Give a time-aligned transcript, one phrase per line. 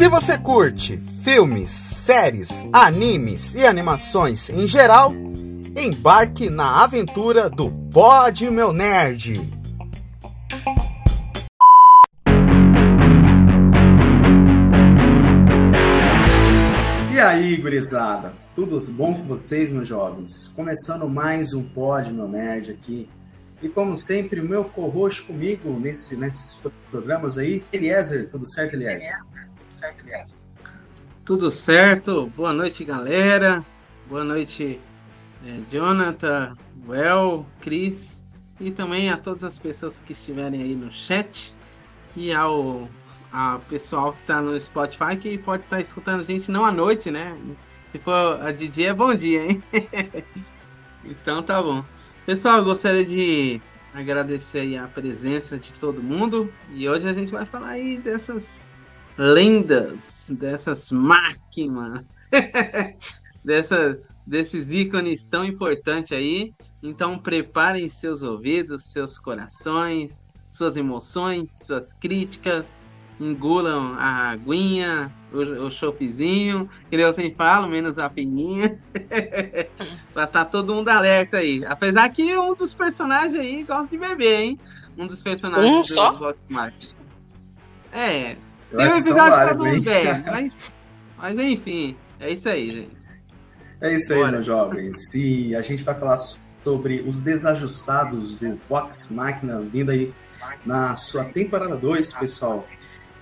[0.00, 5.12] Se você curte filmes, séries, animes e animações em geral,
[5.76, 9.34] embarque na aventura do Pod Meu Nerd.
[17.12, 18.32] E aí, gurizada?
[18.56, 20.48] Tudo bom com vocês, meus jovens?
[20.56, 23.06] Começando mais um Pod Meu Nerd aqui.
[23.62, 26.58] E como sempre, o meu co-host comigo nesse, nesses
[26.90, 28.30] programas aí, Eliezer.
[28.30, 29.14] Tudo certo, Eliezer?
[29.80, 30.36] Certo, Eliezer?
[31.24, 32.26] Tudo certo.
[32.36, 33.64] Boa noite, galera.
[34.08, 34.78] Boa noite,
[35.46, 36.54] é, Jonathan,
[36.86, 38.22] Well, Cris
[38.60, 41.54] e também a todas as pessoas que estiverem aí no chat
[42.14, 42.88] e ao
[43.32, 46.72] a pessoal que está no Spotify que pode estar tá escutando a gente não à
[46.72, 47.38] noite, né?
[48.02, 49.62] For a de dia é bom dia, hein?
[51.04, 51.84] então tá bom.
[52.26, 53.62] Pessoal, gostaria de
[53.94, 58.69] agradecer a presença de todo mundo e hoje a gente vai falar aí dessas
[59.16, 62.04] lendas, dessas máquinas,
[63.44, 66.54] dessa, desses ícones tão importantes aí.
[66.82, 72.76] Então preparem seus ouvidos, seus corações, suas emoções, suas críticas,
[73.20, 78.78] engulam a aguinha, o, o choppzinho, que eu sempre falo, menos a pininha.
[80.14, 81.64] pra tá todo mundo alerta aí.
[81.66, 84.60] Apesar que um dos personagens aí gosta de beber, hein?
[84.96, 86.12] Um dos personagens um do só?
[86.16, 86.94] Vox
[87.92, 88.36] É.
[88.76, 90.56] Tem um episódio que cada um bebe, mas,
[91.18, 93.00] mas enfim, é isso aí, gente.
[93.80, 95.14] É isso aí, meus jovens.
[95.14, 96.18] E a gente vai falar
[96.62, 100.12] sobre os desajustados do Vox Máquina vindo aí
[100.64, 102.66] na sua temporada 2, pessoal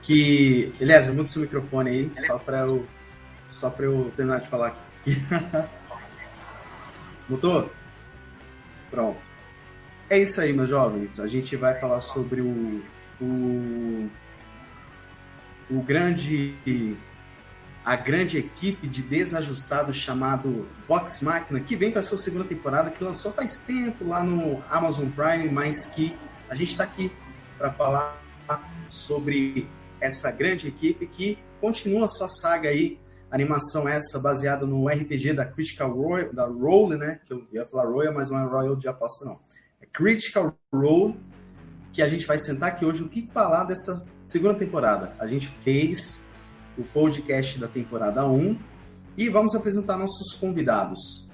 [0.02, 0.72] que.
[0.80, 2.86] Eliezer, muda seu microfone aí, só para eu,
[3.50, 5.16] só eu terminar de falar aqui.
[7.28, 7.70] Mutou?
[8.90, 9.20] Pronto.
[10.10, 11.20] É isso aí, meus jovens.
[11.20, 12.83] A gente vai falar sobre o,
[13.20, 14.10] o,
[15.70, 16.55] o grande
[17.84, 23.02] a grande equipe de desajustados chamado Vox Machina, que vem para sua segunda temporada, que
[23.02, 26.14] lançou faz tempo lá no Amazon Prime, mas que
[26.51, 27.11] a gente está aqui
[27.56, 28.23] para falar
[28.89, 29.67] sobre
[30.01, 32.98] essa grande equipe que continua sua saga aí,
[33.30, 37.20] animação essa baseada no RPG da Critical Role, da Role, né?
[37.24, 39.40] Que eu ia falar Royal, mas não é Royal de aposta, não.
[39.80, 41.18] É Critical Role,
[41.92, 45.14] que a gente vai sentar aqui hoje o que falar dessa segunda temporada.
[45.18, 46.26] A gente fez
[46.76, 48.58] o podcast da temporada 1
[49.16, 51.28] e vamos apresentar nossos convidados.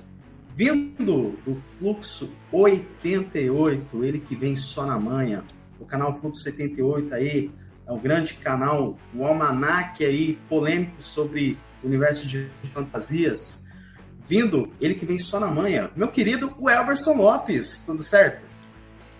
[0.57, 5.45] Vindo do Fluxo 88, ele que vem só na manhã,
[5.81, 7.51] o canal Fluxo 88 aí,
[7.87, 13.67] é um grande canal, um almanac aí polêmico sobre o universo de fantasias.
[14.19, 18.43] Vindo, ele que vem só na manhã, meu querido o Elverson Lopes, tudo certo?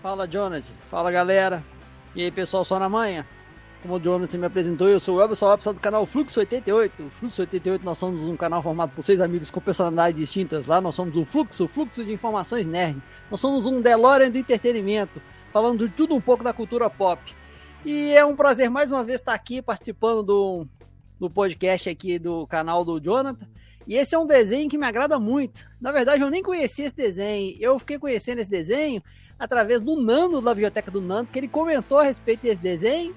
[0.05, 0.71] Fala, Jonathan.
[0.87, 1.63] Fala, galera.
[2.15, 3.25] E aí, pessoal, só na manhã?
[3.81, 7.11] Como o Jonathan me apresentou, eu sou o Elverson Lopes do canal Fluxo 88.
[7.19, 10.67] Fluxo 88, nós somos um canal formado por seis amigos com personalidades distintas.
[10.67, 13.01] Lá nós somos o Fluxo, o Fluxo de Informações Nerd.
[13.31, 15.19] Nós somos um DeLorean do entretenimento,
[15.51, 17.19] falando de tudo um pouco da cultura pop.
[17.83, 20.67] E é um prazer mais uma vez estar aqui participando do,
[21.19, 23.47] do podcast aqui do canal do Jonathan.
[23.87, 25.67] E esse é um desenho que me agrada muito.
[25.81, 27.57] Na verdade, eu nem conhecia esse desenho.
[27.59, 29.01] Eu fiquei conhecendo esse desenho
[29.37, 33.15] através do Nando, da biblioteca do Nando, que ele comentou a respeito desse desenho.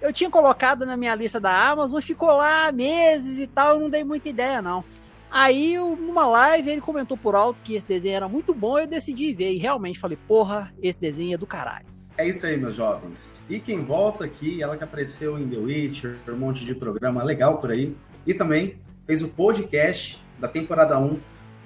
[0.00, 3.90] Eu tinha colocado na minha lista da Amazon, ficou lá meses e tal, eu não
[3.90, 4.84] dei muita ideia, não.
[5.30, 9.34] Aí, numa live, ele comentou por alto que esse desenho era muito bom, eu decidi
[9.34, 9.52] ver.
[9.52, 11.86] E realmente falei, porra, esse desenho é do caralho.
[12.16, 13.44] É isso aí, meus jovens.
[13.48, 17.58] E quem volta aqui, ela que apareceu em The Witcher, um monte de programa legal
[17.58, 17.94] por aí,
[18.26, 21.18] e também fez o podcast da temporada 1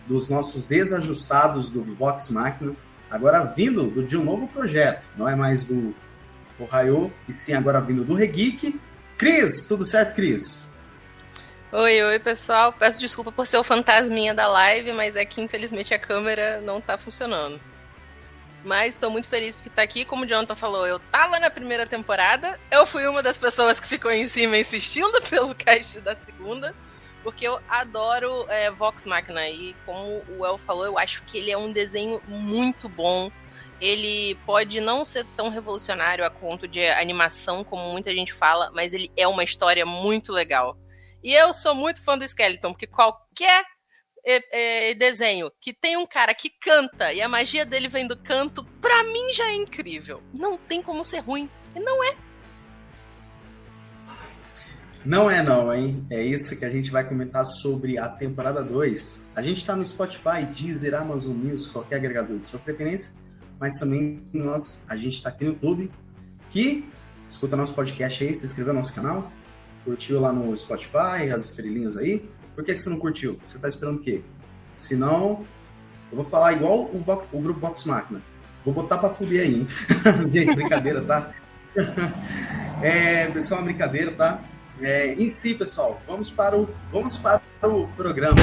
[0.07, 2.75] dos nossos desajustados do Vox Machina,
[3.13, 5.95] agora vindo de um novo projeto, não é mais do
[6.59, 8.81] Ohio, e sim agora vindo do Regeek.
[9.19, 10.67] Cris, tudo certo, Cris?
[11.71, 12.73] Oi, oi, pessoal.
[12.73, 16.81] Peço desculpa por ser o fantasminha da live, mas é que infelizmente a câmera não
[16.81, 17.61] tá funcionando.
[18.65, 20.05] Mas estou muito feliz porque tá aqui.
[20.05, 22.59] Como o Jonathan falou, eu tava na primeira temporada.
[22.71, 26.75] Eu fui uma das pessoas que ficou em cima insistindo pelo cast da segunda.
[27.23, 29.49] Porque eu adoro é, Vox Machina.
[29.49, 33.31] E como o El falou, eu acho que ele é um desenho muito bom.
[33.81, 38.93] Ele pode não ser tão revolucionário a conto de animação como muita gente fala, mas
[38.93, 40.77] ele é uma história muito legal.
[41.23, 43.65] E eu sou muito fã do Skeleton, porque qualquer
[44.25, 48.17] é, é, desenho que tem um cara que canta e a magia dele vem do
[48.17, 50.23] canto, pra mim já é incrível.
[50.33, 51.51] Não tem como ser ruim.
[51.75, 52.17] E não é.
[55.05, 56.07] Não é não, hein?
[56.11, 59.29] É isso que a gente vai comentar sobre a temporada 2.
[59.35, 63.15] A gente está no Spotify, Deezer, Amazon Music, qualquer agregador de sua preferência,
[63.59, 65.91] mas também nós, a gente está aqui no YouTube,
[66.51, 66.89] que
[67.29, 69.33] escuta nosso podcast aí, se inscreveu no nosso canal,
[69.85, 72.29] Curtiu lá no Spotify, as estrelinhas aí?
[72.55, 73.41] Por que, que você não curtiu?
[73.45, 74.23] Você tá esperando o quê?
[74.77, 75.45] Se não,
[76.11, 78.23] eu vou falar igual o, Vo o grupo Vox Máquina.
[78.65, 79.67] Vou botar pra fuder aí, hein?
[80.31, 81.33] Gente, brincadeira, tá?
[82.81, 84.41] é, pessoal, uma brincadeira, tá?
[84.83, 88.37] É, em si, pessoal, vamos para o, vamos para o programa.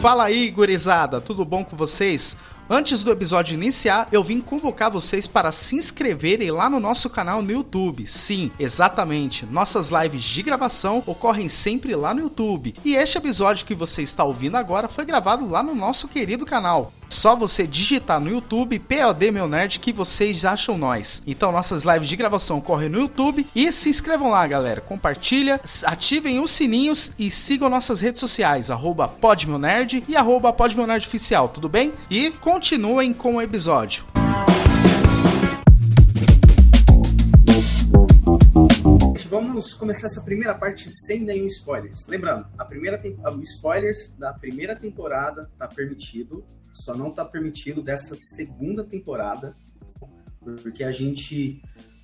[0.00, 2.36] Fala aí, gurizada, tudo bom com vocês?
[2.72, 7.42] Antes do episódio iniciar, eu vim convocar vocês para se inscreverem lá no nosso canal
[7.42, 8.06] no YouTube.
[8.06, 9.44] Sim, exatamente.
[9.44, 12.76] Nossas lives de gravação ocorrem sempre lá no YouTube.
[12.84, 16.92] E este episódio que você está ouvindo agora foi gravado lá no nosso querido canal.
[17.10, 21.22] Só você digitar no YouTube POD Meu Nerd que vocês acham nós.
[21.26, 24.80] Então nossas lives de gravação ocorrem no YouTube e se inscrevam lá, galera.
[24.80, 31.06] Compartilha, ativem os sininhos e sigam nossas redes sociais, arroba podmeunerd e arroba podmeunerd
[31.48, 31.92] tudo bem?
[32.08, 34.04] E continuem com o episódio.
[39.28, 42.06] Vamos começar essa primeira parte sem nenhum spoilers.
[42.06, 48.14] Lembrando, a primeira os spoilers da primeira temporada tá permitido, só não está permitido dessa
[48.16, 49.56] segunda temporada,
[50.62, 51.62] porque a gente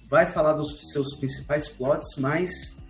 [0.08, 2.84] vai falar dos seus principais plots, mas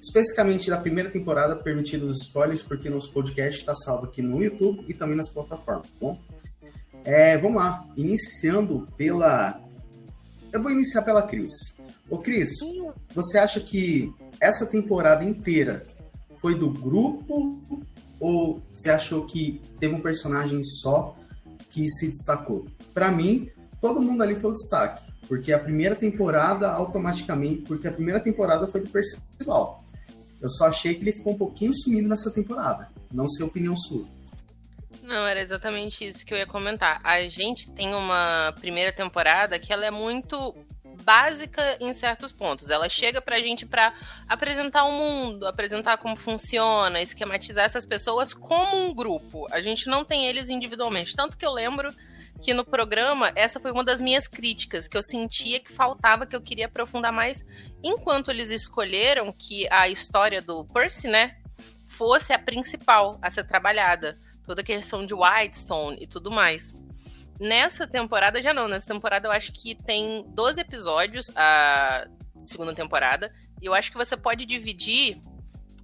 [0.00, 4.84] especificamente da primeira temporada, permitidos os spoilers, porque nosso podcast está salvo aqui no YouTube
[4.88, 6.20] e também nas plataformas, tá bom?
[7.04, 9.60] É, vamos lá, iniciando pela.
[10.52, 11.76] Eu vou iniciar pela Cris.
[12.08, 12.50] Ô, Cris,
[13.14, 15.84] você acha que essa temporada inteira
[16.40, 17.82] foi do grupo
[18.26, 21.16] ou você achou que teve um personagem só
[21.70, 22.66] que se destacou?
[22.92, 23.48] Para mim,
[23.80, 28.66] todo mundo ali foi o destaque, porque a primeira temporada automaticamente, porque a primeira temporada
[28.66, 29.80] foi do Percival.
[30.42, 32.90] Eu só achei que ele ficou um pouquinho sumido nessa temporada.
[33.12, 34.04] Não sei a opinião sua.
[35.04, 36.98] Não, era exatamente isso que eu ia comentar.
[37.04, 40.52] A gente tem uma primeira temporada que ela é muito
[41.06, 42.68] básica em certos pontos.
[42.68, 43.94] Ela chega pra gente para
[44.28, 49.46] apresentar o mundo, apresentar como funciona, esquematizar essas pessoas como um grupo.
[49.52, 51.14] A gente não tem eles individualmente.
[51.14, 51.94] Tanto que eu lembro
[52.42, 56.34] que no programa essa foi uma das minhas críticas, que eu sentia que faltava, que
[56.34, 57.44] eu queria aprofundar mais,
[57.84, 61.36] enquanto eles escolheram que a história do Percy, né,
[61.86, 64.18] fosse a principal a ser trabalhada.
[64.44, 66.74] Toda a questão de Whitestone e tudo mais.
[67.38, 72.06] Nessa temporada já não, nessa temporada eu acho que tem 12 episódios a
[72.40, 75.20] segunda temporada, e eu acho que você pode dividir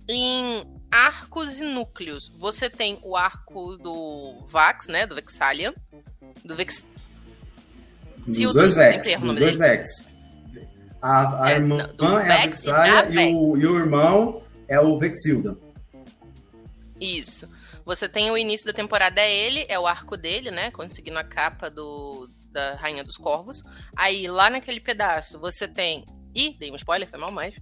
[0.08, 2.32] em arcos e núcleos.
[2.38, 5.74] Você tem o arco do Vax, né, do Vexalia,
[6.44, 6.86] do Vex...
[8.26, 10.16] Dos dois Vex, dos dois Vex.
[11.00, 14.96] A, a é, irmã não, é a Vexalia e, o, e o irmão é o
[14.96, 15.58] Vexilda.
[17.00, 17.48] Isso.
[17.84, 20.70] Você tem o início da temporada, é ele, é o arco dele, né?
[20.70, 23.62] Conseguindo a capa do, da Rainha dos Corvos.
[23.96, 26.04] Aí, lá naquele pedaço, você tem.
[26.34, 27.54] Ih, dei um spoiler, foi mal mais.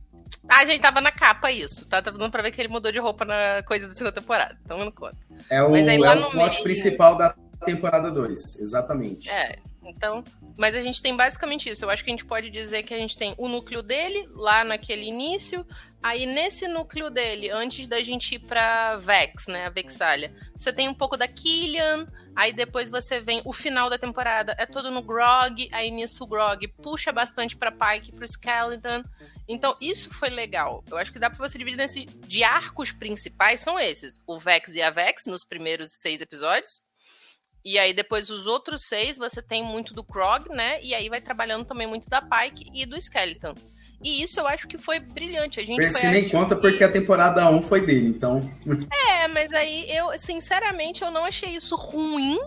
[0.49, 2.01] Ah, a gente tava na capa isso, tá?
[2.01, 4.59] Dando pra ver que ele mudou de roupa na coisa da segunda temporada.
[4.65, 5.17] Então não conta.
[5.49, 6.63] É o, aí, é o plot meio...
[6.63, 7.35] principal da
[7.65, 9.29] temporada 2, exatamente.
[9.29, 9.57] É,
[9.91, 10.25] então.
[10.57, 11.85] Mas a gente tem basicamente isso.
[11.85, 14.65] Eu acho que a gente pode dizer que a gente tem o núcleo dele, lá
[14.65, 15.67] naquele início.
[16.03, 19.67] Aí nesse núcleo dele, antes da gente ir pra Vex, né?
[19.67, 22.07] A Vexalia, você tem um pouco da Killian.
[22.35, 25.69] Aí depois você vem o final da temporada, é todo no Grog.
[25.73, 29.05] Aí nisso o Grog puxa bastante pra Pike, pro Skeleton.
[29.47, 30.83] Então isso foi legal.
[30.91, 32.07] Eu acho que dá pra você dividir nesses.
[32.27, 36.81] De arcos principais são esses: o Vex e a Vex, nos primeiros seis episódios.
[37.65, 40.83] E aí depois os outros seis você tem muito do Krog, né?
[40.83, 43.55] E aí vai trabalhando também muito da Pike e do Skeleton.
[44.03, 45.61] E isso eu acho que foi brilhante.
[45.61, 46.63] A gente Percy nem conta que...
[46.63, 48.41] porque a temporada 1 foi dele, então.
[49.11, 52.39] É, mas aí eu, sinceramente, eu não achei isso ruim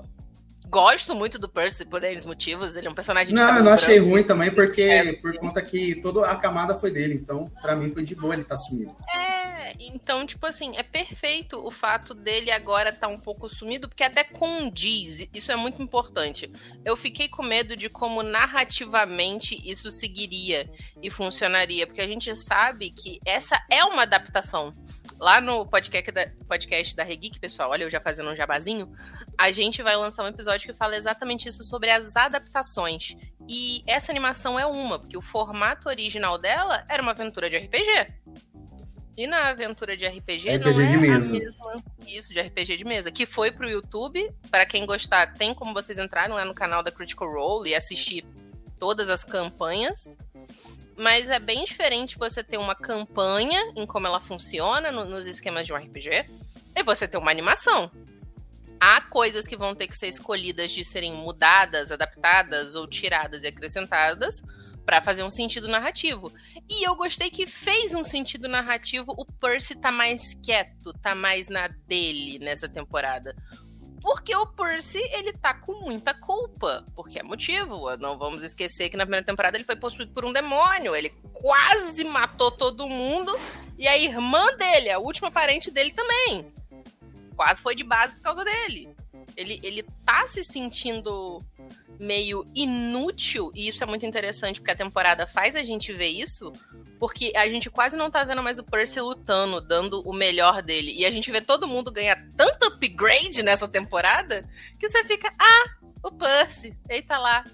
[0.73, 2.75] gosto muito do Percy por eles motivos.
[2.75, 5.93] Ele é um personagem Não, eu não achei ruim também, porque é, por conta que
[6.01, 7.13] toda a camada foi dele.
[7.13, 8.95] Então, para mim foi de boa ele estar tá sumido.
[9.15, 9.32] É,
[9.79, 14.03] então, tipo assim, é perfeito o fato dele agora estar tá um pouco sumido, porque
[14.03, 15.27] até condiz.
[15.33, 16.51] Isso é muito importante.
[16.83, 20.69] Eu fiquei com medo de como narrativamente isso seguiria
[21.01, 24.73] e funcionaria, porque a gente sabe que essa é uma adaptação.
[25.19, 28.91] Lá no podcast da, podcast da Regeek, pessoal, olha eu já fazendo um jabazinho,
[29.37, 33.15] a gente vai lançar um episódio que fala exatamente isso sobre as adaptações.
[33.47, 38.13] E essa animação é uma, porque o formato original dela era uma aventura de RPG.
[39.15, 41.33] E na aventura de RPG, RPG não é de mesa.
[41.33, 44.27] Mesma, isso, de RPG de mesa, que foi pro YouTube.
[44.49, 48.25] Para quem gostar, tem como vocês entrarem lá no canal da Critical Role e assistir
[48.79, 50.17] todas as campanhas.
[50.97, 55.65] Mas é bem diferente você ter uma campanha em como ela funciona no, nos esquemas
[55.65, 56.25] de um RPG
[56.75, 57.91] e você ter uma animação.
[58.79, 63.47] há coisas que vão ter que ser escolhidas de serem mudadas, adaptadas ou tiradas e
[63.47, 64.41] acrescentadas
[64.85, 66.31] para fazer um sentido narrativo.
[66.69, 69.13] E eu gostei que fez um sentido narrativo.
[69.17, 73.35] O Percy tá mais quieto, tá mais na dele nessa temporada.
[74.01, 76.83] Porque o Percy, ele tá com muita culpa.
[76.93, 77.95] Porque é motivo.
[77.97, 80.93] Não vamos esquecer que na primeira temporada ele foi possuído por um demônio.
[80.93, 83.33] Ele quase matou todo mundo.
[83.77, 86.51] E a irmã dele, a última parente dele também.
[87.35, 88.93] Quase foi de base por causa dele.
[89.37, 91.41] Ele, ele tá se sentindo
[91.99, 96.51] meio inútil, e isso é muito interessante porque a temporada faz a gente ver isso,
[96.99, 100.93] porque a gente quase não tá vendo mais o Percy lutando, dando o melhor dele.
[100.93, 104.47] E a gente vê todo mundo ganhar tanto upgrade nessa temporada
[104.79, 105.65] que você fica, ah,
[106.01, 107.45] o Percy, ele tá lá.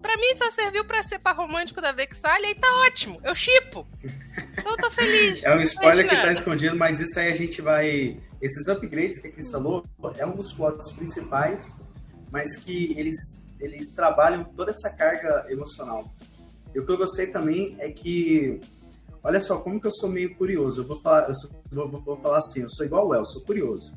[0.00, 3.20] Pra mim só serviu pra ser par romântico da Vexalia e tá ótimo.
[3.22, 3.86] Eu chipo.
[4.52, 5.42] Então eu tô feliz.
[5.44, 8.20] É um spoiler que tá escondido, mas isso aí a gente vai.
[8.40, 9.84] Esses upgrades que a Cris falou
[10.16, 11.80] é um dos plots principais,
[12.30, 16.12] mas que eles eles trabalham toda essa carga emocional.
[16.74, 18.60] E o que eu gostei também é que,
[19.22, 20.82] olha só, como que eu sou meio curioso.
[20.82, 23.42] Eu vou falar, eu sou, vou, vou, falar assim, eu sou igual o El, sou
[23.42, 23.96] curioso.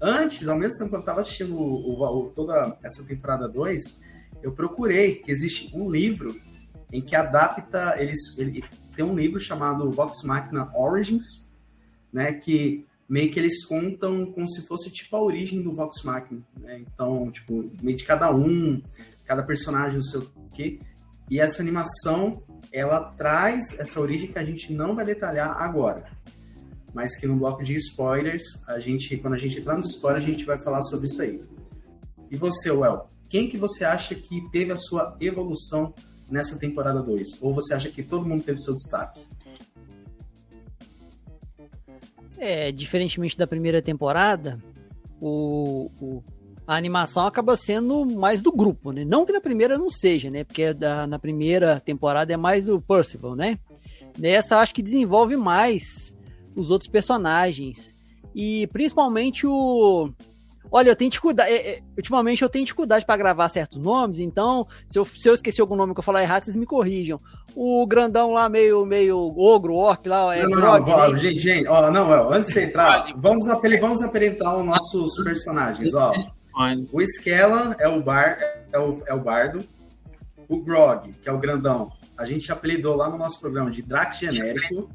[0.00, 4.02] Antes, ao mesmo tempo que eu estava assistindo o, o, toda essa temporada 2,
[4.42, 6.34] eu procurei que existe um livro
[6.92, 8.62] em que adapta, eles, ele,
[8.94, 11.52] tem um livro chamado Vox Machina Origins,
[12.12, 16.42] né, que meio que eles contam como se fosse tipo a origem do Vox Machina,
[16.58, 16.80] né?
[16.80, 18.82] Então, tipo, meio de cada um,
[19.24, 20.80] cada personagem, não sei o quê.
[21.30, 22.38] E essa animação,
[22.72, 26.04] ela traz essa origem que a gente não vai detalhar agora.
[26.92, 30.28] Mas que no bloco de spoilers, a gente, quando a gente entrar nos spoilers, a
[30.28, 31.40] gente vai falar sobre isso aí.
[32.30, 35.92] E você, Well, quem que você acha que teve a sua evolução
[36.30, 37.42] nessa temporada 2?
[37.42, 39.20] Ou você acha que todo mundo teve seu destaque?
[42.46, 44.58] É, diferentemente da primeira temporada,
[45.18, 46.22] o, o,
[46.66, 49.02] a animação acaba sendo mais do grupo, né?
[49.02, 50.44] Não que na primeira não seja, né?
[50.44, 53.58] Porque da, na primeira temporada é mais do Percival, né?
[54.18, 56.14] Nessa acho que desenvolve mais
[56.54, 57.94] os outros personagens.
[58.34, 60.10] E principalmente o,
[60.70, 61.50] Olha, eu tenho dificuldade.
[61.50, 65.34] É, é, ultimamente eu tenho dificuldade para gravar certos nomes, então, se eu, se eu
[65.34, 67.20] esqueci algum nome que eu falar errado, vocês me corrijam.
[67.54, 71.18] O grandão lá, meio, meio ogro, orc lá, é não, Grog, não, né?
[71.18, 73.46] gente, gente, ó, não, ó, antes de você entrar, vamos,
[73.80, 76.12] vamos apresentar os nossos personagens, ó.
[76.92, 78.38] O Skella é o, bar,
[78.72, 79.64] é o, é o bardo.
[80.48, 84.14] O Grog, que é o grandão, a gente apelidou lá no nosso programa de Drac
[84.14, 84.90] genérico.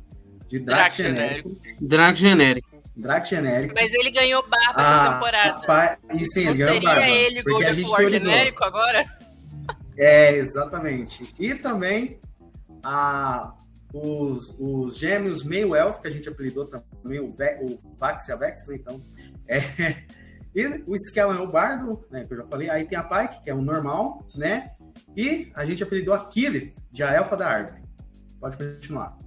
[0.47, 1.57] De Drac, genérico.
[1.79, 2.78] Drac genérico.
[2.99, 3.73] Drac genérico.
[3.75, 5.99] Mas ele ganhou barba ah, essa temporada.
[6.13, 7.01] E sim, ele ganhou barba.
[7.01, 9.05] Seria ele porque a gente genérico agora?
[9.97, 11.33] É, exatamente.
[11.39, 12.19] E também
[12.83, 13.53] a,
[13.93, 18.31] os, os gêmeos meio elfo, que a gente apelidou também, o, Ve, o Vax e
[18.31, 18.75] a Vex, né?
[18.75, 19.01] Então,
[19.47, 19.59] é,
[20.55, 22.25] e o Skellen é o bardo, né?
[22.25, 22.69] Que eu já falei.
[22.69, 24.71] Aí tem a Pike, que é o normal, né?
[25.15, 27.81] E a gente apelidou a Killith, de a elfa da árvore.
[28.39, 29.17] Pode continuar.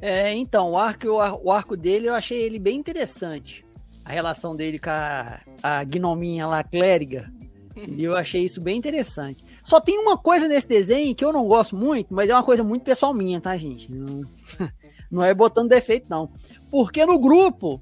[0.00, 3.64] É, então, o arco, o arco dele eu achei ele bem interessante.
[4.04, 7.30] A relação dele com a, a gnominha lá, clériga.
[7.76, 9.44] E eu achei isso bem interessante.
[9.62, 12.64] Só tem uma coisa nesse desenho que eu não gosto muito, mas é uma coisa
[12.64, 13.90] muito pessoal minha, tá, gente?
[13.92, 14.24] Não,
[15.10, 16.30] não é botando defeito, não.
[16.70, 17.80] Porque no grupo,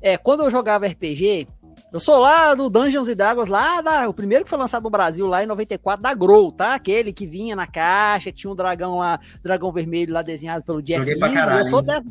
[0.00, 1.48] é, quando eu jogava RPG,
[1.94, 4.90] eu sou lá do Dungeons and Dragons, lá da, o primeiro que foi lançado no
[4.90, 6.74] Brasil, lá em 94, da Grow, tá?
[6.74, 10.98] Aquele que vinha na caixa, tinha um dragão lá, dragão vermelho lá desenhado pelo Jeff
[10.98, 12.10] Joguei caralho, eu sou dessa,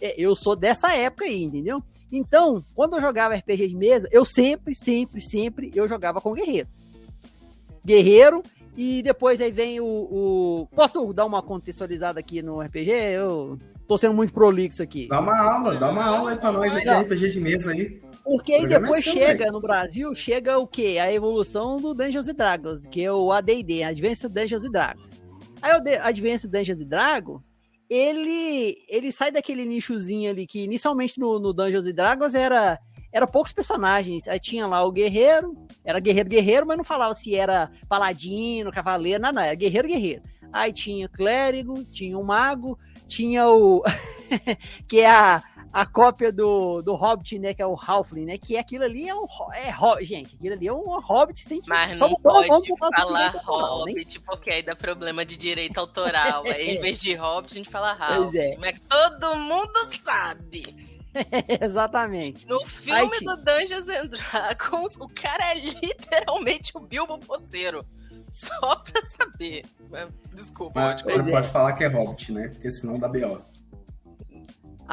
[0.00, 1.80] é, eu sou dessa época aí, entendeu?
[2.10, 6.66] Então, quando eu jogava RPG de mesa, eu sempre, sempre, sempre eu jogava com guerreiro.
[7.86, 8.42] Guerreiro
[8.76, 12.90] e depois aí vem o, o, Posso dar uma contextualizada aqui no RPG?
[12.90, 15.06] Eu tô sendo muito prolixo aqui.
[15.06, 18.02] Dá uma aula, dá uma aula aí pra nós aí RPG de mesa aí.
[18.24, 20.98] Porque aí depois chega no Brasil, chega o quê?
[21.00, 25.22] A evolução do Dungeons and Dragons, que é o AD&D, Advanced Dungeons and Dragons.
[25.60, 27.42] Aí o Advanced Dungeons and Dragons,
[27.90, 32.78] ele, ele sai daquele nichozinho ali que inicialmente no, no Dungeons and Dragons era
[33.12, 34.26] era poucos personagens.
[34.26, 39.22] Aí tinha lá o guerreiro, era guerreiro guerreiro, mas não falava se era paladino, cavaleiro,
[39.22, 40.22] não, não, era guerreiro guerreiro.
[40.50, 43.82] Aí tinha clérigo, tinha o mago, tinha o
[44.88, 47.54] que é a a cópia do, do Hobbit, né?
[47.54, 48.36] Que é o Halfling, né?
[48.36, 49.26] Que aquilo ali é um.
[49.54, 52.48] É, gente, aquilo ali é um Hobbit sem Mas não pode
[52.78, 53.40] falar né?
[53.42, 54.24] Hobbit, né?
[54.26, 56.44] porque aí dá problema de direito autoral.
[56.46, 58.38] aí, em vez de Hobbit, a gente fala Halfling.
[58.38, 58.56] É.
[58.58, 60.92] Mas todo mundo sabe.
[61.60, 62.46] Exatamente.
[62.46, 67.84] No filme aí, do Dungeons and Dragons, o cara é literalmente o Bilbo Poceiro.
[68.30, 69.64] Só pra saber.
[70.32, 72.48] Desculpa, Mas, pode, pode falar que é Hobbit, né?
[72.48, 73.51] Porque senão dá B.O.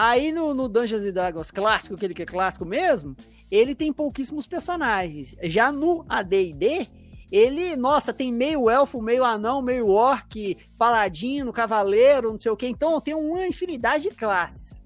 [0.01, 3.17] Aí no, no Dungeons and Dragons clássico, aquele que é clássico mesmo,
[3.51, 5.35] ele tem pouquíssimos personagens.
[5.43, 6.87] Já no AD&D,
[7.29, 12.65] ele, nossa, tem meio elfo, meio anão, meio orc, paladino, cavaleiro, não sei o que.
[12.65, 14.81] Então tem uma infinidade de classes.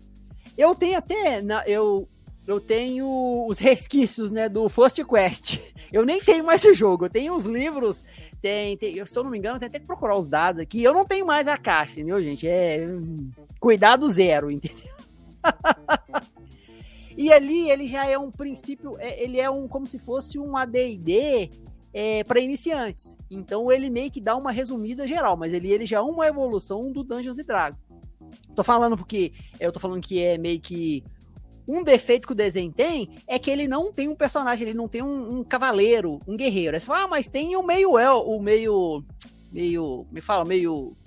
[0.57, 2.09] Eu tenho até, eu,
[2.47, 5.59] eu tenho os resquícios, né, do First Quest.
[5.93, 7.05] Eu nem tenho mais esse jogo.
[7.05, 8.03] Eu tenho os livros,
[8.41, 10.81] tem, tem, se eu não me engano, tem até que procurar os dados aqui.
[10.81, 12.47] Eu não tenho mais a caixa, entendeu, gente?
[12.47, 13.29] É hum,
[13.59, 14.92] cuidado zero, entendeu?
[17.17, 20.55] e ali ele já é um princípio, é, ele é um como se fosse um
[20.57, 21.51] AD&D
[21.93, 23.17] é, para iniciantes.
[23.29, 26.91] Então ele meio que dá uma resumida geral, mas ele, ele já é uma evolução
[26.91, 27.79] do Dungeons Dragons.
[28.55, 31.03] Tô falando porque eu tô falando que é meio que
[31.67, 34.87] um defeito que o desenho tem é que ele não tem um personagem, ele não
[34.87, 36.77] tem um, um cavaleiro, um guerreiro.
[36.79, 39.03] Você fala, ah, mas tem o meio el, o meio
[39.53, 40.97] meio, me fala, meio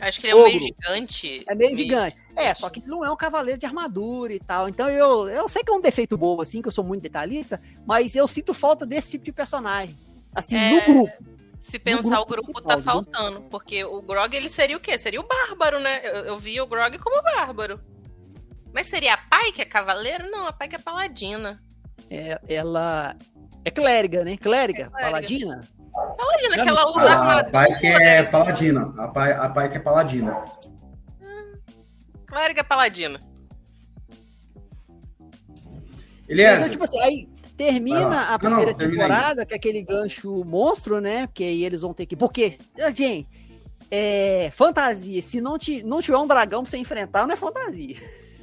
[0.00, 1.44] Acho que ele é um meio gigante.
[1.48, 2.16] É meio, meio, gigante.
[2.36, 4.68] É, só que ele não é um cavaleiro de armadura e tal.
[4.68, 7.60] Então eu, eu sei que é um defeito bobo, assim, que eu sou muito detalhista,
[7.86, 9.96] mas eu sinto falta desse tipo de personagem.
[10.34, 10.72] Assim, é...
[10.72, 11.34] no grupo.
[11.64, 13.40] Se pensar, o grupo tá faltando.
[13.42, 14.98] Porque o Grog, ele seria o quê?
[14.98, 16.00] Seria o bárbaro, né?
[16.04, 17.80] Eu, eu vi o Grog como bárbaro.
[18.70, 20.30] Mas seria a Pai que é cavaleiro?
[20.30, 21.62] Não, a Pai que é paladina.
[22.10, 23.16] É, ela
[23.64, 24.36] é clériga, né?
[24.36, 25.10] Clériga, é clériga.
[25.10, 25.68] paladina.
[25.94, 28.94] Paladina, que ela usa a, a Pai que é paladina.
[28.98, 30.44] A Pai, a pai que é paladina.
[31.22, 31.58] Hum,
[32.26, 33.20] clériga paladina.
[36.28, 36.58] Elias.
[36.58, 41.00] Então, tipo assim, aí, Termina ah, a primeira não, temporada, que é aquele gancho monstro,
[41.00, 41.28] né?
[41.28, 42.16] Porque aí eles vão ter que.
[42.16, 42.58] Porque,
[42.92, 43.28] gente,
[43.88, 47.96] é, fantasia, se não, te, não tiver um dragão pra você enfrentar, não é fantasia.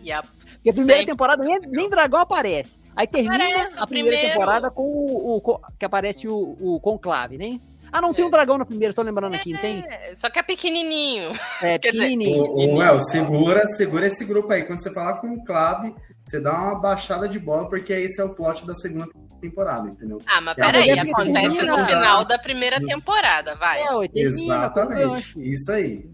[0.04, 0.28] Yep.
[0.62, 1.14] Porque a primeira Sempre.
[1.14, 2.78] temporada nem, nem dragão aparece.
[2.96, 4.34] Aí termina aparece a primeira primeiro.
[4.34, 7.60] temporada com o, o, que aparece o, o conclave, né?
[7.92, 8.32] Ah, não, tem um é.
[8.32, 9.84] dragão na primeira, tô lembrando aqui, não tem?
[9.86, 11.34] É, só que é pequenininho.
[11.62, 12.46] É, pequenininho.
[12.46, 14.64] Ô, segura, segura esse grupo aí.
[14.64, 18.24] Quando você falar com o Clave, você dá uma baixada de bola, porque esse é
[18.24, 20.22] o plot da segunda temporada, entendeu?
[20.26, 23.80] Ah, mas peraí, acontece no final da primeira temporada, vai.
[23.82, 26.10] É, Exatamente, isso aí.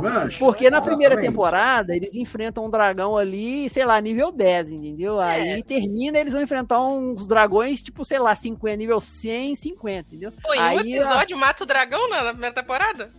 [0.00, 0.38] Gancho.
[0.38, 5.20] Porque na primeira temporada eles enfrentam um dragão ali, sei lá, nível 10, entendeu?
[5.20, 5.54] É.
[5.54, 10.32] Aí termina, eles vão enfrentar uns dragões, tipo, sei lá, 50, nível 100, 50, entendeu?
[10.42, 11.40] Pô, em aí, um episódio a...
[11.40, 13.10] mata o dragão na primeira temporada?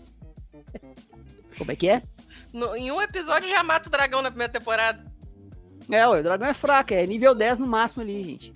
[1.58, 2.03] Como é que é?
[2.53, 5.05] No, em um episódio já mata o dragão na primeira temporada.
[5.89, 8.53] É, o dragão é fraco, é nível 10 no máximo ali, gente.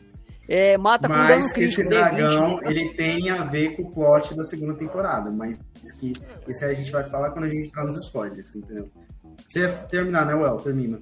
[0.48, 4.74] É, mata mas com esse dragão, ele tem a ver com o plot da segunda
[4.74, 5.58] temporada, mas
[6.00, 6.14] que
[6.48, 8.92] esse aí a gente vai falar quando a gente entrar nos spoilers, entendeu?
[9.48, 10.58] Você ia terminar, né, Well?
[10.58, 11.02] Termina.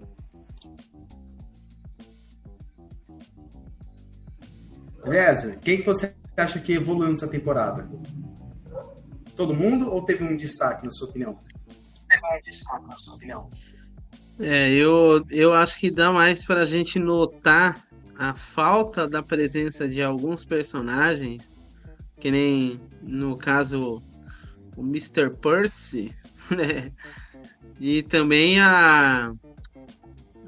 [5.03, 5.57] Beleza?
[5.57, 7.89] Quem que você acha que evoluiu nessa temporada?
[9.35, 11.37] Todo mundo ou teve um destaque, na sua opinião?
[12.07, 13.49] Teve um destaque, na sua opinião.
[14.39, 17.88] É, eu, eu acho que dá mais para a gente notar
[18.19, 21.65] a falta da presença de alguns personagens,
[22.19, 24.03] que nem no caso
[24.75, 25.29] o Mr.
[25.41, 26.13] Percy,
[26.51, 26.91] né?
[27.79, 29.33] E também a,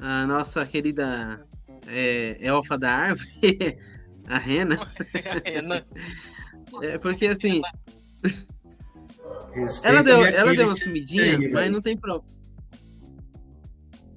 [0.02, 1.48] a nossa querida
[1.88, 3.78] é, elfa da árvore,
[4.28, 4.76] a Rena.
[5.16, 5.88] a Rena.
[6.82, 7.62] É porque assim.
[9.82, 12.30] ela deu, ela deu uma sumidinha, mas não tem problema.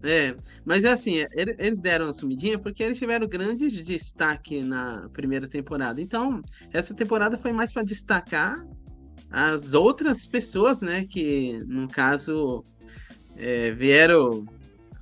[0.03, 0.35] É,
[0.65, 6.01] mas é assim, eles deram uma sumidinha porque eles tiveram grande destaque na primeira temporada.
[6.01, 6.41] Então,
[6.73, 8.65] essa temporada foi mais para destacar
[9.31, 11.05] as outras pessoas, né?
[11.05, 12.65] Que, no caso,
[13.37, 14.47] é, vieram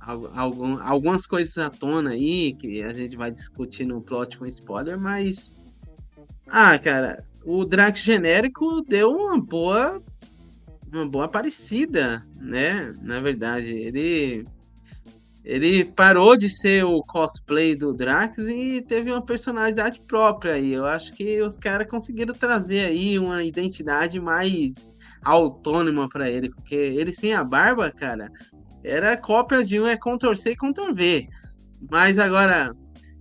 [0.01, 4.99] algum, algumas coisas à tona aí, que a gente vai discutir no plot com spoiler,
[4.99, 5.53] mas.
[6.47, 10.03] Ah, cara, o Drax genérico deu uma boa.
[10.91, 12.93] Uma boa parecida, né?
[13.01, 14.45] Na verdade, ele
[15.43, 20.71] ele parou de ser o cosplay do Drax e teve uma personalidade própria aí.
[20.71, 26.75] Eu acho que os caras conseguiram trazer aí uma identidade mais autônoma para ele, porque
[26.75, 28.31] ele sem a barba, cara,
[28.83, 31.27] era cópia de um é Ctrl C e V.
[31.91, 32.73] Mas agora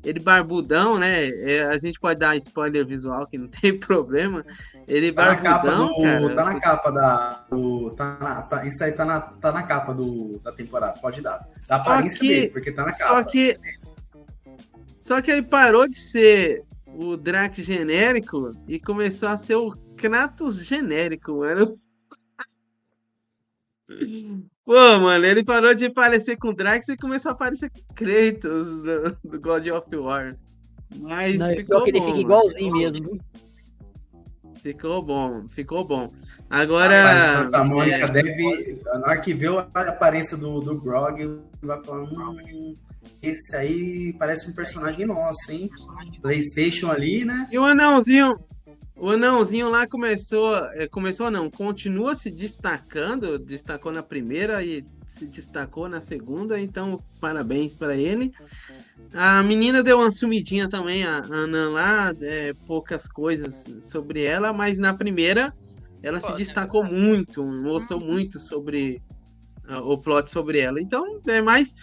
[0.04, 1.28] ele barbudão, né?
[1.28, 4.44] É, a gente pode dar spoiler visual que não tem problema.
[4.86, 6.34] Ele tá barbudão, na capa do, cara.
[6.34, 7.44] Tá na capa da.
[7.50, 11.20] Do, tá na, tá, isso aí tá na, tá na capa do, da temporada, pode
[11.20, 11.38] dar.
[11.38, 13.04] Da só aparência que, dele, porque tá na capa.
[13.04, 13.58] Só que.
[14.98, 20.64] Só que ele parou de ser o Drax genérico e começou a ser o Kratos
[20.64, 21.76] genérico, mano.
[24.64, 29.30] Pô, mano, ele parou de aparecer com Drax e começou a aparecer com Kratos do,
[29.30, 30.36] do God of War.
[31.00, 33.18] Mas Não, ficou que ele fica igualzinho mesmo.
[34.62, 36.12] Ficou bom, ficou bom.
[36.48, 37.02] Agora.
[37.02, 38.80] Mas Santa Mônica é, deve.
[38.84, 42.04] Na hora que vê a aparência do, do Grog, vai falar.
[42.04, 42.74] Hum,
[43.20, 45.68] esse aí parece um personagem nosso, hein?
[46.20, 47.48] PlayStation ali, né?
[47.50, 48.38] E o anãozinho,
[48.94, 55.26] o anãozinho lá começou, é, começou não, continua se destacando, destacou na primeira e se
[55.26, 58.32] destacou na segunda, então parabéns para ele.
[59.12, 64.78] A menina deu uma sumidinha também, a Ana lá, é, poucas coisas sobre ela, mas
[64.78, 65.54] na primeira
[66.02, 69.02] ela se destacou muito, mostrou muito sobre
[69.68, 70.80] uh, o plot sobre ela.
[70.80, 71.74] Então, é mais.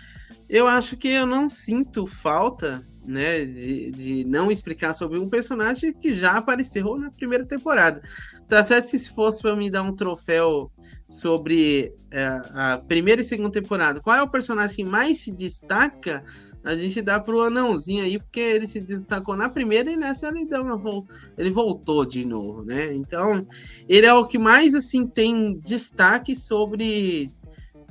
[0.49, 5.93] Eu acho que eu não sinto falta né, de, de não explicar sobre um personagem
[5.93, 8.01] que já apareceu na primeira temporada.
[8.49, 10.71] Tá certo se fosse para me dar um troféu
[11.07, 16.23] sobre é, a primeira e segunda temporada, qual é o personagem que mais se destaca?
[16.63, 20.45] A gente dá pro anãozinho aí, porque ele se destacou na primeira e nessa ele
[20.45, 21.05] deu uma
[21.37, 22.93] ele voltou de novo, né?
[22.93, 23.45] Então,
[23.87, 27.31] ele é o que mais assim tem destaque sobre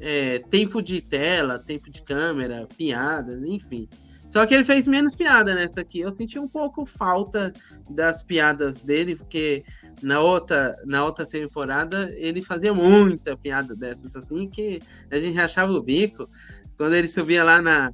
[0.01, 3.88] é, tempo de tela, tempo de câmera, piadas, enfim.
[4.29, 6.01] Só que ele fez menos piada nessa aqui.
[6.01, 7.51] Eu senti um pouco falta
[7.88, 9.64] das piadas dele, porque
[10.03, 14.81] na outra, na outra temporada ele fazia muita piada dessas, assim, que
[15.11, 16.29] a gente achava o bico.
[16.77, 17.93] Quando ele subia lá na,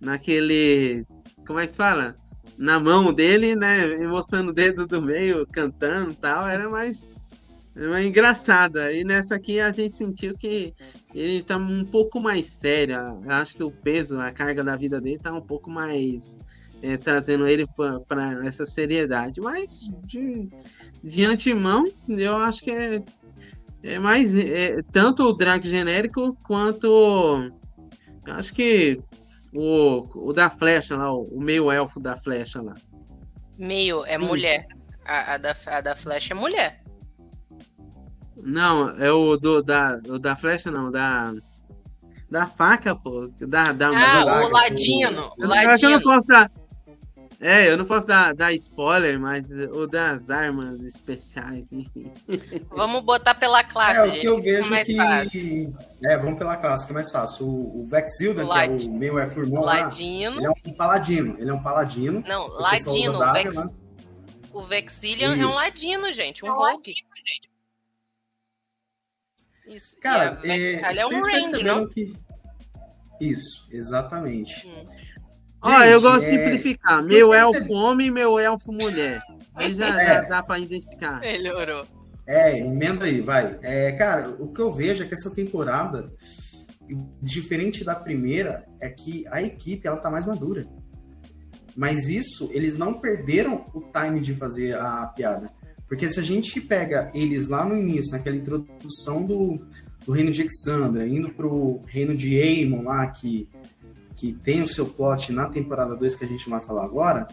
[0.00, 1.06] naquele.
[1.46, 2.16] Como é que se fala?
[2.58, 3.96] Na mão dele, né?
[4.06, 6.46] Mostrando o dedo do meio, cantando e tal.
[6.46, 7.06] Era mais,
[7.74, 8.92] mais engraçada.
[8.92, 10.74] E nessa aqui a gente sentiu que
[11.14, 12.96] ele tá um pouco mais sério.
[13.24, 16.38] Eu acho que o peso, a carga da vida dele tá um pouco mais.
[16.82, 17.66] É, trazendo ele
[18.06, 19.40] para essa seriedade.
[19.40, 20.48] Mas de,
[21.02, 23.02] de antemão, eu acho que é,
[23.82, 24.34] é mais.
[24.34, 27.50] É, tanto o drag genérico quanto.
[28.26, 29.00] Acho que
[29.52, 32.74] o, o da flecha lá, o, meio elfo da flecha lá.
[33.58, 34.26] Meio é Isso.
[34.26, 34.66] mulher.
[35.04, 36.82] A, a, da, a da flecha é mulher.
[38.36, 41.32] Não, é o do da, o da flecha, não, da.
[42.28, 43.28] Da faca, pô.
[43.40, 45.32] Da, da, ah, o ladino.
[45.38, 45.90] O ladino.
[45.90, 46.50] Eu não posso dar.
[47.40, 52.10] É, eu não posso dar, dar spoiler, mas o das armas especiais, enfim.
[52.70, 53.98] Vamos botar pela classe.
[53.98, 54.96] É, o que eu vejo é que.
[54.96, 55.76] Fácil.
[56.02, 57.46] É, vamos pela classe, que é mais fácil.
[57.46, 60.38] O, o Vexilda, que é o meio é furmão Ladino.
[60.38, 61.36] ele é um paladino.
[61.38, 62.24] Ele é um paladino.
[62.26, 63.18] Não, ladino.
[63.18, 63.54] O, Vex...
[63.54, 63.70] né?
[64.52, 65.42] o Vexilian Isso.
[65.42, 66.44] é um ladino, gente.
[66.44, 66.94] Um é rogue.
[69.66, 69.96] Isso.
[70.00, 71.88] Cara, é, é, é um range, não?
[71.88, 72.14] Que...
[73.20, 74.66] Isso, exatamente.
[74.66, 74.84] Hum.
[75.66, 76.38] Ó, eu gosto de é...
[76.38, 77.02] simplificar.
[77.02, 79.20] Meu elfo homem, meu elfo mulher.
[79.54, 80.06] Aí já, é.
[80.06, 81.20] já dá pra identificar.
[81.20, 81.86] Melhorou.
[82.26, 83.58] É, emenda aí, vai.
[83.62, 86.12] É, cara, o que eu vejo é que essa temporada,
[87.22, 90.66] diferente da primeira, é que a equipe ela tá mais madura.
[91.76, 95.50] Mas isso, eles não perderam o time de fazer a piada.
[95.86, 99.60] Porque se a gente pega eles lá no início, naquela introdução do,
[100.04, 103.48] do reino de Exandra, indo pro reino de Aemon lá, que
[104.16, 107.28] que tem o seu plot na temporada 2 que a gente vai falar agora,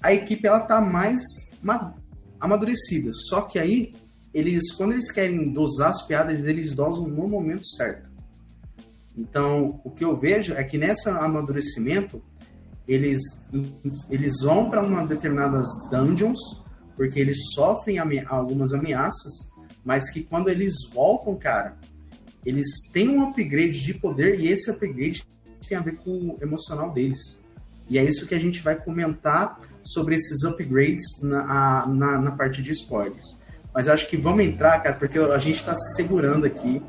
[0.00, 1.18] a equipe ela tá mais
[2.38, 3.10] amadurecida.
[3.14, 3.94] Só que aí
[4.32, 8.10] eles quando eles querem dosar as piadas, eles dosam no momento certo.
[9.16, 12.22] Então, o que eu vejo é que nesse amadurecimento,
[12.86, 13.18] eles,
[14.10, 16.38] eles vão para uma determinadas dungeons,
[16.94, 19.50] porque eles sofrem ame algumas ameaças,
[19.82, 21.78] mas que quando eles voltam, cara,
[22.44, 25.24] eles têm um upgrade de poder e esse upgrade
[25.68, 27.44] tem a ver com o emocional deles.
[27.88, 32.60] E é isso que a gente vai comentar sobre esses upgrades na, na, na parte
[32.62, 33.40] de spoilers.
[33.72, 36.82] Mas acho que vamos entrar, cara, porque a gente está se segurando aqui.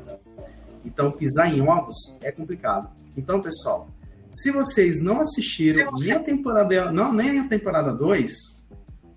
[0.84, 2.90] Então, pisar em ovos é complicado.
[3.16, 3.88] Então, pessoal,
[4.30, 6.08] se vocês não assistiram você...
[6.08, 8.32] nem a temporada não, nem a temporada 2,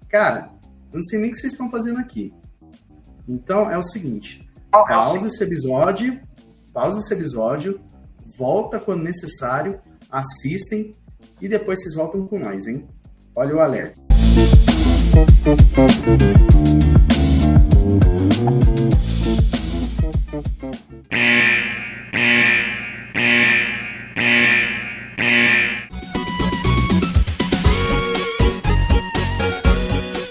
[0.09, 0.51] cara,
[0.91, 2.33] eu não sei nem o que vocês estão fazendo aqui.
[3.27, 6.19] Então, é o seguinte, pausa esse episódio,
[6.73, 7.79] pausa esse episódio,
[8.37, 10.95] volta quando necessário, assistem
[11.39, 12.87] e depois vocês voltam com nós, hein?
[13.35, 13.99] Olha o alerta.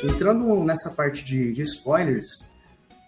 [0.05, 2.51] Entrando nessa parte de, de spoilers,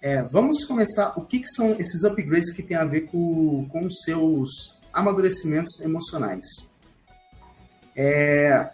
[0.03, 1.13] é, vamos começar.
[1.17, 5.81] O que, que, são esses upgrades que tem a ver com, com os seus amadurecimentos
[5.81, 6.47] emocionais.
[7.97, 8.71] É,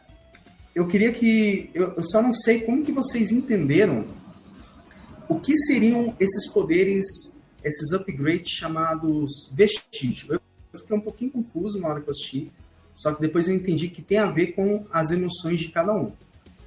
[0.75, 1.71] eu queria que.
[1.75, 4.07] Eu, eu, só não sei como que vocês entenderam
[5.29, 7.07] o que seriam esses poderes,
[7.65, 10.35] esses upgrades chamados vestígio.
[10.35, 10.41] Eu,
[10.81, 12.53] fiquei um pouquinho confuso na hora que eu assisti,
[12.95, 16.13] só que depois eu entendi que tem a ver com as emoções de cada um.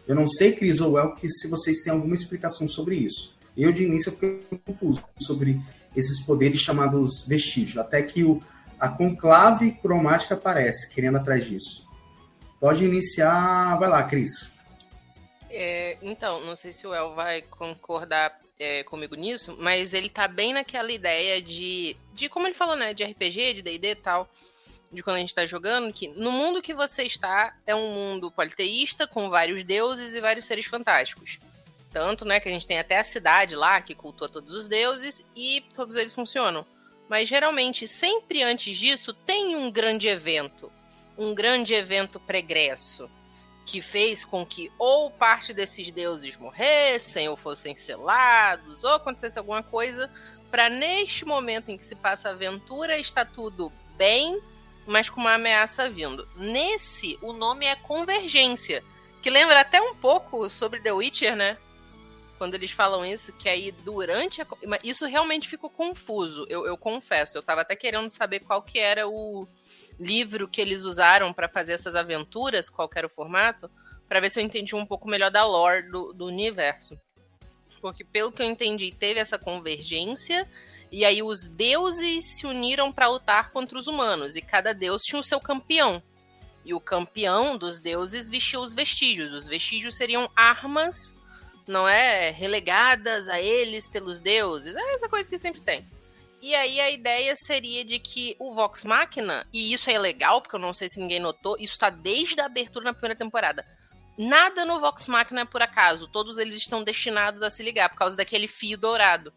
[0.07, 3.37] Eu não sei, Cris ou El, que se vocês têm alguma explicação sobre isso.
[3.55, 5.61] Eu, de início, eu fiquei confuso sobre
[5.95, 7.79] esses poderes chamados vestígio.
[7.79, 8.41] Até que o,
[8.81, 11.87] a conclave cromática aparece, querendo atrás disso.
[12.59, 13.77] Pode iniciar.
[13.77, 14.55] Vai lá, Cris.
[15.51, 20.27] É, então, não sei se o El vai concordar é, comigo nisso, mas ele tá
[20.27, 24.27] bem naquela ideia de, de como ele falou, né, de RPG, de D&D e tal,
[24.91, 28.31] de quando a gente tá jogando, que no mundo que você está é um mundo
[28.31, 31.37] politeísta, com vários deuses e vários seres fantásticos.
[31.91, 35.23] Tanto, né, que a gente tem até a cidade lá, que cultua todos os deuses,
[35.35, 36.65] e todos eles funcionam.
[37.11, 40.71] Mas geralmente, sempre antes disso, tem um grande evento.
[41.17, 43.11] Um grande evento pregresso
[43.65, 49.61] que fez com que ou parte desses deuses morressem, ou fossem selados, ou acontecesse alguma
[49.61, 50.09] coisa,
[50.49, 54.41] para neste momento em que se passa a aventura, está tudo bem,
[54.87, 56.25] mas com uma ameaça vindo.
[56.37, 58.81] Nesse, o nome é Convergência,
[59.21, 61.57] que lembra até um pouco sobre The Witcher, né?
[62.41, 64.47] Quando eles falam isso, que aí durante a...
[64.83, 67.37] Isso realmente ficou confuso, eu, eu confesso.
[67.37, 69.47] Eu tava até querendo saber qual que era o
[69.99, 73.69] livro que eles usaram para fazer essas aventuras, qual era o formato,
[74.09, 76.99] para ver se eu entendi um pouco melhor da lore do, do universo.
[77.79, 80.49] Porque, pelo que eu entendi, teve essa convergência,
[80.91, 85.19] e aí os deuses se uniram para lutar contra os humanos, e cada deus tinha
[85.19, 86.01] o seu campeão.
[86.65, 89.31] E o campeão dos deuses vestia os vestígios.
[89.31, 91.15] Os vestígios seriam armas,
[91.67, 92.29] não é?
[92.31, 94.75] Relegadas a eles pelos deuses.
[94.75, 95.85] É essa coisa que sempre tem.
[96.41, 100.55] E aí a ideia seria de que o Vox Machina, e isso é legal, porque
[100.55, 103.63] eu não sei se ninguém notou, isso está desde a abertura na primeira temporada.
[104.17, 107.97] Nada no Vox Machina é por acaso, todos eles estão destinados a se ligar por
[107.97, 109.31] causa daquele fio dourado.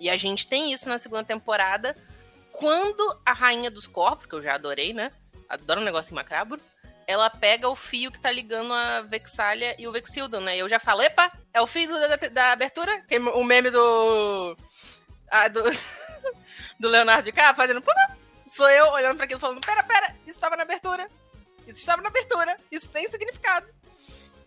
[0.00, 1.96] E a gente tem isso na segunda temporada,
[2.52, 5.12] quando a Rainha dos Corpos, que eu já adorei, né?
[5.48, 6.60] Adoro um negócio macabro.
[7.08, 10.56] Ela pega o fio que tá ligando a Vexalia e o Vexildan, né?
[10.56, 13.02] E eu já falei, epa, é o fio da, da abertura?
[13.34, 14.54] O meme do.
[15.30, 15.62] Ah, do.
[16.78, 17.82] do Leonardo DiCaprio fazendo.
[18.46, 21.08] Sou eu olhando para aquilo falando: pera, pera, isso estava na abertura.
[21.66, 22.56] Isso estava na abertura.
[22.70, 23.66] Isso tem significado.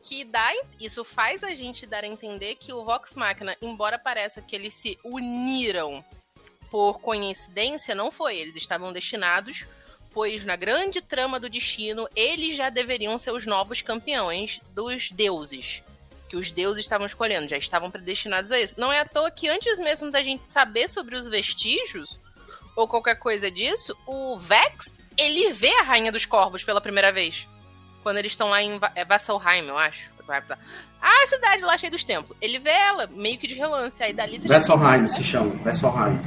[0.02, 0.52] Que dá.
[0.80, 4.74] Isso faz a gente dar a entender que o Vox Machina, embora pareça que eles
[4.74, 6.04] se uniram
[6.70, 8.38] por coincidência, não foi.
[8.38, 9.66] Eles estavam destinados,
[10.14, 15.84] pois na grande trama do destino, eles já deveriam ser os novos campeões dos deuses
[16.32, 18.76] que os deuses estavam escolhendo, já estavam predestinados a isso.
[18.78, 22.18] Não é à toa que antes mesmo da gente saber sobre os vestígios,
[22.74, 27.46] ou qualquer coisa disso, o Vex, ele vê a Rainha dos Corvos pela primeira vez.
[28.02, 30.10] Quando eles estão lá em é Vasselheim, eu acho.
[31.02, 32.38] Ah, a cidade lá cheia dos templos.
[32.40, 34.02] Ele vê ela, meio que de relance.
[34.02, 35.54] Aí dali Vasselheim se chama.
[35.56, 36.18] Vasselheim.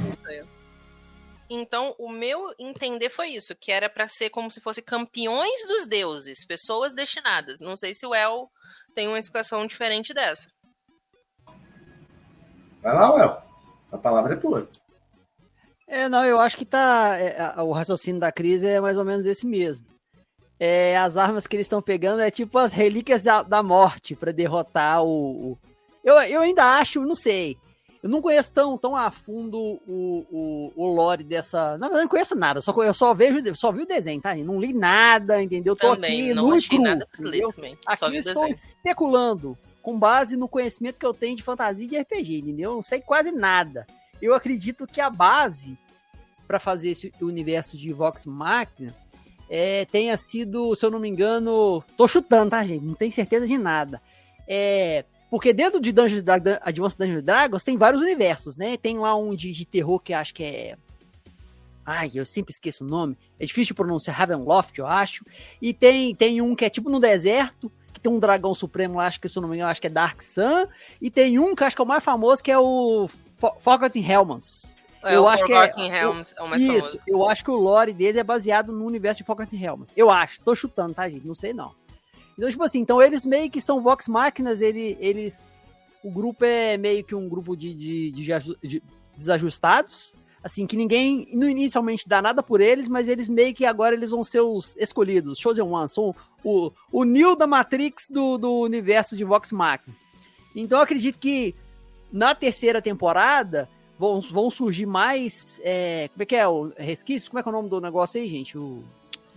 [1.49, 5.87] Então, o meu entender foi isso, que era para ser como se fosse campeões dos
[5.87, 7.59] deuses, pessoas destinadas.
[7.59, 8.49] Não sei se o El
[8.95, 10.47] tem uma explicação diferente dessa.
[12.81, 13.37] Vai lá, Well.
[13.91, 14.67] A palavra é tua.
[15.87, 17.17] É, não, eu acho que tá.
[17.19, 19.85] É, o raciocínio da crise é mais ou menos esse mesmo.
[20.59, 24.31] É, as armas que eles estão pegando é tipo as relíquias da, da morte para
[24.31, 25.57] derrotar o, o.
[26.03, 27.57] eu, eu ainda acho, não sei.
[28.05, 31.75] Eu não conheço tão, tão a fundo o, o, o lore dessa.
[31.79, 32.61] Na verdade, não conheço nada.
[32.61, 34.35] Só, eu só vejo, só vi o desenho, tá?
[34.35, 35.75] Não li nada, entendeu?
[35.75, 37.75] Tô também, aqui não no achei nada pra ler também.
[37.83, 41.97] Aqui eu estou especulando com base no conhecimento que eu tenho de fantasia e de
[41.97, 42.69] RPG, entendeu?
[42.69, 43.87] Eu não sei quase nada.
[44.21, 45.75] Eu acredito que a base
[46.47, 48.93] para fazer esse universo de Vox Machina
[49.49, 52.85] é, tenha sido, se eu não me engano, tô chutando, tá, gente?
[52.85, 53.99] Não tenho certeza de nada.
[54.47, 56.23] É, porque dentro de Dungeons
[56.61, 58.77] Advanced Dungeons Dragons tem vários universos, né?
[58.77, 60.77] Tem lá um de, de terror que acho que é.
[61.85, 63.17] Ai, eu sempre esqueço o nome.
[63.37, 65.25] É difícil de pronunciar, Ravenloft, eu acho.
[65.61, 69.07] E tem, tem um que é tipo no deserto, que tem um dragão supremo lá,
[69.07, 70.67] acho que se eu não me engano, acho que é Dark Sun.
[71.01, 73.09] E tem um que acho que é o mais famoso, que é o
[73.59, 74.77] Forgotten Helms.
[75.03, 77.01] É, eu acho que é, Helms é o mais isso, famoso.
[77.05, 79.91] Eu acho que o lore dele é baseado no universo de Forgotten Helms.
[79.97, 81.27] Eu acho, tô chutando, tá, gente?
[81.27, 81.73] Não sei não.
[82.37, 85.65] Então, tipo assim, então eles meio que são Vox Máquinas, ele, eles.
[86.03, 88.83] O grupo é meio que um grupo de, de, de, de
[89.15, 90.15] desajustados.
[90.43, 94.11] Assim, que ninguém no inicialmente dá nada por eles, mas eles meio que agora eles
[94.11, 99.17] vão ser os escolhidos, Chosen One, são o, o Neo da Matrix do, do universo
[99.17, 99.95] de Vox Machina.
[100.55, 101.55] Então eu acredito que
[102.13, 103.67] na terceira temporada
[103.97, 105.59] vão, vão surgir mais.
[105.63, 106.47] É, como é que é?
[106.47, 107.29] O resquício?
[107.31, 108.55] Como é que é o nome do negócio aí, gente?
[108.55, 108.83] O,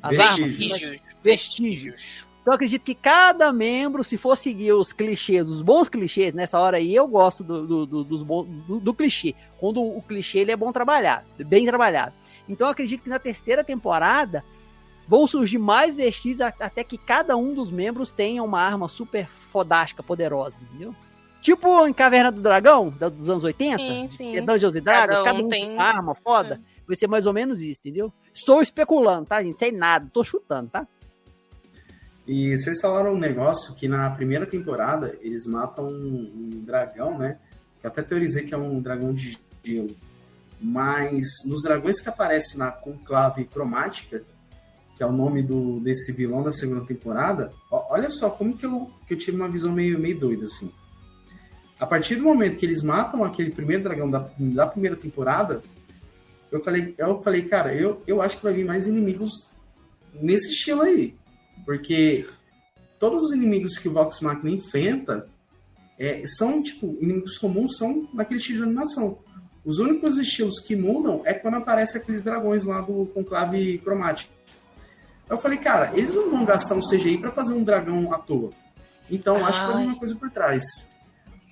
[0.02, 0.82] as Vestígios.
[0.82, 1.02] armas?
[1.22, 2.27] Vestígios.
[2.48, 6.58] Então eu acredito que cada membro, se for seguir os clichês, os bons clichês, nessa
[6.58, 9.34] hora aí eu gosto do, do, do, do, do, do clichê.
[9.58, 12.14] Quando o clichê ele é bom trabalhado, bem trabalhado.
[12.48, 14.42] Então eu acredito que na terceira temporada
[15.06, 20.02] vão surgir mais vestígios até que cada um dos membros tenha uma arma super fodástica,
[20.02, 20.94] poderosa, entendeu?
[21.42, 24.42] Tipo em Caverna do Dragão, dos anos 80, sim, sim.
[24.42, 26.62] Dungeons e Dragons, cada um, cada um tem uma arma foda.
[26.86, 28.10] Vai ser mais ou menos isso, entendeu?
[28.32, 29.58] Estou especulando, tá, gente?
[29.58, 30.88] Sem nada, tô chutando, tá?
[32.28, 37.38] E vocês falaram um negócio que na primeira temporada eles matam um, um dragão, né?
[37.80, 39.96] Que até teorizei que é um dragão de gelo.
[40.60, 44.22] Mas nos dragões que aparecem na conclave cromática,
[44.94, 48.66] que é o nome do, desse vilão da segunda temporada, ó, olha só como que
[48.66, 50.70] eu, que eu tive uma visão meio, meio doida, assim.
[51.80, 55.62] A partir do momento que eles matam aquele primeiro dragão da, da primeira temporada,
[56.52, 59.48] eu falei, eu falei, cara, eu, eu acho que vai vir mais inimigos
[60.20, 61.14] nesse estilo aí.
[61.68, 62.26] Porque
[62.98, 65.28] todos os inimigos que o Vox Machina enfrenta
[65.98, 69.18] é, são, tipo, inimigos comuns, são naquele estilo de animação.
[69.62, 74.32] Os únicos estilos que mudam é quando aparece aqueles dragões lá do conclave cromático.
[75.28, 78.48] Eu falei, cara, eles não vão gastar um CGI para fazer um dragão à toa.
[79.10, 80.62] Então, acho que vir uma coisa por trás.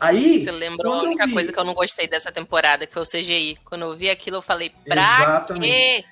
[0.01, 0.43] Aí.
[0.43, 1.35] Você lembrou a única vi...
[1.35, 3.59] coisa que eu não gostei dessa temporada, que foi o CGI.
[3.67, 5.71] Quando eu vi aquilo, eu falei, pra Exatamente.
[5.71, 6.05] quê?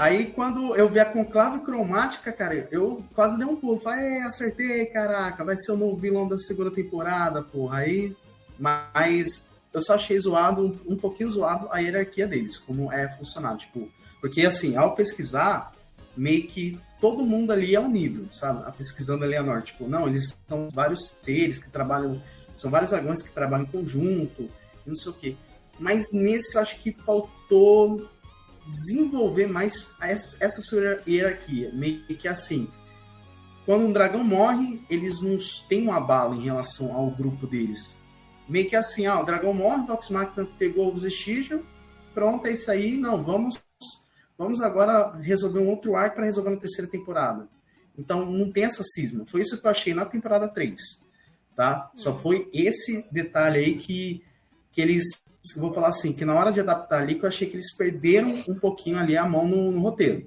[0.00, 3.78] Aí, quando eu vi a conclave cromática, cara, eu quase dei um pulo.
[3.78, 7.80] Falei, é, acertei, caraca, vai ser o novo vilão da segunda temporada, porra.
[7.80, 8.16] Aí,
[8.58, 13.58] mas eu só achei zoado, um, pouquinho zoado a hierarquia deles, como é funcionar.
[13.58, 13.90] Tipo,
[14.22, 15.70] porque assim, ao pesquisar,
[16.16, 18.62] meio que todo mundo ali é unido, sabe?
[18.66, 19.74] A pesquisando ali a norte.
[19.74, 22.22] Tipo, não, eles são vários seres que trabalham
[22.54, 24.48] são vários dragões que trabalham em conjunto,
[24.86, 25.36] não sei o quê.
[25.78, 28.08] Mas nesse eu acho que faltou
[28.66, 31.70] desenvolver mais essa, essa sua hierarquia.
[31.72, 32.68] Meio que assim,
[33.66, 35.36] quando um dragão morre, eles não
[35.68, 37.98] têm um abalo em relação ao grupo deles.
[38.48, 41.64] Meio que assim, ah, o dragão morre, o Vox Machina pegou o vestígio,
[42.12, 43.62] pronto, é isso aí, não, vamos
[44.36, 47.46] vamos agora resolver um outro arco para resolver na terceira temporada.
[47.96, 49.26] Então não tem essa cisma.
[49.26, 51.10] Foi isso que eu achei na temporada 3
[51.60, 51.90] tá?
[51.94, 54.24] Só foi esse detalhe aí que,
[54.72, 55.22] que eles,
[55.56, 58.42] vou falar assim, que na hora de adaptar ali, que eu achei que eles perderam
[58.48, 60.26] um pouquinho ali a mão no, no roteiro,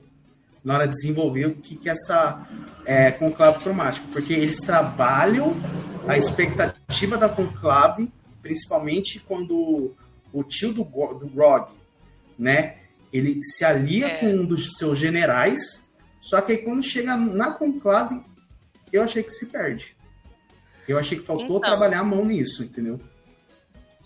[0.64, 2.48] na hora de desenvolver o que, que é essa
[2.86, 5.56] é, conclave cromática, porque eles trabalham
[6.08, 9.94] a expectativa da conclave, principalmente quando
[10.32, 11.72] o tio do, do Grog,
[12.38, 12.78] né,
[13.12, 14.20] ele se alia é.
[14.20, 18.20] com um dos seus generais, só que aí quando chega na conclave,
[18.92, 19.96] eu achei que se perde.
[20.88, 23.00] Eu achei que faltou então, trabalhar a mão nisso, entendeu?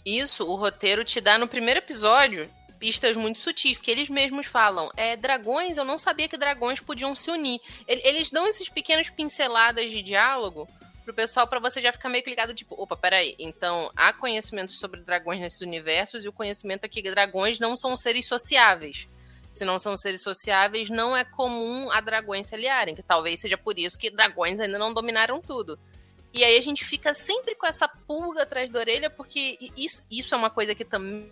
[0.07, 4.89] Isso, o roteiro te dá no primeiro episódio pistas muito sutis, porque eles mesmos falam,
[4.95, 7.59] é, dragões, eu não sabia que dragões podiam se unir.
[7.85, 10.65] Eles dão esses pequenos pinceladas de diálogo
[11.03, 14.71] pro pessoal para você já ficar meio que ligado, tipo, opa, peraí, então há conhecimento
[14.71, 19.09] sobre dragões nesses universos e o conhecimento é que dragões não são seres sociáveis.
[19.51, 23.57] Se não são seres sociáveis, não é comum a dragões se aliarem, que talvez seja
[23.57, 25.77] por isso que dragões ainda não dominaram tudo.
[26.37, 30.35] E aí a gente fica sempre com essa pulga atrás da orelha, porque isso, isso
[30.35, 31.31] é uma coisa que também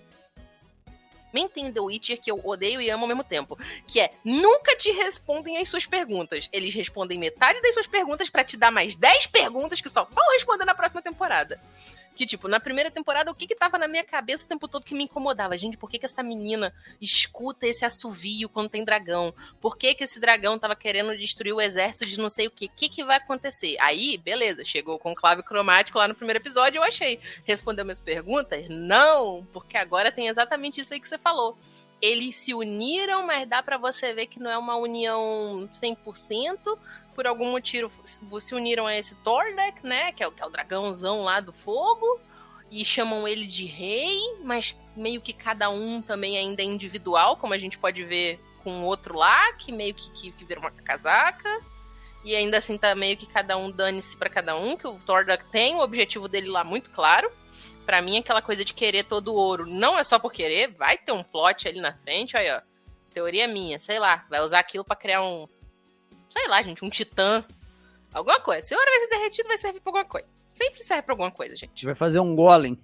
[1.54, 4.90] tem The Witcher que eu odeio e amo ao mesmo tempo, que é nunca te
[4.92, 6.50] respondem as suas perguntas.
[6.52, 10.34] Eles respondem metade das suas perguntas para te dar mais 10 perguntas que só vão
[10.34, 11.60] responder na próxima temporada.
[12.16, 14.86] Que, tipo, na primeira temporada, o que que tava na minha cabeça o tempo todo
[14.86, 15.58] que me incomodava?
[15.58, 19.34] Gente, por que que essa menina escuta esse assovio quando tem dragão?
[19.60, 22.66] Por que que esse dragão tava querendo destruir o exército de não sei o que?
[22.66, 23.76] O que que vai acontecer?
[23.80, 27.20] Aí, beleza, chegou com clave cromático lá no primeiro episódio, eu achei.
[27.44, 28.66] Respondeu minhas perguntas?
[28.70, 31.58] Não, porque agora tem exatamente isso aí que você falou
[32.02, 36.78] eles se uniram, mas dá para você ver que não é uma união 100%,
[37.16, 40.12] por algum motivo se uniram a esse Tordek, né?
[40.12, 42.20] Que é, o, que é o dragãozão lá do fogo.
[42.70, 47.54] E chamam ele de rei, mas meio que cada um também ainda é individual, como
[47.54, 51.62] a gente pode ver com outro lá, que meio que, que, que vira uma casaca.
[52.24, 55.46] E ainda assim tá meio que cada um dane-se para cada um, que o Tordek
[55.52, 57.32] tem o objetivo dele lá muito claro.
[57.86, 60.98] Para mim, aquela coisa de querer todo o ouro não é só por querer, vai
[60.98, 62.62] ter um plot ali na frente, aí ó.
[63.14, 65.48] Teoria minha, sei lá, vai usar aquilo para criar um,
[66.38, 67.44] sei lá, gente, um titã.
[68.14, 68.66] Alguma coisa.
[68.66, 70.28] Se o ouro vai ser derretido, vai servir pra alguma coisa.
[70.48, 71.86] Sempre serve pra alguma coisa, gente.
[71.86, 72.80] Vai fazer um golem.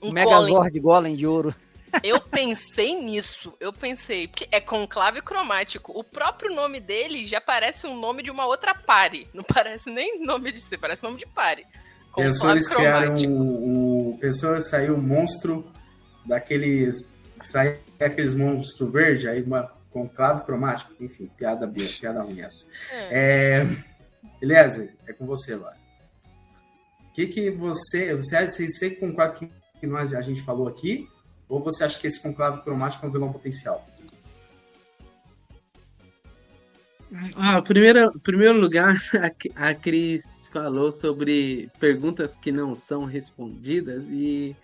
[0.00, 0.82] Um, Megazord golem.
[0.82, 1.54] golem de ouro.
[2.02, 3.52] Eu pensei nisso.
[3.58, 4.28] Eu pensei.
[4.28, 5.92] Porque é conclave cromático.
[5.98, 9.26] O próprio nome dele já parece um nome de uma outra pare.
[9.34, 11.66] Não parece nem nome de ser, parece nome de pare.
[12.14, 14.18] Pessoas criaram o, o.
[14.18, 15.66] Pessoas saiu um monstro
[16.24, 17.16] daqueles.
[17.40, 22.70] Sai aqueles monstros verdes, aí uma conclave cromático, enfim, piada, piada ruim essa.
[22.92, 23.62] É.
[23.62, 23.84] é...
[24.40, 25.76] Eliezer, é com você agora.
[27.08, 28.14] O que, que você.
[28.14, 31.08] Você, você concorda com o que nós, a gente falou aqui?
[31.48, 33.86] Ou você acha que esse conclave cromático é um vilão potencial?
[37.36, 39.00] Ah, primeiro, primeiro lugar,
[39.56, 44.54] a, a Cris falou sobre perguntas que não são respondidas e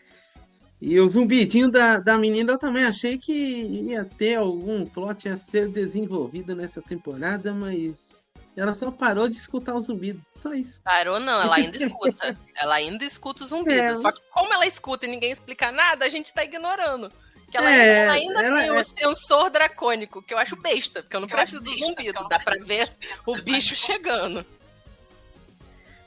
[0.87, 5.37] E o zumbidinho da, da menina eu também achei que ia ter algum plot a
[5.39, 8.22] ser desenvolvido nessa temporada, mas
[8.55, 10.22] ela só parou de escutar os zumbidos.
[10.30, 10.82] Só isso.
[10.82, 12.39] Parou não, ela ainda escuta.
[12.55, 13.80] ela ainda escuta os zumbidos.
[13.80, 13.97] É.
[13.97, 17.11] Só que como ela escuta e ninguém explica nada, a gente tá ignorando.
[17.51, 19.09] Que ela, é, ainda, ela ainda ela tem é...
[19.09, 22.28] um sensor dracônico, que eu acho besta, porque eu não eu preciso do zumbido.
[22.28, 22.93] Dá pra ver
[23.24, 24.45] o bicho chegando.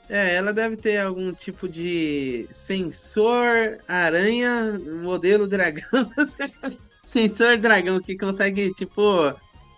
[0.10, 5.84] É, ela deve ter algum tipo de sensor aranha, modelo dragão.
[7.04, 9.02] sensor dragão que consegue, tipo,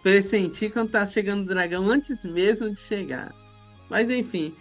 [0.04, 3.34] pressentir quando tá chegando o dragão antes mesmo de chegar.
[3.90, 4.54] Mas enfim.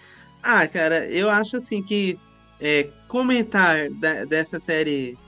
[0.43, 2.19] Ah, cara, eu acho assim que
[2.61, 5.19] é, comentar da, dessa série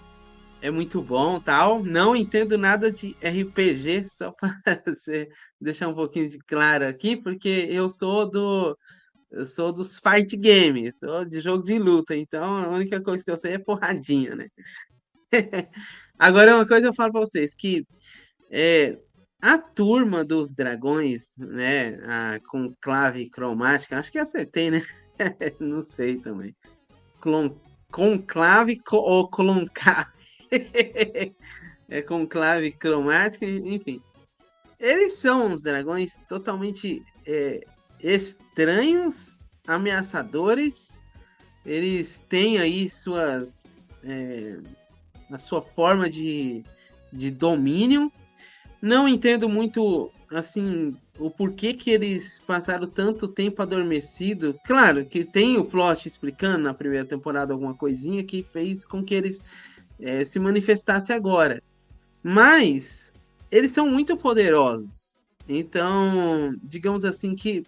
[0.63, 1.83] é muito bom tal.
[1.83, 4.55] Não entendo nada de RPG, só para
[5.61, 8.77] deixar um pouquinho de claro aqui, porque eu sou do
[9.31, 13.31] eu sou dos fight games, sou de jogo de luta, então a única coisa que
[13.31, 14.49] eu sei é porradinha, né?
[16.19, 17.87] Agora, uma coisa eu falo pra vocês, que
[18.51, 18.99] é,
[19.41, 24.83] a turma dos dragões, né, a, com clave cromática, acho que acertei, né?
[25.61, 26.55] Não sei também.
[27.21, 27.55] Clon,
[27.91, 30.11] conclave ou cloncave.
[31.89, 34.03] é conclave cromática, enfim.
[34.79, 37.61] Eles são os dragões totalmente é,
[38.03, 41.05] estranhos, ameaçadores.
[41.65, 43.93] Eles têm aí suas.
[44.03, 44.59] É,
[45.31, 46.65] a sua forma de,
[47.13, 48.13] de domínio.
[48.83, 54.59] Não entendo muito assim o porquê que eles passaram tanto tempo adormecido.
[54.65, 59.15] Claro que tem o plot explicando na primeira temporada alguma coisinha que fez com que
[59.15, 59.45] eles
[60.01, 61.63] é, se manifestassem agora.
[62.23, 63.13] Mas
[63.51, 65.20] eles são muito poderosos.
[65.53, 67.65] Então, digamos assim que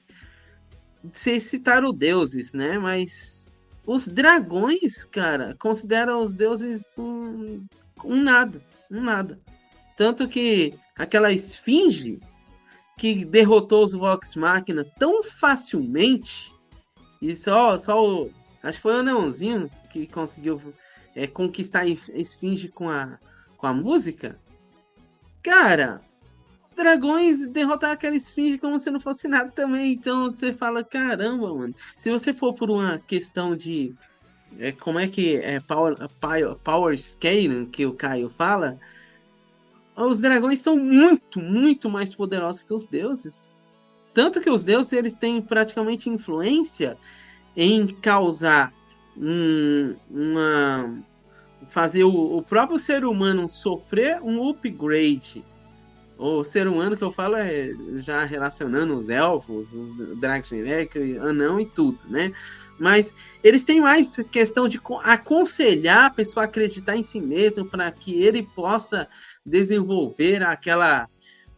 [1.13, 2.79] vocês citaram deuses, né?
[2.79, 7.67] Mas os dragões, cara, consideram os deuses um,
[8.05, 9.41] um nada, um nada.
[9.97, 12.21] Tanto que aquela esfinge
[12.97, 16.53] que derrotou os Vox Machina tão facilmente,
[17.21, 18.31] e só, só o,
[18.63, 20.61] acho que foi o Anãozinho que conseguiu
[21.17, 23.19] é, conquistar a esfinge com a,
[23.57, 24.39] com a música.
[25.43, 26.01] Cara,
[26.73, 29.93] os dragões derrotaram aquela esfinge como se não fosse nada também.
[29.93, 31.75] Então você fala, caramba, mano.
[31.99, 33.95] Se você for por uma questão de.
[34.59, 38.79] É, como é que é power, power, power scaling que o Caio fala?
[39.95, 43.53] Os dragões são muito, muito mais poderosos que os deuses.
[44.15, 46.97] Tanto que os deuses eles têm praticamente influência
[47.55, 48.73] em causar
[49.17, 50.95] um, uma.
[51.69, 55.45] fazer o, o próprio ser humano sofrer um upgrade
[56.23, 60.53] o ser humano que eu falo é já relacionando os elfos, os dragões
[61.21, 62.33] anão e tudo, né?
[62.79, 63.13] Mas
[63.43, 68.23] eles têm mais questão de aconselhar a pessoa a acreditar em si mesmo para que
[68.23, 69.09] ele possa
[69.45, 71.09] desenvolver aquela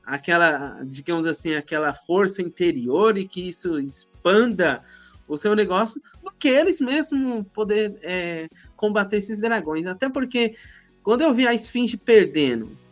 [0.03, 4.83] aquela, digamos assim, aquela força interior e que isso expanda
[5.27, 9.87] o seu negócio do que eles mesmos poder é, combater esses dragões.
[9.87, 10.57] Até porque
[11.03, 12.84] quando eu vi a Esfinge perdendo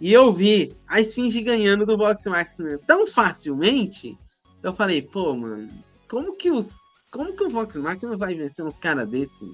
[0.00, 4.16] e eu vi a Esfinge ganhando do Vox Machina tão facilmente,
[4.62, 5.68] eu falei, pô, mano,
[6.08, 6.78] como que os.
[7.10, 9.48] Como que o Vox Machina vai vencer uns caras desses?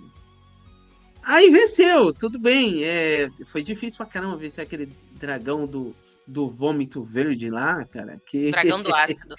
[1.22, 2.84] Aí venceu, tudo bem.
[2.84, 5.94] É, foi difícil pra caramba vencer aquele dragão do,
[6.26, 8.20] do vômito verde lá, cara.
[8.26, 8.52] Que...
[8.52, 9.34] Dragão do ácido.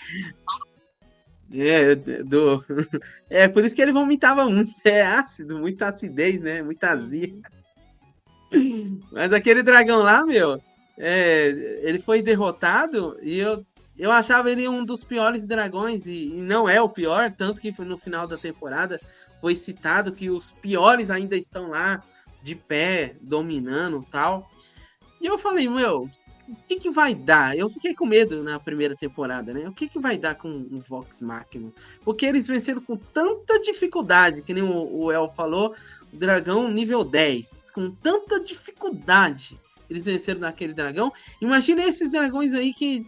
[1.53, 2.61] É, do...
[3.29, 4.73] é, por isso que ele vomitava muito.
[4.83, 6.61] É ácido, muita acidez, né?
[6.61, 7.31] Muita azia.
[9.11, 10.61] Mas aquele dragão lá, meu,
[10.97, 13.65] é, ele foi derrotado e eu,
[13.97, 17.73] eu achava ele um dos piores dragões e, e, não é o pior, tanto que
[17.83, 18.99] no final da temporada
[19.39, 22.03] foi citado que os piores ainda estão lá
[22.41, 24.49] de pé, dominando tal.
[25.21, 26.09] E eu falei, meu,
[26.47, 27.55] o que, que vai dar?
[27.55, 29.67] Eu fiquei com medo na primeira temporada, né?
[29.67, 31.71] O que, que vai dar com o Vox Machina?
[32.03, 35.75] Porque eles venceram com tanta dificuldade, que nem o, o El falou,
[36.11, 39.59] o dragão nível 10, com tanta dificuldade
[39.89, 41.11] eles venceram naquele dragão.
[41.41, 43.05] Imagina esses dragões aí que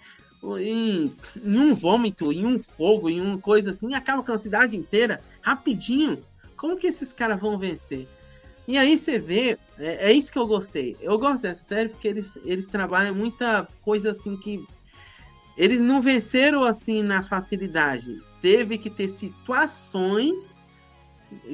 [0.58, 1.14] em,
[1.44, 5.22] em, um vômito, em um fogo, em uma coisa assim, acaba com a cidade inteira,
[5.42, 6.24] rapidinho.
[6.56, 8.08] Como que esses caras vão vencer?
[8.68, 10.96] E aí você vê, é, é, isso que eu gostei.
[11.02, 14.64] Eu gosto dessa série porque eles, eles trabalham muita coisa assim que.
[15.58, 18.22] Eles não venceram assim na facilidade.
[18.42, 20.64] Teve que ter situações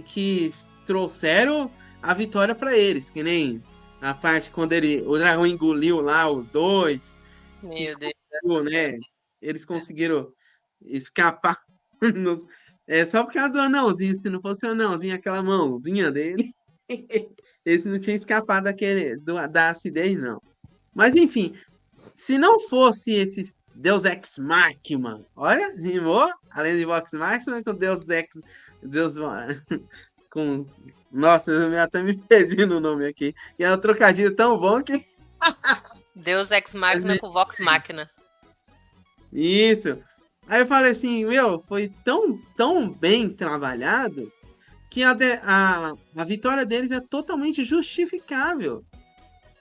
[0.05, 0.53] que
[0.85, 1.71] trouxeram
[2.03, 3.63] a vitória para eles, que nem
[4.05, 7.17] a parte quando ele, o dragão engoliu lá os dois.
[7.63, 8.65] Meu Deus.
[8.71, 8.99] Né?
[9.41, 10.31] Eles conseguiram
[10.83, 11.57] escapar.
[12.87, 14.15] é só por causa do anãozinho.
[14.15, 16.53] Se não fosse o anãozinho, aquela mãozinha dele.
[17.65, 20.39] Eles não tinham escapado daquele, do, da acidez, não.
[20.93, 21.55] Mas enfim,
[22.13, 28.07] se não fosse esses Deus Ex Machina, olha, rimou, além de Vox Machina, com Deus
[28.07, 28.27] Ex.
[28.83, 29.15] Deus.
[30.29, 30.67] com.
[31.15, 33.33] Nossa, eu até me perdi no nome aqui.
[33.57, 35.01] E é um trocadilho tão bom que.
[36.13, 38.09] Deus Ex Machina com Vox Machina.
[39.31, 39.97] Isso.
[40.47, 44.31] Aí eu falei assim, meu, foi tão, tão bem trabalhado
[44.91, 48.83] que a, a, a vitória deles é totalmente justificável.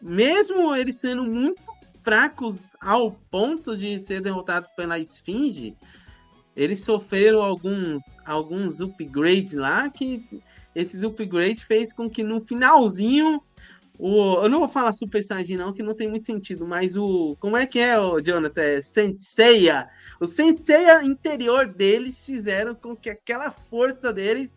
[0.02, 1.62] Mesmo eles sendo muito
[2.02, 5.76] fracos ao ponto de ser derrotados pela Esfinge,
[6.54, 10.42] eles sofreram alguns, alguns upgrades lá que
[10.74, 13.42] esses upgrades fez com que no finalzinho
[13.98, 17.36] o, eu não vou falar Super Saiyajin não, que não tem muito sentido, mas o
[17.38, 18.62] como é que é o Jonathan?
[18.62, 19.88] É Senseiya.
[20.20, 24.52] O Senseiya interior deles fizeram com que aquela força deles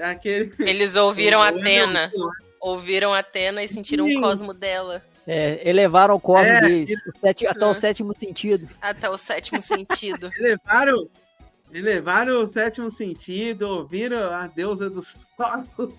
[0.00, 2.12] aquele Eles ouviram Atena.
[2.60, 4.18] Ouviram Atena e sentiram Sim.
[4.18, 5.02] o cosmo dela.
[5.26, 8.68] É, elevaram o cosmo é, deles sete, até o sétimo sentido.
[8.80, 10.30] Até o sétimo sentido.
[10.38, 11.08] elevaram,
[11.72, 15.98] elevaram o sétimo sentido, ouviram a deusa dos cosmos.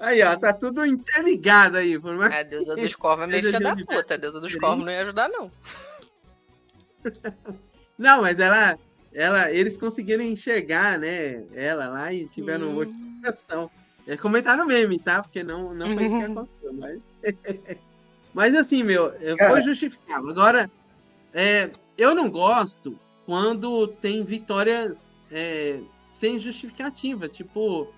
[0.00, 1.98] Aí, ó, tá tudo interligado aí.
[1.98, 2.34] Por mais...
[2.34, 4.14] A deusa dos corvos é meio filha da puta.
[4.14, 5.50] A deusa dos corvos não ia ajudar, não.
[7.98, 8.78] Não, mas ela,
[9.10, 12.74] ela, eles conseguiram enxergar, né, ela lá e tiveram hum.
[12.74, 13.70] modificação.
[14.06, 15.22] É comentário meme, tá?
[15.22, 17.16] Porque não, não foi isso que aconteceu, mas...
[18.34, 19.50] mas assim, meu, Cara.
[19.50, 20.28] foi justificável.
[20.28, 20.70] Agora,
[21.32, 27.28] é, eu não gosto quando tem vitórias é, sem justificativa.
[27.28, 27.92] Tipo,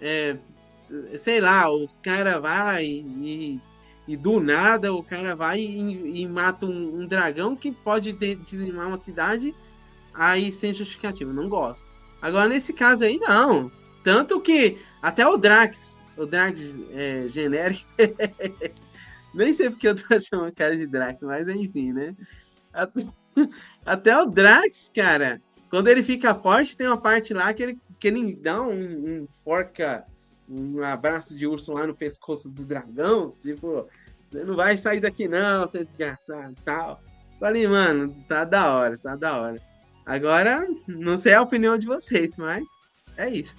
[0.00, 0.36] é,
[1.18, 3.60] sei lá, os caras vai e,
[4.06, 8.86] e, do nada o cara vai e, e mata um, um, dragão que pode dizimar
[8.88, 9.54] uma cidade
[10.12, 11.32] aí sem justificativa.
[11.32, 11.88] Não gosto.
[12.20, 13.72] Agora, nesse caso aí, não.
[14.04, 16.60] Tanto que até o Drax, o Drax
[16.92, 17.88] é, genérico.
[19.34, 22.14] Nem sei porque eu tô chamando o cara de Drax, mas enfim, né?
[23.84, 28.08] até o Drax, cara, quando ele fica forte, tem uma parte lá que ele, que
[28.08, 30.04] ele dá um, um forca
[30.48, 33.88] um abraço de urso lá no pescoço do dragão, tipo,
[34.30, 37.00] você não vai sair daqui não, seu desgraçado tal.
[37.40, 39.60] Falei, mano, tá da hora, tá da hora.
[40.04, 42.64] Agora, não sei a opinião de vocês, mas
[43.16, 43.54] é isso.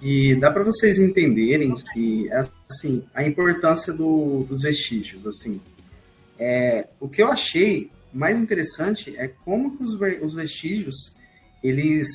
[0.00, 5.60] E dá para vocês entenderem que, assim, a importância do, dos vestígios, assim.
[6.38, 11.16] É, o que eu achei mais interessante é como que os, os vestígios,
[11.62, 12.08] eles,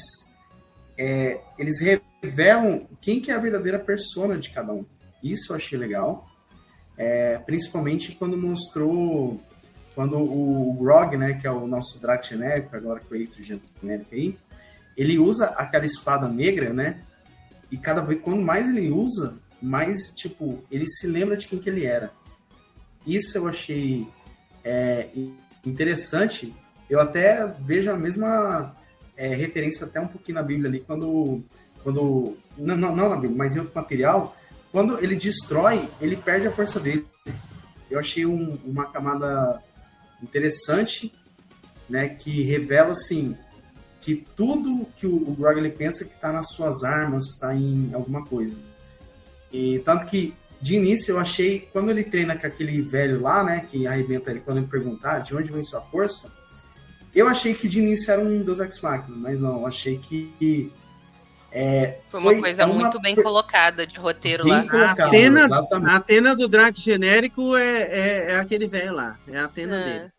[0.98, 1.80] é, eles
[2.22, 4.86] revelam quem que é a verdadeira persona de cada um.
[5.24, 6.28] Isso eu achei legal.
[6.98, 9.42] É, principalmente quando mostrou
[9.96, 14.14] quando o, Grog, né, que é o nosso Drac genérico, agora que o Eito genérico
[14.14, 14.38] aí,
[14.98, 17.02] ele usa aquela espada negra, né?
[17.72, 21.70] E cada vez quando mais ele usa, mais tipo ele se lembra de quem que
[21.70, 22.12] ele era.
[23.06, 24.08] Isso eu achei
[24.64, 25.10] é,
[25.66, 26.54] interessante.
[26.90, 28.76] Eu até vejo a mesma
[29.16, 31.44] é, referência até um pouquinho na Bíblia ali quando
[31.84, 34.36] quando não, não, não na Bíblia, mas em outro material,
[34.72, 37.06] quando ele destrói, ele perde a força dele.
[37.92, 39.62] Eu achei um, uma camada
[40.22, 41.14] interessante,
[41.90, 43.38] né, que revela assim
[44.00, 47.92] que tudo que o, o Grog ele pensa que está nas suas armas, está em
[47.94, 48.58] alguma coisa.
[49.52, 50.34] E tanto que
[50.64, 54.40] de início eu achei quando ele treina com aquele velho lá, né, que arrebenta ele
[54.40, 56.34] quando ele perguntar de onde vem sua força,
[57.14, 60.72] eu achei que de início era um Deus Ex Machina, mas não, eu achei que
[61.52, 62.76] é, foi uma foi coisa uma...
[62.76, 64.62] muito bem colocada de roteiro bem lá.
[64.68, 65.48] Colocado, a, Atena,
[65.92, 69.20] a Atena do Drake genérico é, é, é aquele velho lá.
[69.28, 69.84] É a Atena é.
[69.84, 70.12] dele.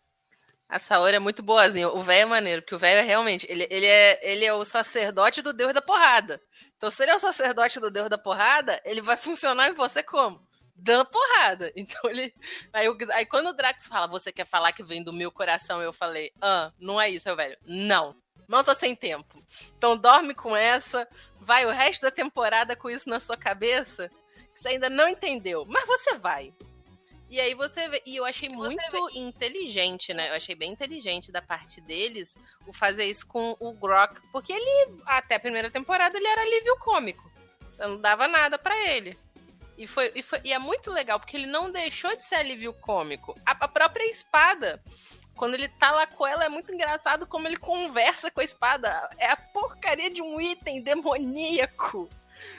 [0.69, 1.89] A Saori é muito boazinha.
[1.89, 3.45] O velho é maneiro, porque o velho é realmente.
[3.49, 6.39] Ele, ele, é, ele é o sacerdote do deus da porrada.
[6.77, 10.03] Então, se ele é o sacerdote do deus da porrada, ele vai funcionar em você
[10.03, 10.45] como?
[10.75, 11.71] Dando porrada.
[11.75, 12.33] Então ele.
[12.73, 15.93] Aí, aí quando o Drax fala, você quer falar que vem do meu coração, eu
[15.93, 17.57] falei, ah, não é isso, meu velho.
[17.65, 18.15] Não.
[18.47, 19.39] Não tô sem tempo.
[19.77, 21.07] Então dorme com essa,
[21.39, 24.09] vai o resto da temporada com isso na sua cabeça,
[24.53, 26.53] que você ainda não entendeu, mas você vai.
[27.29, 30.29] E aí você vê, e eu achei muito inteligente, né?
[30.29, 35.01] Eu achei bem inteligente da parte deles o fazer isso com o Grok, porque ele
[35.05, 37.31] até a primeira temporada ele era alívio cômico.
[37.69, 39.17] Você não dava nada para ele.
[39.77, 42.73] E, foi, e, foi, e é muito legal, porque ele não deixou de ser alívio
[42.73, 43.35] cômico.
[43.45, 44.81] A, a própria espada
[45.35, 49.09] quando ele tá lá com ela, é muito engraçado como ele conversa com a espada.
[49.17, 52.09] É a porcaria de um item demoníaco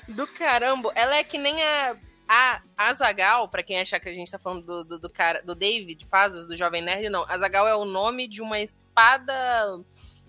[0.09, 0.93] do caramba.
[0.95, 1.97] Ela é que nem a.
[2.29, 5.55] A Azagal, para quem achar que a gente tá falando do, do, do, cara, do
[5.55, 7.24] David Pazos, do Jovem Nerd, não.
[7.29, 9.33] Azagal é o nome de uma espada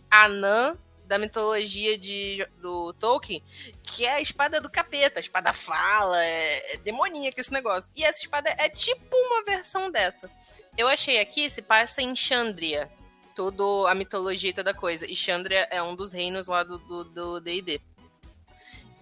[0.10, 0.78] anã
[1.08, 3.41] da mitologia de, do Tolkien,
[3.82, 5.20] que é a espada do capeta.
[5.20, 7.91] A espada fala, é, é demoníaca esse negócio.
[7.95, 10.30] E essa espada é tipo uma versão dessa.
[10.78, 12.89] Eu achei aqui, se passa em Chandria.
[13.36, 15.10] Toda a mitologia e toda coisa.
[15.10, 17.82] E Chandria é um dos reinos lá do D&D.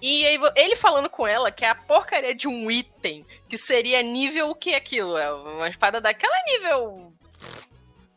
[0.02, 4.02] E aí, ele falando com ela que é a porcaria de um item que seria
[4.02, 5.18] nível o que é aquilo?
[5.18, 7.14] É uma espada daquela nível.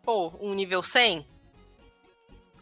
[0.02, 1.26] Pô, um nível 100?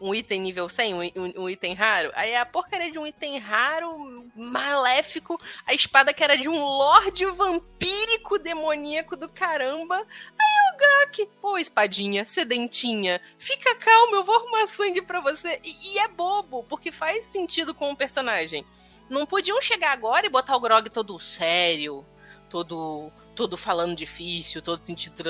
[0.00, 2.10] um item nível 100, um, um, um, item raro.
[2.14, 7.24] Aí a porcaria de um item raro, maléfico, a espada que era de um lorde
[7.26, 9.96] vampírico demoníaco do caramba.
[9.96, 15.60] Aí o Grak, pô, espadinha, sedentinha, fica calmo, eu vou arrumar sangue pra você.
[15.64, 18.64] E, e, é bobo, porque faz sentido com o personagem.
[19.08, 22.04] Não podiam chegar agora e botar o Grog todo sério,
[22.48, 25.22] todo todo falando difícil, todo sentindo.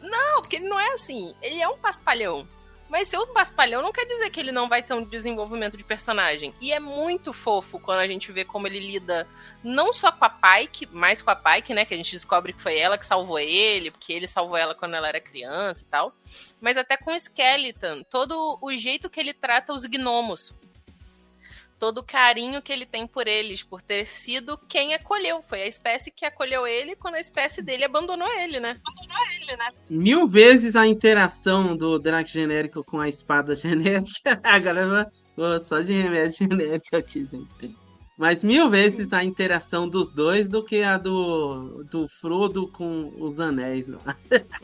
[0.00, 1.34] Não, porque ele não é assim.
[1.42, 2.48] Ele é um paspalhão.
[2.88, 5.84] Mas ser um paspalhão não quer dizer que ele não vai ter um desenvolvimento de
[5.84, 6.54] personagem.
[6.60, 9.26] E é muito fofo quando a gente vê como ele lida
[9.62, 11.84] não só com a Pike, mas com a Pike, né?
[11.84, 14.94] Que a gente descobre que foi ela que salvou ele, porque ele salvou ela quando
[14.94, 16.14] ela era criança e tal.
[16.60, 20.52] Mas até com o Skeleton, todo o jeito que ele trata os gnomos
[21.84, 25.42] todo o carinho que ele tem por eles, por ter sido quem acolheu.
[25.42, 28.80] Foi a espécie que acolheu ele quando a espécie dele abandonou ele, né?
[28.82, 29.70] Abandonou ele, né?
[29.90, 34.40] Mil vezes a interação do Drac genérico com a espada genérica.
[34.42, 37.76] Agora vou só de remédio genérico aqui, gente.
[38.16, 43.40] Mas mil vezes a interação dos dois do que a do, do Frodo com os
[43.40, 43.88] anéis.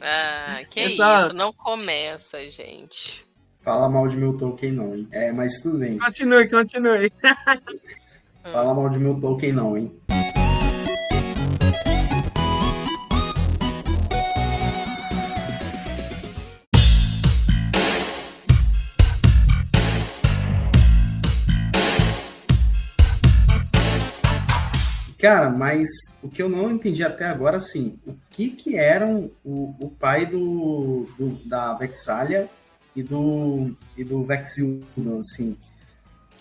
[0.00, 1.26] Ah, que é só...
[1.26, 3.28] isso, não começa, gente.
[3.61, 5.06] Fala mal de meu Tolkien não, hein?
[5.12, 5.98] É, mas tudo bem.
[5.98, 7.12] Continue, continue.
[8.42, 9.92] Fala mal de meu Tolkien não, hein?
[25.20, 25.86] Cara, mas
[26.22, 30.24] o que eu não entendi até agora, assim, o que que eram o, o pai
[30.24, 32.48] do, do da Vexalia
[32.95, 35.57] e do, e do Vexildan, assim.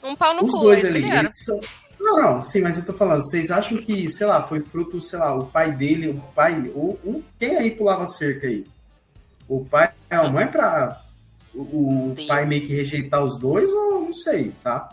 [0.04, 1.60] Um pau no Os cu, dois ali, eles são...
[2.00, 5.20] Não, não, sim, mas eu tô falando, vocês acham que, sei lá, foi fruto, sei
[5.20, 8.66] lá, o pai dele, o pai, ou, ou quem aí pulava cerca aí?
[9.48, 11.02] O pai é a mãe pra
[11.54, 14.90] o, o pai meio que rejeitar os dois, ou não sei, tá?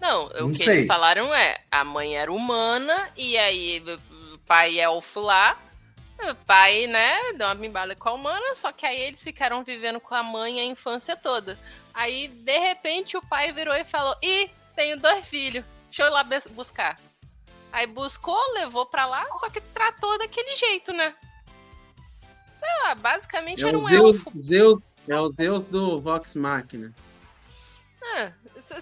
[0.00, 0.78] Não, não o que sei.
[0.78, 3.82] eles falaram é, a mãe era humana, e aí
[4.34, 5.56] o pai elfo lá,
[6.18, 10.00] o pai, né, deu uma bimbada com a humana, só que aí eles ficaram vivendo
[10.00, 11.58] com a mãe a infância toda.
[11.92, 16.10] Aí, de repente, o pai virou e falou: Ih, tenho dois filhos, deixa eu ir
[16.10, 16.98] lá buscar.
[17.72, 21.14] Aí buscou, levou pra lá, só que tratou daquele jeito, né?
[22.58, 24.32] Sei lá, basicamente é era um Zeus, elfo.
[24.38, 26.92] Zeus, é o Zeus do Vox Machina.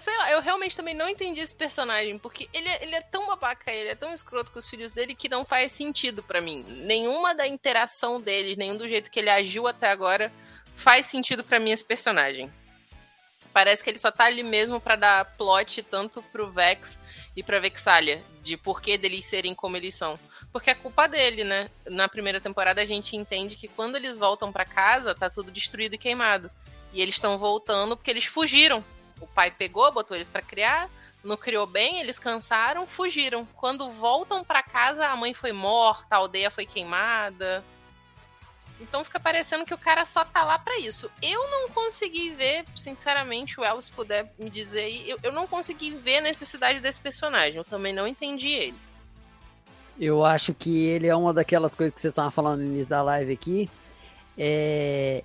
[0.01, 3.27] Sei lá, eu realmente também não entendi esse personagem, porque ele, é, ele é tão
[3.27, 6.63] babaca, ele é tão escroto com os filhos dele que não faz sentido para mim.
[6.67, 10.31] Nenhuma da interação dele, nenhum do jeito que ele agiu até agora
[10.75, 12.51] faz sentido para mim esse personagem.
[13.53, 16.97] Parece que ele só tá ali mesmo para dar plot tanto pro Vex
[17.35, 20.19] e pra Vexalia, de porquê deles serem como eles são.
[20.51, 21.69] Porque é culpa dele, né?
[21.85, 25.95] Na primeira temporada a gente entende que quando eles voltam para casa, tá tudo destruído
[25.95, 26.49] e queimado.
[26.91, 28.83] E eles estão voltando porque eles fugiram
[29.19, 30.89] o pai pegou, botou eles para criar,
[31.23, 33.45] não criou bem, eles cansaram, fugiram.
[33.55, 37.63] Quando voltam para casa, a mãe foi morta, a aldeia foi queimada.
[38.79, 41.09] Então fica parecendo que o cara só tá lá para isso.
[41.21, 45.47] Eu não consegui ver, sinceramente, o El, se puder me dizer aí, eu, eu não
[45.47, 47.55] consegui ver a necessidade desse personagem.
[47.55, 48.77] Eu também não entendi ele.
[49.97, 53.01] Eu acho que ele é uma daquelas coisas que vocês estavam falando no início da
[53.01, 53.69] live aqui.
[54.37, 55.23] É,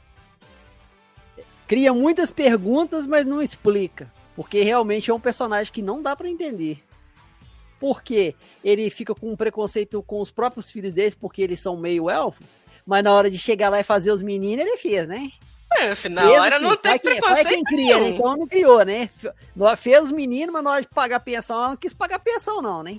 [1.71, 4.12] cria muitas perguntas, mas não explica.
[4.35, 6.83] Porque realmente é um personagem que não dá para entender.
[7.79, 12.11] Porque ele fica com um preconceito com os próprios filhos deles, porque eles são meio
[12.11, 12.61] elfos.
[12.85, 15.31] Mas na hora de chegar lá e fazer os meninos, ele fez, né?
[15.79, 18.09] É, na hora assim, não tem preconceito quem cria, né?
[18.09, 19.09] Então não criou, né?
[19.79, 22.83] Fez os meninos, mas na hora de pagar pensão, ela não quis pagar pensão, não,
[22.83, 22.99] né?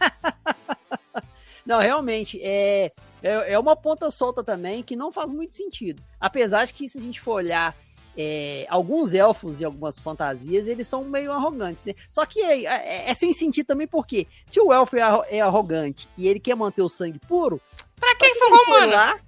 [1.66, 2.92] não, realmente, é,
[3.22, 6.00] é, é, uma ponta solta também que não faz muito sentido.
[6.20, 7.74] Apesar de que, se a gente for olhar
[8.16, 11.94] é, alguns elfos e algumas fantasias, eles são meio arrogantes, né?
[12.08, 16.08] Só que é, é, é sem sentido também, porque se o elfo é, é arrogante
[16.16, 17.60] e ele quer manter o sangue puro.
[17.98, 18.94] Pra que, que foi humana?
[18.94, 19.20] Lá?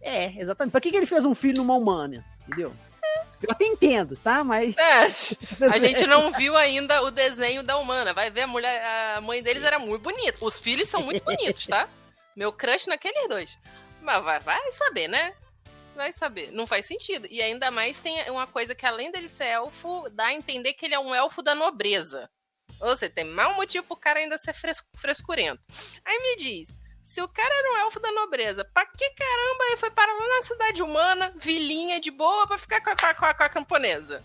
[0.00, 0.72] É, exatamente.
[0.72, 2.24] Pra que, que ele fez um filho numa humana?
[2.48, 2.72] Entendeu?
[3.44, 4.42] Eu até entendo, tá?
[4.42, 4.74] Mas.
[4.76, 5.04] É,
[5.70, 8.12] a gente não viu ainda o desenho da humana.
[8.12, 8.82] Vai ver a mulher.
[9.16, 10.38] A mãe deles era muito bonita.
[10.40, 11.88] Os filhos são muito bonitos, tá?
[12.36, 13.56] Meu crush naqueles dois.
[14.00, 15.34] Mas vai, vai saber, né?
[15.94, 16.50] Vai saber.
[16.50, 17.28] Não faz sentido.
[17.30, 20.86] E ainda mais tem uma coisa que, além dele ser elfo, dá a entender que
[20.86, 22.28] ele é um elfo da nobreza.
[22.80, 25.62] Ou seja, tem mau motivo pro cara ainda ser fres frescurento.
[26.04, 29.76] Aí me diz, se o cara era um elfo da nobreza, pra que caramba ele
[29.76, 33.34] foi parar lá na cidade humana, vilinha de boa, pra ficar com a, com a,
[33.34, 34.22] com a camponesa?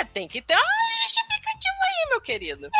[0.00, 2.70] É, tem que ter uma justificativa aí, meu querido.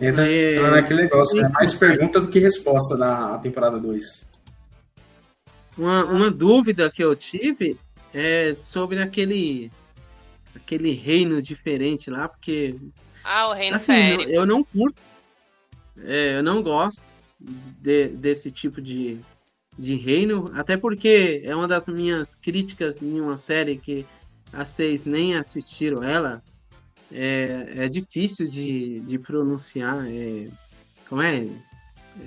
[0.00, 0.54] Entra, É.
[0.56, 1.48] entra naquele negócio, né?
[1.50, 4.30] Mais pergunta do que resposta na temporada 2.
[5.76, 7.78] Uma, uma dúvida que eu tive
[8.14, 9.70] é sobre aquele
[10.54, 12.76] aquele reino diferente lá, porque
[13.24, 14.30] Ah, o reino assim, férico.
[14.30, 15.00] eu não curto,
[15.98, 17.04] é, eu não gosto
[17.40, 19.18] de- desse tipo de,
[19.78, 24.06] de reino, até porque é uma das minhas críticas em uma série que
[24.52, 26.42] vocês nem assistiram ela.
[27.10, 30.06] É, é difícil de, de pronunciar.
[30.08, 30.48] É,
[31.08, 31.46] como é?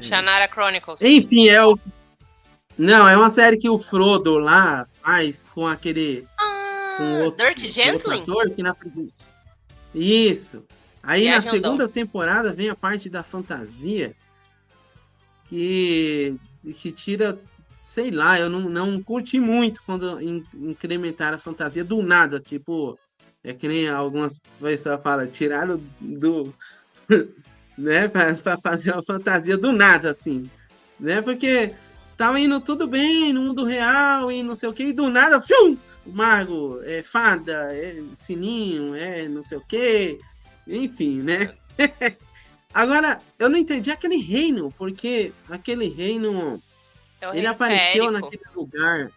[0.01, 1.01] Shannara Chronicles.
[1.01, 1.77] Enfim, é o.
[2.77, 6.21] Não, é uma série que o Frodo lá faz com aquele.
[6.97, 8.63] Com Ah, outro, Dirk com outro Gently?
[8.63, 9.11] na primeira-
[9.93, 10.63] Isso.
[11.05, 11.71] Aí na Viagem andou.
[11.71, 14.15] segunda temporada vem a parte da fantasia
[15.49, 16.35] que,
[16.77, 17.39] que tira.
[17.81, 22.39] Sei lá, eu não, não curti muito quando in- incrementaram a fantasia do nada.
[22.39, 22.97] Tipo,
[23.43, 26.53] é que nem algumas pessoas falam, tiraram do.
[27.77, 30.49] né, pra, pra fazer uma fantasia do nada, assim.
[30.99, 31.73] Né, porque
[32.17, 35.41] tava indo tudo bem no mundo real e não sei o que, e do nada,
[35.41, 40.17] fium, o mago, é fada, é sininho, é não sei o que,
[40.67, 41.53] enfim, né?
[42.73, 46.61] Agora, eu não entendi aquele reino, porque aquele reino,
[47.21, 48.11] É o ele reino apareceu férico.
[48.11, 49.11] naquele lugar.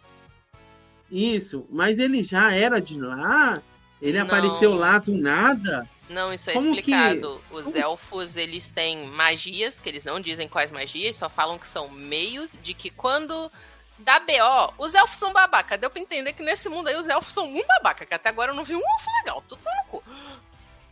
[1.11, 3.61] Isso, mas ele já era de lá?
[4.01, 4.27] Ele Não.
[4.27, 5.89] apareceu lá do nada?
[6.09, 7.41] Não, isso é Como que- explicado.
[7.51, 11.67] Os como- elfos, eles têm magias, que eles não dizem quais magias, só falam que
[11.67, 13.51] são meios de que quando
[13.99, 15.77] dá BO, os elfos são babaca.
[15.77, 18.53] Deu pra entender que nesse mundo aí os elfos são muito babaca, que até agora
[18.53, 19.85] eu não vi um elfo legal, tudo tá.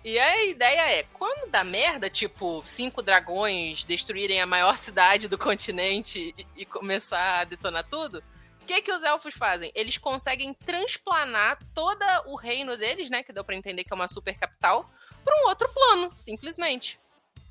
[0.06, 5.36] E a ideia é, quando dá merda, tipo, cinco dragões destruírem a maior cidade do
[5.36, 8.22] continente e, e começar a detonar tudo,
[8.62, 9.72] o que, que os elfos fazem?
[9.74, 13.24] Eles conseguem transplanar todo o reino deles, né?
[13.24, 14.88] Que deu pra entender que é uma super capital,
[15.24, 17.00] para um outro plano, simplesmente.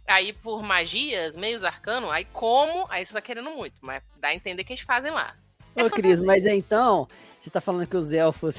[0.07, 4.33] Aí, por magias, meios arcanos, aí como, aí você tá querendo muito, mas dá a
[4.33, 5.35] entender que eles fazem lá.
[5.75, 7.05] Ô, Cris, mas então,
[7.37, 8.55] você tá falando que os elfos.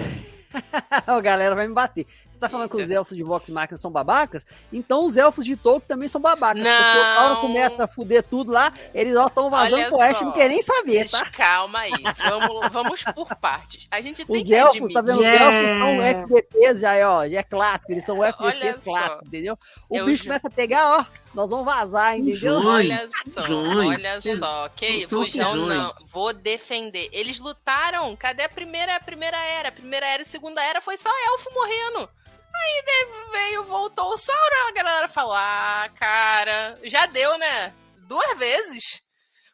[1.06, 2.06] a galera vai me bater.
[2.30, 4.44] Você tá falando que os elfos de Vox Máquina são babacas?
[4.72, 6.62] Então os elfos de Tolkien também são babacas.
[6.62, 7.14] Porque o Não.
[7.14, 10.32] Sauron começa a fuder tudo lá, eles ó estão vazando Olha pro oeste e não
[10.32, 11.24] querem nem saber, tá?
[11.30, 11.92] Calma aí,
[12.28, 13.86] vamos, vamos por partes.
[13.90, 14.94] A gente tem Os que elfos, admitir.
[14.94, 15.18] tá vendo?
[15.20, 15.44] Os Yeah.
[15.56, 19.58] elfos são FDPs já, é, ó, já é clássico, eles são FDPs clássicos, entendeu?
[19.88, 21.04] O Eu bicho começa a pegar, ó,
[21.36, 22.56] nós vamos vazar, entendeu?
[22.66, 26.10] Olha só, olha só, que são fujão não, fujões.
[26.10, 27.10] vou defender.
[27.12, 29.68] Eles lutaram, cadê a primeira, a primeira era?
[29.68, 32.08] A primeira era e a segunda era foi só elfo morrendo.
[32.54, 32.84] Aí
[33.32, 37.70] veio, voltou o Sauron, a galera falou, ah, cara, já deu, né?
[38.08, 39.02] Duas vezes.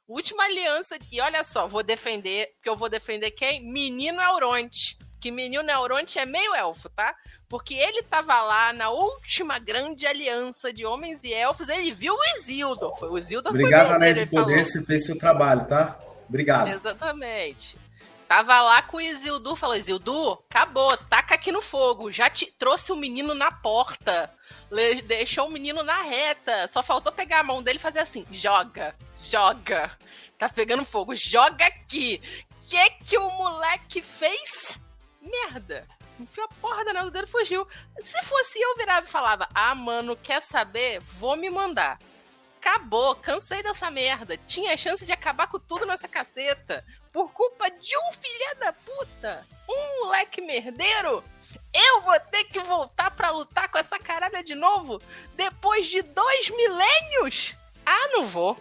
[0.07, 3.61] Última aliança, de- e olha só, vou defender, porque eu vou defender quem?
[3.73, 4.97] Menino Elronte.
[5.23, 7.15] Que menino Elronte é meio elfo, tá?
[7.49, 12.39] Porque ele tava lá na última grande aliança de homens e elfos, ele viu o
[12.39, 12.99] Isildur.
[12.99, 15.97] Foi o Isildur foi Obrigado, meio Anéis de Poder, você fez seu trabalho, tá?
[16.29, 16.71] Obrigado.
[16.71, 17.79] Exatamente.
[18.27, 22.11] Tava lá com o Isildur, falou, Isildur, acabou, taca aqui no fogo.
[22.11, 24.29] Já te trouxe o menino na porta.
[25.07, 26.67] Deixou o menino na reta.
[26.73, 29.89] Só faltou pegar a mão dele e fazer assim, joga, joga.
[30.37, 32.21] Tá pegando fogo, joga aqui.
[32.69, 34.82] Que que o moleque fez?
[35.23, 35.87] Merda.
[36.19, 37.67] Enfiou a porra da do dedo fugiu.
[38.01, 41.01] Se fosse eu, virava e falava, ah, mano, quer saber?
[41.19, 41.99] Vou me mandar.
[42.61, 44.37] Acabou, cansei dessa merda.
[44.37, 46.85] Tinha chance de acabar com tudo nessa caceta.
[47.13, 49.47] Por culpa de um filho da puta.
[49.69, 51.25] Um moleque merdeiro.
[51.73, 55.01] Eu vou ter que voltar pra lutar com essa caralha de novo?
[55.35, 57.55] Depois de dois milênios?
[57.85, 58.57] Ah, não vou.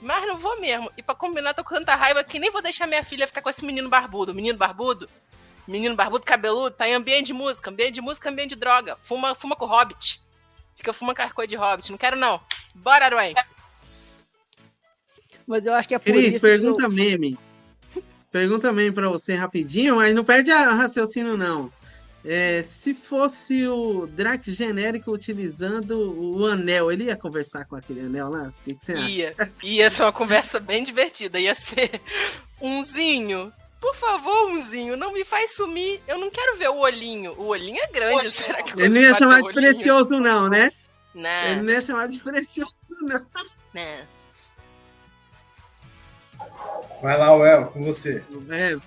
[0.00, 0.90] Mas não vou mesmo.
[0.96, 3.50] E pra combinar, tô com tanta raiva que nem vou deixar minha filha ficar com
[3.50, 4.34] esse menino barbudo.
[4.34, 5.08] Menino barbudo?
[5.66, 7.70] Menino barbudo cabeludo, tá em ambiente de música.
[7.70, 8.96] Ambiente de música, ambiente de droga.
[9.02, 10.20] Fuma, fuma com o Hobbit.
[10.76, 11.90] Fica fumando carcoia de Hobbit.
[11.90, 12.40] Não quero, não.
[12.74, 13.34] Bora, Dwayne.
[15.46, 17.38] Mas eu acho que é por Cris, isso que eu- pergunta meme.
[18.30, 21.70] Pergunta meme pra você rapidinho, mas não perde a raciocínio, não.
[22.24, 28.30] É, se fosse o Drac genérico utilizando o anel, ele ia conversar com aquele anel
[28.30, 28.48] lá?
[28.48, 29.08] O que, que você acha?
[29.10, 29.34] Ia.
[29.62, 31.38] Ia ser uma conversa bem divertida.
[31.38, 32.00] Ia ser
[32.60, 33.52] umzinho.
[33.84, 36.00] Por favor, umzinho, não me faz sumir.
[36.08, 37.32] Eu não quero ver o olhinho.
[37.38, 38.30] O olhinho é grande.
[38.30, 39.54] Será que eu Ele não ia chamar de olhinho?
[39.60, 40.72] precioso, não, né?
[41.14, 42.72] Ele Não, não ia chamar de precioso,
[43.02, 43.26] não.
[43.74, 44.04] não.
[47.02, 48.24] Vai lá, Well, com você.
[48.48, 48.78] É,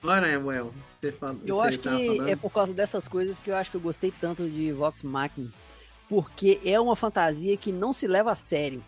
[0.00, 0.72] bora, Well.
[1.00, 2.28] Você fala, Eu você acho que falando.
[2.28, 5.50] é por causa dessas coisas que eu acho que eu gostei tanto de Vox Machina.
[6.08, 8.84] Porque é uma fantasia que não se leva a sério.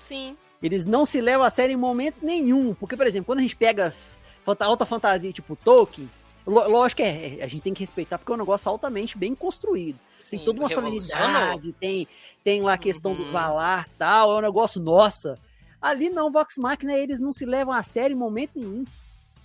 [0.00, 0.34] Sim.
[0.62, 2.72] Eles não se levam a sério em momento nenhum.
[2.72, 4.18] Porque, por exemplo, quando a gente pega as
[4.60, 6.08] alta fantasia tipo Tolkien,
[6.46, 9.98] lógico que é, a gente tem que respeitar porque é um negócio altamente bem construído.
[10.30, 12.08] Tem sim, toda uma solenidade, tem,
[12.42, 13.32] tem lá a questão dos Uhum.
[13.32, 15.38] Valar e tal, é um negócio nossa.
[15.80, 18.84] Ali não, Vox Machina, eles não se levam a sério em momento nenhum.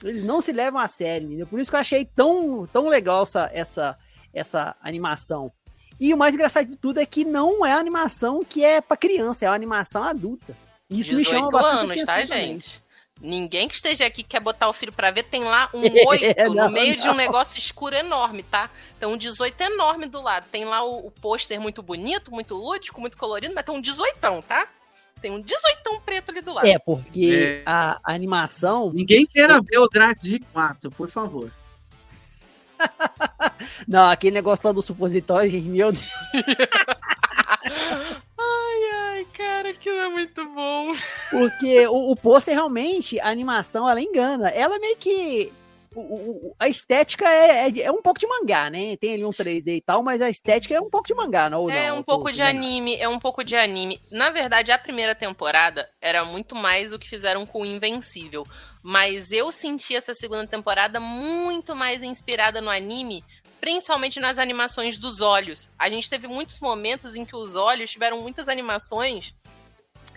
[0.04, 1.48] Eles não se levam a sério, entendeu?
[1.48, 3.98] Por isso que eu achei tão, tão legal essa, essa,
[4.34, 5.52] essa animação.
[6.00, 8.98] E o mais engraçado de tudo é que não é a animação que é pra
[8.98, 10.56] criança, é uma animação adulta.
[10.90, 12.54] E Isso me chama 18 bastante anos, atenção tá, também.
[12.54, 12.83] gente?
[13.24, 16.50] Ninguém que esteja aqui quer botar o filho pra ver, tem lá um 8 É,
[16.50, 17.14] não, no meio de não.
[17.14, 18.70] um negócio escuro enorme, tá?
[19.00, 20.46] Tem um 18 enorme do lado.
[20.52, 24.18] Tem lá o, o pôster muito bonito, muito lúdico, muito colorido, mas tem um 18,
[24.46, 24.68] tá?
[25.22, 26.68] Tem um 18 preto ali do lado.
[26.68, 27.68] É, porque É.
[27.70, 31.50] a a animação Ninguém queira ver o Drax de 4, por favor.
[33.88, 36.04] Não, aquele negócio lá do supositório, gente, meu Deus.
[38.46, 40.94] Ai, ai, cara, aquilo é muito bom.
[41.30, 44.50] Porque o, o pôster realmente, a animação, ela engana.
[44.50, 45.52] Ela meio que.
[45.96, 48.98] o- o- a estética é, é, é um pouco de mangá, né?
[48.98, 51.62] Tem ali um 3D e tal, mas a estética é um pouco de mangá, não?
[51.62, 52.00] ou É não?
[52.00, 54.00] um pouco de anime, é um pouco de anime.
[54.12, 58.44] Na verdade, a primeira temporada era muito mais o que fizeram com o Invencível.
[58.86, 63.24] Mas eu senti essa segunda temporada muito mais inspirada no anime,
[63.64, 65.70] principalmente nas animações dos olhos.
[65.80, 69.34] A gente teve muitos momentos em que os olhos tiveram muitas animações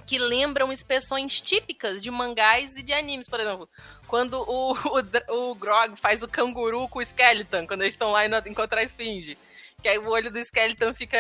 [0.04, 3.68] que lembram expressões típicas de mangás e de animes, por exemplo.
[4.08, 4.72] Quando o,
[5.32, 8.80] o, o Grog faz o canguru com o Skeleton, quando eles estão lá indo encontrar
[8.80, 9.38] a Esfinge.
[9.80, 11.16] Que aí o olho do Skeleton fica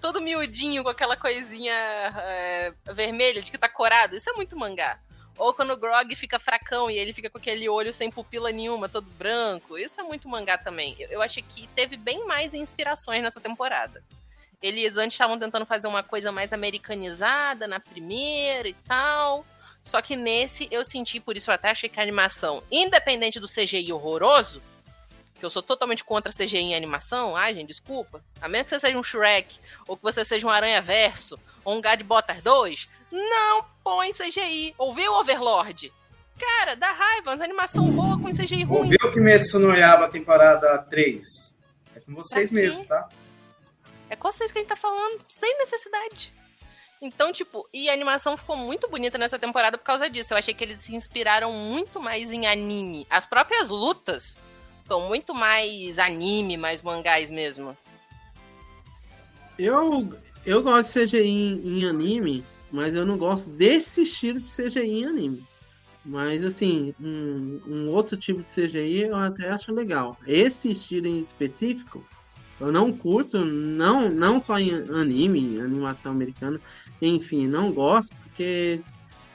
[0.00, 4.16] todo miudinho com aquela coisinha é, vermelha de que tá corado.
[4.16, 4.98] Isso é muito mangá.
[5.36, 8.88] Ou quando o Grog fica fracão e ele fica com aquele olho sem pupila nenhuma,
[8.88, 9.76] todo branco.
[9.76, 10.94] Isso é muito mangá também.
[10.98, 14.02] Eu, eu achei que teve bem mais inspirações nessa temporada.
[14.62, 19.44] Eles antes estavam tentando fazer uma coisa mais americanizada na primeira e tal.
[19.82, 23.46] Só que nesse eu senti, por isso eu até achei que a animação, independente do
[23.46, 24.62] CGI horroroso,
[25.38, 28.24] que eu sou totalmente contra CGI em animação, ai gente, desculpa.
[28.40, 31.74] A menos que você seja um Shrek, ou que você seja um Aranha Verso, ou
[31.76, 34.74] um God Butter 2, não põe CGI.
[34.76, 35.92] Ouviu, Overlord?
[36.38, 38.78] Cara, dá raiva, as animação boa com CGI ruim.
[38.78, 41.54] Ouviu o Kimetsu no Yaba temporada 3?
[41.94, 43.08] É com vocês Pra mesmo, tá?
[44.10, 46.32] É com vocês que a gente tá falando, sem necessidade.
[47.00, 50.32] Então, tipo, e a animação ficou muito bonita nessa temporada por causa disso.
[50.32, 53.06] Eu achei que eles se inspiraram muito mais em anime.
[53.08, 54.38] As próprias lutas
[54.82, 57.76] estão muito mais anime, mais mangás mesmo.
[59.58, 60.12] Eu,
[60.44, 62.44] eu gosto de CGI em, em anime,
[62.74, 65.44] mas eu não gosto desse estilo de CGI em anime.
[66.04, 70.18] Mas, assim, um, um outro tipo de CGI eu até acho legal.
[70.26, 72.04] Esse estilo em específico,
[72.60, 76.60] eu não curto, não, não só em anime, animação americana,
[77.00, 78.80] enfim, não gosto, porque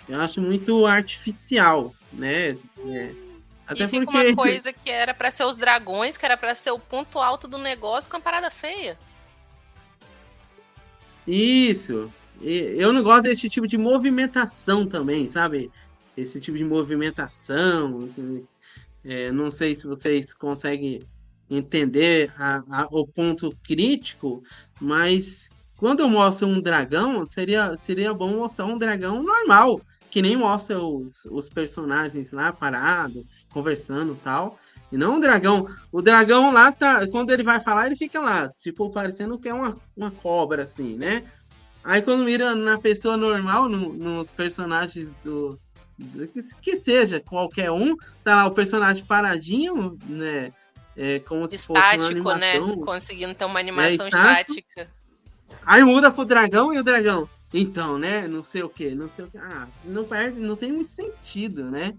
[0.09, 2.57] eu acho muito artificial, né?
[2.85, 3.13] É,
[3.65, 4.27] até e fica porque.
[4.27, 7.47] uma coisa que era pra ser os dragões, que era pra ser o ponto alto
[7.47, 8.97] do negócio, com uma parada feia.
[11.25, 12.11] Isso.
[12.41, 15.69] Eu não gosto desse tipo de movimentação também, sabe?
[16.15, 18.09] Esse tipo de movimentação.
[19.03, 20.99] É, não sei se vocês conseguem
[21.49, 24.43] entender a- a- o ponto crítico,
[24.79, 29.81] mas quando eu mostro um dragão, seria, seria bom mostrar um dragão normal,
[30.11, 34.59] que nem mostra os, os personagens lá parado, conversando tal.
[34.91, 35.67] E não um dragão.
[35.91, 37.07] O dragão lá tá.
[37.07, 40.95] Quando ele vai falar, ele fica lá, tipo, parecendo que é uma, uma cobra, assim,
[40.97, 41.23] né?
[41.83, 45.57] Aí quando mira na pessoa normal, no- nos personagens do.
[45.97, 46.27] do-
[46.61, 50.51] que, seja, qualquer um, tá lá o personagem paradinho, né?
[50.97, 52.59] É, como se fosse uma Estático, né?
[52.83, 54.59] Conseguindo ter uma animação estático.
[54.59, 54.89] estática.
[55.65, 57.27] Aí muda pro dragão e o dragão.
[57.53, 58.27] Então, né?
[58.27, 59.37] Não sei o que, não sei o que.
[59.37, 61.93] Ah, não perde, não tem muito sentido, né?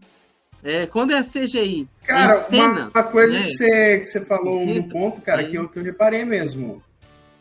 [0.62, 3.44] É, quando é CGI, Cara, em cena, uma, uma coisa né?
[3.44, 4.86] que, você, que você falou Precisa.
[4.86, 6.82] no ponto, cara, que eu, que eu reparei mesmo.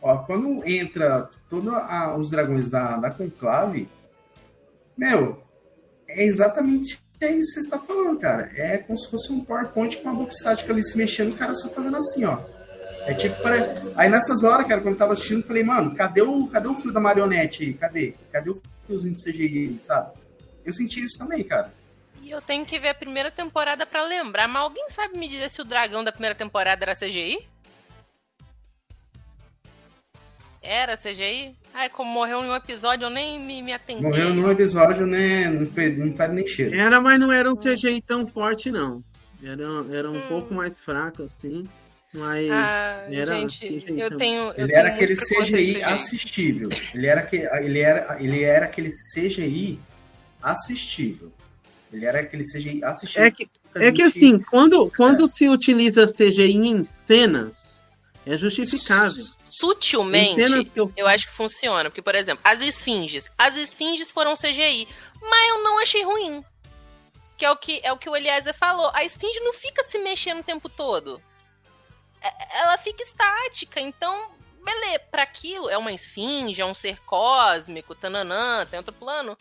[0.02, 1.72] Ó, quando entra todos
[2.18, 3.90] os dragões da, da Conclave,
[4.98, 5.42] meu,
[6.08, 8.50] é exatamente isso que você está falando, cara.
[8.56, 11.54] É como se fosse um PowerPoint com uma boca estática ali se mexendo, o cara
[11.54, 12.40] só fazendo assim, ó.
[13.06, 13.64] É tipo, pare-
[13.96, 16.94] aí nessas horas, cara, quando eu tava assistindo, falei, mano, cadê o, cadê o fio
[16.94, 17.74] da marionete aí?
[17.74, 18.14] Cadê?
[18.32, 20.12] Cadê o fiozinho de CGI aí, sabe?
[20.66, 21.74] Eu senti isso também, cara.
[22.22, 24.48] E eu tenho que ver a primeira temporada pra lembrar.
[24.48, 27.40] Mas alguém sabe me dizer se o dragão da primeira temporada era CGI?
[30.62, 31.56] Era CGI?
[31.74, 34.04] Ai, como morreu em um episódio, eu nem me, me atendi.
[34.04, 35.50] Morreu num episódio, né?
[35.50, 36.78] Não fez, não faz nem cheiro.
[36.78, 39.02] Era, mas não era um CGI tão forte, não.
[39.42, 39.64] Era,
[39.98, 40.28] era um Hum.
[40.28, 41.66] pouco mais fraco, assim.
[42.14, 44.42] Mas Ah, era gente, CGI eu tenho.
[44.42, 46.70] eu Ele tenho era aquele CGI assistível.
[46.94, 49.80] Ele era, que, ele, era, ele era aquele CGI
[50.42, 51.32] assistível.
[51.94, 53.26] Ele era aquele CGI assistível.
[53.28, 57.84] É que, é que assim, quando, quando se utiliza CGI em cenas,
[58.26, 59.24] é justificável.
[59.60, 60.40] Sutilmente,
[60.76, 61.90] eu eu acho que funciona.
[61.90, 63.30] Porque, por exemplo, as esfinges.
[63.38, 64.88] As esfinges foram CGI.
[65.22, 66.44] Mas eu não achei ruim.
[67.38, 68.90] Que é o que, é o, que o Eliezer falou.
[68.94, 71.22] A esfinge não fica se mexendo o tempo todo.
[72.22, 73.80] É- Ela fica estática.
[73.80, 74.32] Então,
[74.64, 75.00] beleza.
[75.12, 79.38] Pra aquilo, é uma esfinge, é um ser cósmico, tananã, tem outro plano.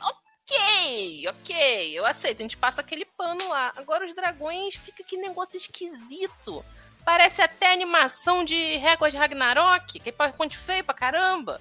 [0.00, 2.40] Ok, ok, eu aceito.
[2.40, 3.72] A gente passa aquele pano lá.
[3.76, 6.64] Agora os dragões fica que negócio esquisito.
[7.04, 11.60] Parece até animação de Régua de Ragnarok, que é PowerPoint feio pra caramba.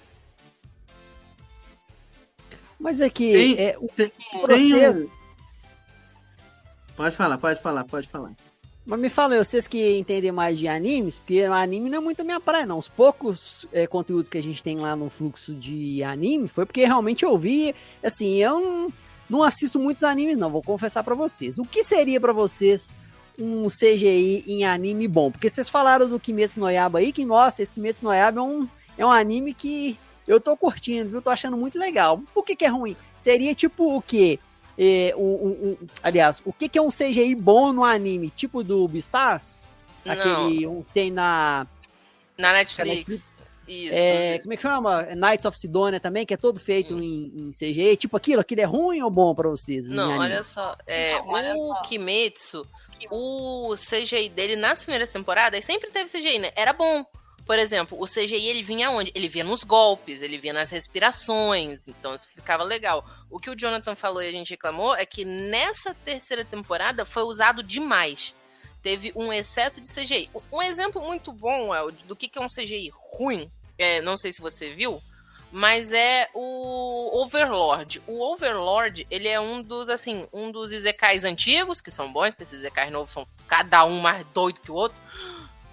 [2.80, 5.04] Mas é que Tem- é, o Tem processo.
[5.04, 5.10] um-
[6.96, 8.32] Pode falar, pode falar, pode falar.
[8.86, 12.24] Mas me fala, vocês que entendem mais de animes, porque anime não é muito a
[12.26, 12.78] minha praia, não.
[12.78, 16.86] Os poucos é, conteúdos que a gente tem lá no fluxo de anime foi porque
[16.86, 17.74] realmente eu vi,
[18.04, 18.94] assim, eu não,
[19.30, 21.58] não assisto muitos animes, não, vou confessar pra vocês.
[21.58, 22.92] O que seria pra vocês
[23.40, 25.32] um CGI em anime bom?
[25.32, 28.44] Porque vocês falaram do Kimetsu no Yaiba aí, que, nossa, esse Kimetsu no Yaiba é
[28.44, 28.68] um,
[28.98, 31.22] é um anime que eu tô curtindo, viu?
[31.22, 32.22] Tô achando muito legal.
[32.34, 32.96] Por que que é ruim?
[33.18, 34.40] Seria tipo o quê?
[34.78, 38.30] É, um, um- um- aliás, o que, que é um CGI bom no anime?
[38.30, 39.76] Tipo do Beastars?
[40.04, 40.14] Não.
[40.14, 41.68] Aquele um que tem na.
[42.38, 42.90] Na Netflix.
[42.90, 43.34] Netflix.
[43.66, 43.94] Isso.
[43.96, 45.04] é, como é que chama?
[45.16, 47.96] Knights of Sidonia também, que é todo feito em, em CGI.
[47.96, 49.88] Tipo aquilo, aquilo é ruim ou bom pra vocês?
[49.88, 50.20] Não, anime?
[50.20, 50.76] olha só.
[50.86, 51.82] É, Não, olha o só.
[53.10, 56.52] O CGI dele nas primeiras temporadas sempre teve CGI, né?
[56.56, 57.06] Era bom.
[57.46, 59.12] Por exemplo, o CGI ele vinha onde?
[59.14, 63.06] Ele vinha nos golpes, ele vinha nas respirações, então isso ficava legal.
[63.30, 67.24] O que o Jonathan falou e a gente reclamou é que nessa terceira temporada foi
[67.24, 68.34] usado demais.
[68.82, 70.30] Teve um excesso de CGI.
[70.52, 74.32] Um exemplo muito bom El, do que que é um CGI ruim, é, não sei
[74.32, 75.02] se você viu,
[75.56, 78.02] mas é o Overlord.
[78.08, 82.42] O Overlord, ele é um dos, assim, um dos Izekais antigos, que são bons, porque
[82.42, 84.98] esses Izekais novos são cada um mais doido que o outro.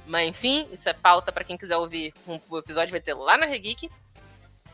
[0.04, 3.38] Mas enfim, isso é pauta pra quem quiser ouvir um, o episódio, vai ter lá
[3.38, 3.90] na Regeek.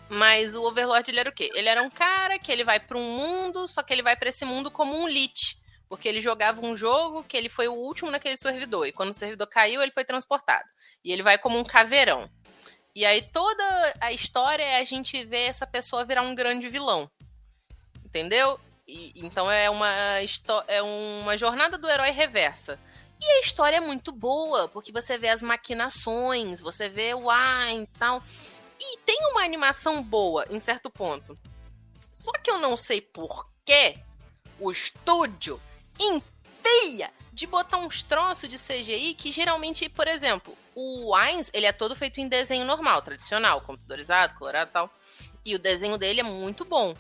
[0.09, 1.53] Mas o Overlord, ele era o quê?
[1.55, 4.31] Ele era um cara que ele vai pra um mundo, só que ele vai pra
[4.31, 5.57] esse mundo como um lit.
[5.89, 8.85] Porque ele jogava um jogo que ele foi o último naquele servidor.
[8.89, 10.69] E quando o servidor caiu, ele foi transportado.
[11.05, 12.29] E ele vai como um caveirão.
[12.97, 17.11] E aí toda a história é a gente ver essa pessoa virar um grande vilão.
[18.03, 18.59] Entendeu?
[18.89, 19.93] E- então é uma,
[20.67, 22.81] é uma jornada do herói reversa.
[23.21, 27.91] E a história é muito boa, porque você vê as maquinações, você vê o Ainz
[27.91, 28.23] e tal.
[28.81, 31.39] E tem uma animação boa em certo ponto.
[32.15, 33.99] Só que eu não sei por que
[34.59, 35.61] o estúdio
[36.67, 41.73] enfia de botar uns troços de CGI que geralmente, por exemplo, o Ainz, ele é
[41.73, 44.91] todo feito em desenho normal, tradicional, computadorizado, colorado e tal.
[45.45, 46.95] E o desenho dele é muito bom.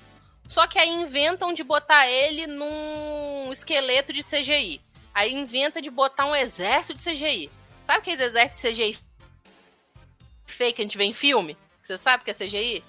[0.46, 4.80] Só que aí inventam de botar ele num esqueleto de CGI.
[5.12, 7.50] Aí inventa de botar um exército de CGI.
[7.82, 9.06] Sabe aqueles exércitos de CGI
[10.56, 11.56] fake que a gente vê em filme?
[11.82, 12.82] Você sabe que é CGI?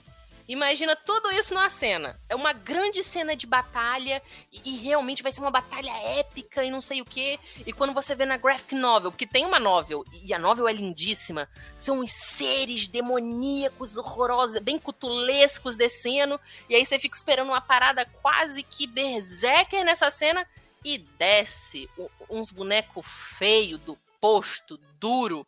[0.48, 2.20] Imagina tudo isso numa cena.
[2.30, 4.22] É uma grande cena de batalha
[4.52, 7.38] e, e realmente vai ser uma batalha épica e não sei o quê.
[7.66, 10.74] E quando você vê na graphic novel, porque tem uma novel e a novel é
[10.74, 16.39] lindíssima, são os seres demoníacos horrorosos, bem cutulescos descendo,
[16.70, 20.48] e aí você fica esperando uma parada quase que berserker nessa cena
[20.84, 21.89] e desce
[22.30, 23.06] uns bonecos
[23.38, 25.45] feios do posto, duro,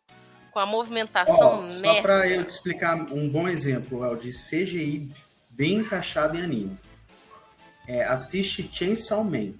[0.50, 5.08] com a movimentação Ó, só pra eu te explicar um bom exemplo El, de CGI
[5.50, 6.78] bem encaixado em anime.
[7.88, 9.52] É, assiste Chainsaw Man,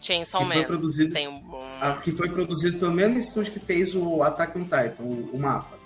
[0.00, 0.64] Chainsaw que foi Man.
[0.64, 1.42] produzido Tem um...
[1.80, 5.38] a- que foi produzido pelo mesmo estúdio que fez o Attack on Titan, o, o
[5.38, 5.78] mapa.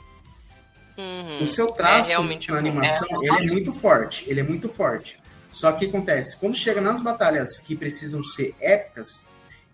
[0.99, 1.43] Uhum.
[1.43, 2.55] O seu traço É na bom.
[2.57, 5.19] animação, ele é muito forte, ele é muito forte.
[5.53, 9.27] Só que acontece, quando chega nas batalhas que precisam ser épicas,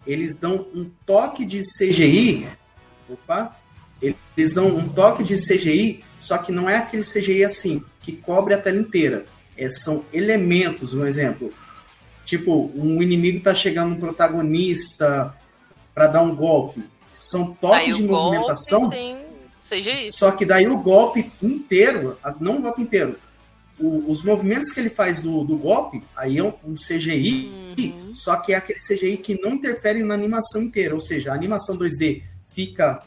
[0.06, 2.48] eles dão um toque de CGI.
[3.08, 3.56] Opa!
[4.02, 8.54] Eles dão um toque de CGI, só que não é aquele CGI assim, que cobre
[8.54, 9.24] a tela inteira.
[9.56, 11.52] É, são elementos, um exemplo.
[12.24, 15.34] Tipo, um inimigo tá chegando um protagonista
[15.94, 16.82] para dar um golpe.
[17.12, 20.10] São toques o de movimentação CGI.
[20.10, 23.16] só que daí o golpe inteiro, as, não o golpe inteiro,
[23.78, 28.14] o- os movimentos que ele faz do, do golpe, aí é um, um CGI, Uhum.
[28.14, 31.76] só que é aquele CGI que não interfere na animação inteira, ou seja, a animação
[31.76, 32.22] 2D
[32.54, 33.02] fica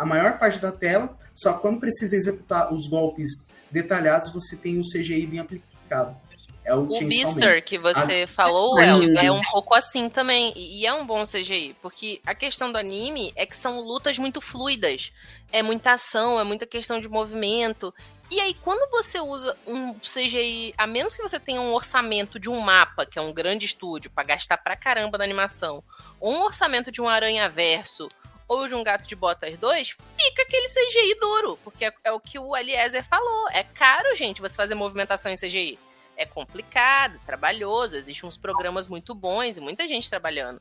[0.00, 3.28] a maior parte da tela, Só que quando precisa executar os golpes
[3.70, 6.16] detalhados, você tem o CGI bem aplicado.
[6.64, 6.98] É o, O.
[7.06, 9.26] Beaster que você falou, Ah, El, é.
[9.26, 10.54] é um pouco assim também.
[10.56, 11.76] E é um bom CGI.
[11.82, 15.12] Porque a questão do anime é que são lutas muito fluidas.
[15.52, 17.92] É muita ação, é muita questão de movimento.
[18.30, 22.48] E aí, quando você usa um CGI, a menos que você tenha um orçamento de
[22.48, 25.82] um mapa, que é um grande estúdio, pra gastar pra caramba na animação,
[26.20, 28.08] ou um orçamento de um Aranha Verso,
[28.50, 31.56] ou de um Gato de Botas 2, fica aquele CGI duro.
[31.62, 33.48] Porque é, é o que o Eliezer falou.
[33.52, 35.78] É caro, gente, você fazer movimentação em CGI
[36.16, 40.60] é complicado, trabalhoso, existem uns programas muito bons e muita gente trabalhando.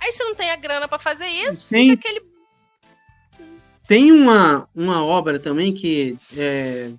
[0.00, 2.34] Aí você não tem a grana pra fazer isso, Tem- fica aquele.
[3.88, 6.92] Tem uma, uma obra também que, é,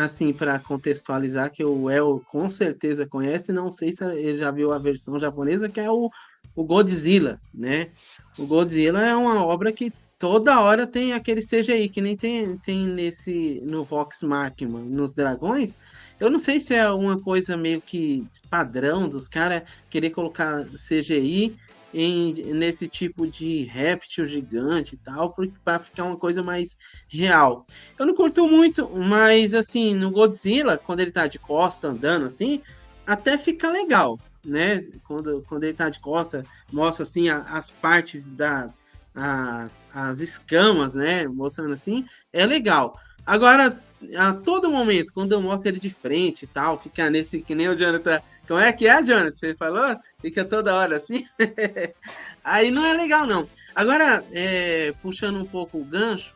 [0.00, 4.72] assim, para contextualizar, que o El com certeza conhece, não sei se ele já viu
[4.72, 6.08] a versão japonesa, que é o,
[6.56, 7.90] o Godzilla, né?
[8.38, 12.86] O Godzilla é uma obra que toda hora tem aquele CGI, que nem tem, tem
[12.88, 15.76] nesse, no Vox Machina, nos Dragões.
[16.18, 21.54] Eu não sei se é uma coisa meio que padrão dos caras querer colocar CGI
[21.92, 26.76] em, nesse tipo de réptil gigante e tal, para ficar uma coisa mais
[27.06, 27.66] real.
[27.98, 32.62] Eu não curto muito, mas assim, no Godzilla, quando ele tá de costa andando assim,
[33.06, 34.84] até fica legal, né?
[35.06, 38.68] Quando, quando ele tá de costa, mostra assim a- as partes da.
[39.14, 41.26] a- as escamas, né?
[41.26, 42.98] Mostrando assim, é legal.
[43.24, 43.74] Agora,
[44.16, 47.68] a todo momento, quando eu mostro ele de frente e tal, fica nesse, que nem
[47.68, 48.20] o Jonathan.
[48.46, 49.34] Como é que é, Jonathan?
[49.34, 49.96] Você falou?
[50.20, 51.26] Fica toda hora assim.
[52.44, 53.48] Aí não é legal, não.
[53.74, 56.34] Agora, é, puxando um pouco o gancho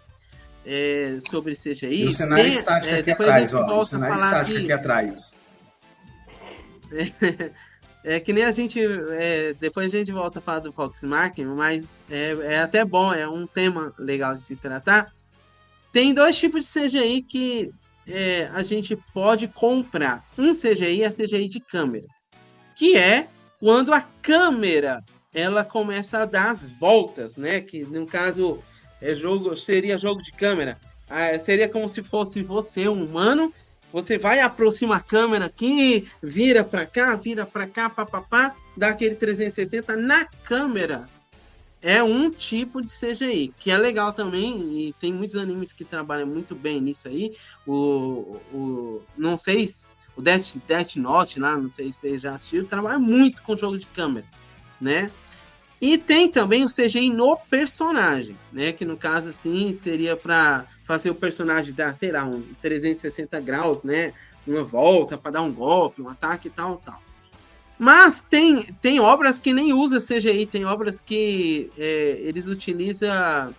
[0.66, 2.02] é, sobre CGI.
[2.02, 3.78] E o cenário tem- estático é, aqui atrás, ó.
[3.78, 5.38] O cenário estático que- aqui atrás.
[8.02, 8.80] É que nem a gente.
[9.10, 13.12] é, depois a gente volta a falar do Fox Machina, mas é, é até bom,
[13.12, 15.12] é um tema legal de se tratar.
[15.92, 17.70] Tem dois tipos de CGI que
[18.06, 20.24] é, a gente pode comprar.
[20.38, 22.06] Um CGI é CGI de câmera,
[22.76, 23.28] que é
[23.58, 27.60] quando a câmera ela começa a dar as voltas, né?
[27.60, 28.58] Que no caso
[29.00, 30.78] é jogo, seria jogo de câmera.
[31.08, 33.52] Ah, seria como se fosse você, um humano,
[33.92, 39.14] você vai, aproxima a câmera aqui, vira pra cá, vira pra cá, papapá, dá aquele
[39.14, 41.06] 360 na câmera.
[41.82, 46.26] É um tipo de CGI, que é legal também, e tem muitos animes que trabalham
[46.26, 47.34] muito bem nisso aí.
[47.66, 52.34] O, o não sei se o Death, Death Note lá, não sei se você já
[52.34, 54.26] assistiu, trabalha muito com jogo de câmera,
[54.78, 55.10] né?
[55.80, 58.72] E tem também o CGI no personagem, né?
[58.72, 63.82] Que no caso, assim, seria para fazer o personagem dar, sei lá, um 360 graus,
[63.82, 64.12] né?
[64.46, 67.00] Uma volta para dar um golpe, um ataque e tal, tal.
[67.78, 73.54] Mas tem, tem obras que nem usa CGI, tem obras que é, eles utilizam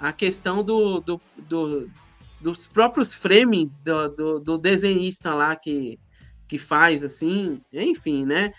[0.00, 1.90] a questão do, do, do-
[2.40, 5.98] dos próprios frames do, do, do desenhista lá que,
[6.46, 8.52] que faz, assim, enfim, né?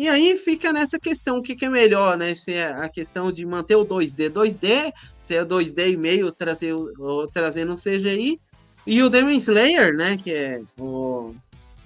[0.00, 2.34] E aí fica nessa questão, o que, que é melhor, né?
[2.34, 4.90] Se é a questão de manter o 2D 2D,
[5.20, 8.40] se é o 2D e meio trazer, ou trazendo um CGI.
[8.86, 10.16] E o Demon Slayer, né?
[10.16, 11.34] Que é o.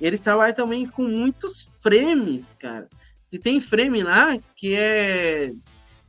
[0.01, 2.89] Eles trabalham também com muitos frames, cara.
[3.33, 5.53] E tem frame lá que é.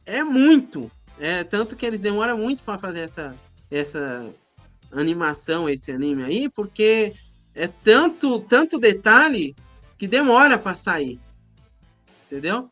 [0.06, 0.92] É muito.
[1.20, 3.36] É, tanto que eles demoram muito para fazer essa,
[3.72, 4.32] essa
[4.92, 7.16] animação, esse anime aí, porque
[7.56, 9.56] é tanto, tanto detalhe
[9.98, 11.20] que demora para sair
[12.26, 12.70] entendeu?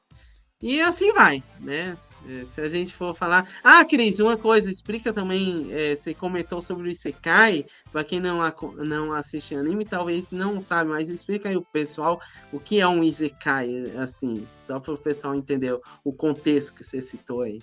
[0.61, 1.97] E assim vai, né?
[2.25, 3.45] É, se a gente for falar.
[3.61, 5.67] Ah, Cris, uma coisa, explica também.
[5.73, 7.65] é, você comentou sobre o Isekai.
[7.91, 8.39] Pra quem não,
[8.77, 13.03] não assiste anime, talvez não sabe, mas explica aí o pessoal o que é um
[13.03, 17.61] Isekai, assim, só para o pessoal entender o contexto que você citou aí.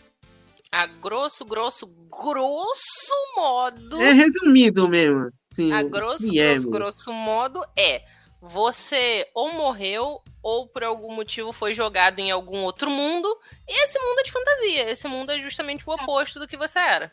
[0.70, 4.00] A grosso, grosso, grosso modo.
[4.00, 5.30] É resumido mesmo.
[5.50, 6.70] Assim, A grosso, é grosso, mesmo.
[6.70, 8.02] grosso modo é
[8.40, 13.28] você ou morreu ou por algum motivo foi jogado em algum outro mundo.
[13.68, 14.90] E esse mundo é de fantasia.
[14.90, 17.12] Esse mundo é justamente o oposto do que você era.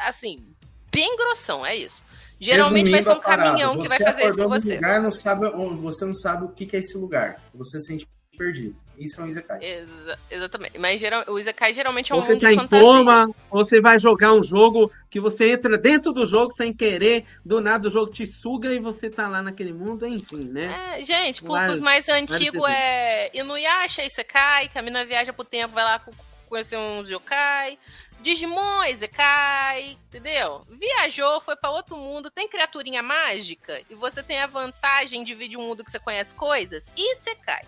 [0.00, 0.54] Assim,
[0.92, 2.02] bem grossão, é isso.
[2.38, 4.74] Geralmente vai Resumindo ser um parada, caminhão que vai fazer isso com você.
[4.74, 7.40] Lugar, não sabe, onde- você não sabe o que que é esse lugar.
[7.54, 8.76] Você se sente perdido.
[8.98, 9.58] Isso é um Isekai.
[9.62, 10.78] Exa- exatamente.
[10.78, 12.84] Mas geral, o Isekai geralmente é um Você mundo tá de em fantasia.
[12.84, 17.60] coma, você vai jogar um jogo que você entra dentro do jogo sem querer, do
[17.60, 20.96] nada o jogo te suga e você tá lá naquele mundo, enfim, né?
[20.98, 22.64] É, gente, públicos Vários- mais desenhos.
[22.68, 26.14] é Inuyasha, Isekai, que a mina viaja pro tempo, vai lá co-
[26.48, 27.78] conhecer uns yokai.
[28.20, 30.62] Digimon, Isekai, entendeu?
[30.70, 35.48] Viajou, foi pra outro mundo, tem criaturinha mágica e você tem a vantagem de vir
[35.48, 36.90] de um mundo que você conhece coisas.
[36.96, 37.62] Isekai.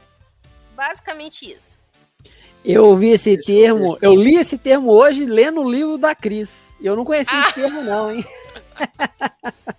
[0.78, 1.76] Basicamente isso.
[2.64, 3.98] Eu ouvi esse Fechou, termo, fechou.
[4.00, 6.76] eu li esse termo hoje lendo o livro da Cris.
[6.80, 7.40] Eu não conhecia Ah.
[7.46, 8.24] esse termo, não, hein?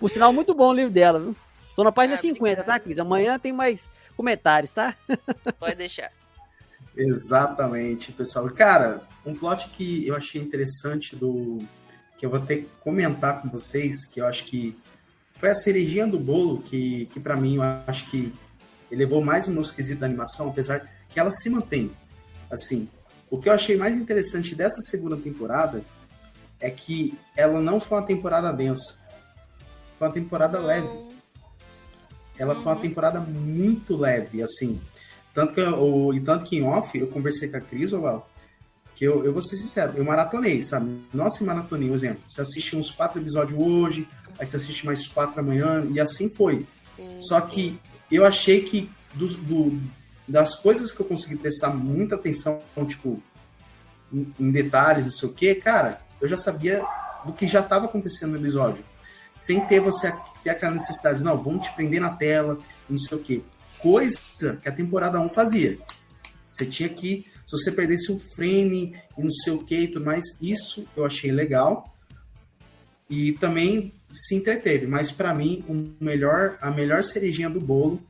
[0.00, 1.36] Por sinal, muito bom o livro dela, viu?
[1.76, 2.64] Tô na página Ah, 50, obrigada.
[2.64, 2.98] tá, Cris?
[2.98, 4.96] Amanhã tem mais comentários, tá?
[5.60, 6.10] Pode deixar.
[6.96, 8.48] Exatamente, pessoal.
[8.50, 11.58] Cara, um plot que eu achei interessante do.
[12.18, 14.76] que eu vou ter que comentar com vocês, que eu acho que
[15.34, 18.32] foi a cerejinha do bolo, que, que para mim eu acho que
[18.94, 21.90] elevou mais o meu esquisito da animação, apesar que ela se mantém.
[22.50, 22.88] Assim,
[23.30, 25.82] o que eu achei mais interessante dessa segunda temporada
[26.60, 28.98] é que ela não foi uma temporada densa.
[29.98, 30.88] Foi uma temporada leve.
[32.38, 32.80] Ela foi uma Uhum.
[32.80, 34.80] temporada muito leve, assim.
[35.32, 38.28] Tanto que, eu, e tanto que em off, eu conversei com a Cris, ô Val,
[38.94, 41.00] que eu, eu vou ser sincero, eu maratonei, sabe?
[41.12, 42.22] Nossa, maratonei, por exemplo.
[42.28, 44.08] Você assiste uns quatro episódios hoje,
[44.38, 46.66] aí você assiste mais quatro amanhã, e assim foi.
[46.96, 47.50] Sim, Só sim.
[47.50, 47.80] que
[48.16, 49.78] eu achei que dos, do-
[50.26, 53.22] das coisas que eu consegui prestar muita atenção, tipo,
[54.12, 56.84] em, em detalhes, não sei o quê, cara, eu já sabia
[57.24, 58.84] do que já estava acontecendo no episódio.
[59.32, 60.12] Sem ter você
[60.42, 62.58] ter aquela necessidade, não, vamos te prender na tela,
[62.88, 63.42] não sei o quê.
[63.80, 64.18] Coisa
[64.62, 65.78] que a temporada 1 fazia.
[66.48, 70.04] Você tinha que, se você perdesse um frame e não sei o que e tudo
[70.06, 71.92] mais, isso eu achei legal.
[73.10, 78.00] E também se entreteve, mas pra mim o melhor, a melhor cerejinha do bolo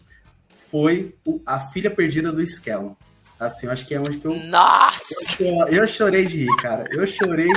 [0.70, 2.94] foi o- a filha perdida do Skellon.
[3.38, 5.00] Assim, eu acho que é onde que eu, Nossa!
[5.10, 6.84] eu, cho- eu chorei de rir, cara.
[6.90, 7.48] Eu chorei,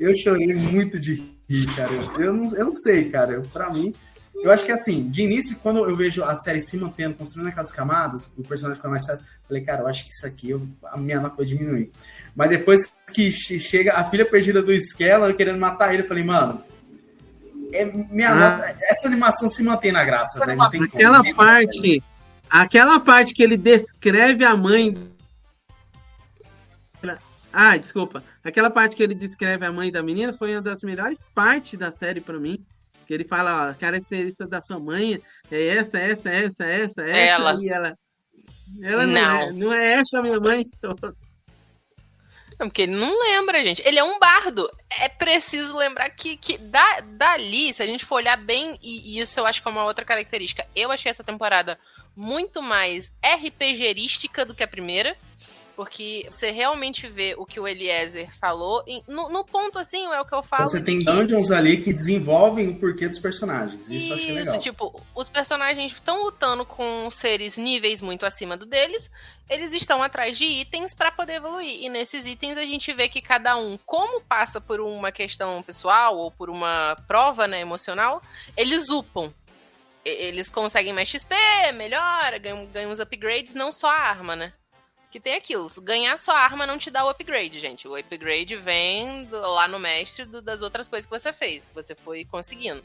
[0.00, 1.92] eu chorei muito de rir, cara.
[1.92, 3.42] Eu, eu não, eu não sei, cara.
[3.52, 3.94] Pra mim,
[4.34, 7.70] eu acho que assim, de início, quando eu vejo a série se mantendo, construindo aquelas
[7.70, 10.96] camadas, o personagem fica mais sério, falei, cara, eu acho que isso aqui eu- a
[10.96, 11.90] minha nota vai diminuir.
[12.34, 16.24] Mas depois que che- chega a filha perdida do Skellon querendo matar ele, eu falei,
[16.24, 16.62] mano.
[17.72, 18.34] É, minha Ah.
[18.56, 20.38] nota, essa animação se mantém na graça.
[20.38, 20.84] Não tem como.
[20.84, 22.02] Aquela parte,
[22.48, 24.96] aquela parte que ele descreve a mãe.
[27.52, 28.22] Ah, desculpa.
[28.44, 31.90] Aquela parte que ele descreve a mãe da menina foi uma das melhores partes da
[31.90, 32.58] série pra mim.
[33.06, 35.18] Que ele fala, ó, a característica da sua mãe
[35.50, 37.02] é essa, essa, essa, essa, essa.
[37.02, 37.54] Ela.
[37.62, 37.94] E ela.
[38.82, 39.40] Ela não, Não.
[39.40, 40.62] é, não é essa a minha mãe.
[40.64, 40.94] sou.
[42.58, 43.80] Não, porque ele não lembra, gente.
[43.86, 44.68] Ele é um bardo.
[44.90, 49.20] É preciso lembrar que, que da, dali, se a gente for olhar bem, e, e
[49.20, 51.78] isso eu acho que é uma outra característica, eu achei essa temporada
[52.16, 55.16] muito mais RPGerística do que a primeira.
[55.78, 58.82] Porque você realmente vê o que o Eliezer falou.
[58.84, 60.66] e no, no ponto, assim, é o que eu falo.
[60.68, 63.88] Você tem que- dungeons ali que desenvolvem o porquê dos personagens.
[63.88, 64.58] Isso, eu achei Isso, legal.
[64.58, 69.08] tipo, os personagens estão lutando com seres níveis muito acima do deles,
[69.48, 71.84] eles estão atrás de itens pra poder evoluir.
[71.84, 76.16] E nesses itens a gente vê que cada um, como passa por uma questão pessoal
[76.18, 78.20] ou por uma prova, né, emocional,
[78.56, 79.32] eles upam.
[80.04, 81.36] Eles conseguem mais XP,
[81.74, 84.52] melhora, ganham, ganham uns upgrades, não só a arma, né?
[85.18, 87.88] Que tem aquilo, ganhar só a arma não te dá o upgrade, gente.
[87.88, 91.74] O upgrade vem do- lá no mestre do- das outras coisas que você fez, que
[91.74, 92.84] você foi conseguindo.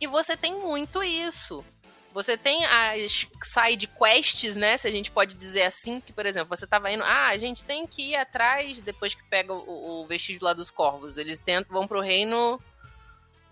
[0.00, 1.64] E você tem muito isso.
[2.12, 4.76] Você tem as side quests, né?
[4.78, 7.04] Se a gente pode dizer assim, que, por exemplo, você tava indo.
[7.04, 10.72] Ah, a gente tem que ir atrás depois que pega o, o vestígio lá dos
[10.72, 11.18] corvos.
[11.18, 12.60] Eles tentam, vão pro reino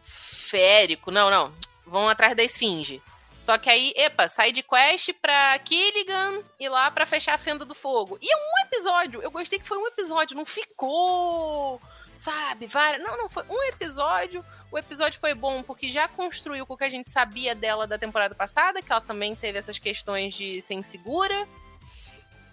[0.02, 1.12] férico.
[1.12, 1.54] Não, não.
[1.86, 3.00] Vão atrás da esfinge.
[3.42, 7.74] Só que aí, epa, side quest pra Killigan e lá pra fechar a fenda do
[7.74, 8.16] fogo.
[8.22, 9.20] E é um episódio.
[9.20, 11.80] Eu gostei que foi um episódio, não ficou,
[12.14, 13.02] sabe, várias.
[13.02, 14.44] Não, não, foi um episódio.
[14.70, 17.98] O episódio foi bom porque já construiu com o que a gente sabia dela da
[17.98, 21.44] temporada passada, que ela também teve essas questões de ser insegura.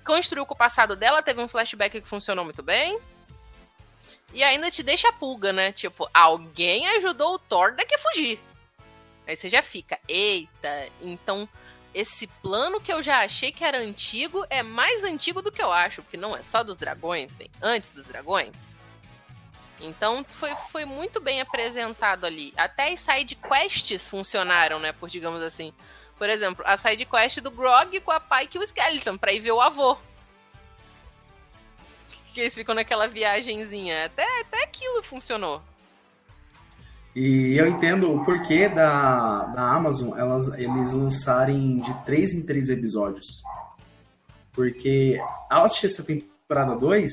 [0.03, 2.99] Construiu com o passado dela, teve um flashback que funcionou muito bem.
[4.34, 5.72] E ainda te deixa a pulga, né?
[5.72, 8.40] Tipo, alguém ajudou o Thor daqui a fugir.
[9.30, 11.47] Aí você já fica, eita, então
[11.93, 15.72] esse plano que eu já achei que era antigo é mais antigo do que eu
[15.72, 18.76] acho, porque não é só dos dragões, vem antes dos dragões.
[19.80, 22.56] Então foi, foi muito bem apresentado ali.
[22.57, 24.93] Até as side quests funcionaram, né?
[24.93, 25.72] Por digamos assim.
[26.18, 29.41] Por exemplo, a side quest do Grog com a Pike e o Skeleton, pra ir
[29.41, 29.95] ver o avô.
[32.34, 34.06] Que eles ficam naquela viagenzinha.
[34.06, 35.61] Até, até aquilo funcionou.
[37.21, 42.69] E eu entendo o porquê da, da Amazon elas, eles lançarem de três em três
[42.69, 43.25] episódios.
[44.53, 45.19] Porque
[45.49, 47.11] ao assistir essa temporada 2,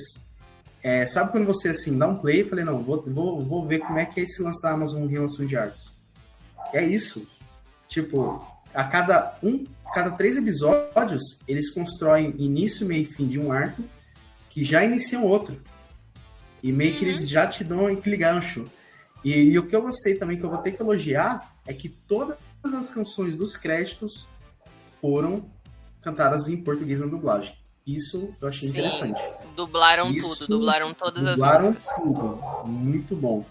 [0.81, 3.81] é, sabe quando você assim dá um play e falei, não, vou, vou, vou ver
[3.81, 5.97] como é que é esse lance da Amazon em relação de arcos.
[6.73, 7.29] É isso.
[7.89, 13.51] Tipo, a cada um, cada três episódios, eles constroem início, meio e fim de um
[13.51, 13.83] arco
[14.51, 15.61] que já iniciam outro.
[16.63, 18.71] E meio que eles já te dão aquele gancho.
[19.27, 21.89] E, e o que eu gostei também, que eu vou ter que elogiar, é que
[21.89, 24.29] todas as canções dos créditos
[25.01, 25.51] foram
[26.01, 27.59] cantadas em português na dublagem.
[27.85, 29.21] Isso eu achei Sim, interessante.
[29.57, 31.97] Dublaram Isso, tudo, dublaram todas Dublaram as músicas.
[31.97, 32.41] tudo.
[32.67, 33.45] Muito bom.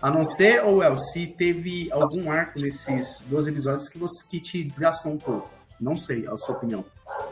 [0.00, 4.40] A não ser, ou El, se teve algum arco nesses dois episódios que, você, que
[4.40, 5.50] te desgastou um pouco.
[5.78, 6.82] Não sei, a sua opinião.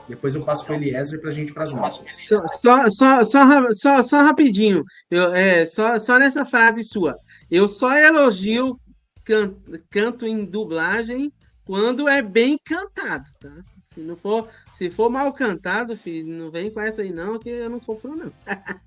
[0.06, 2.14] Depois eu passo para o Eliezer para a gente ir para as notas.
[2.14, 7.16] Só, só, só, só, só, só rapidinho, eu, é, só, só nessa frase sua.
[7.50, 8.78] Eu só elogio
[9.24, 9.54] can,
[9.90, 11.32] canto em dublagem
[11.64, 13.64] quando é bem cantado, tá?
[13.86, 17.48] Se não for, se for mal cantado, filho, não vem com essa aí não, que
[17.48, 18.32] eu não compro não.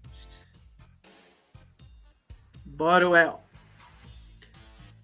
[2.65, 3.39] Bora, Well.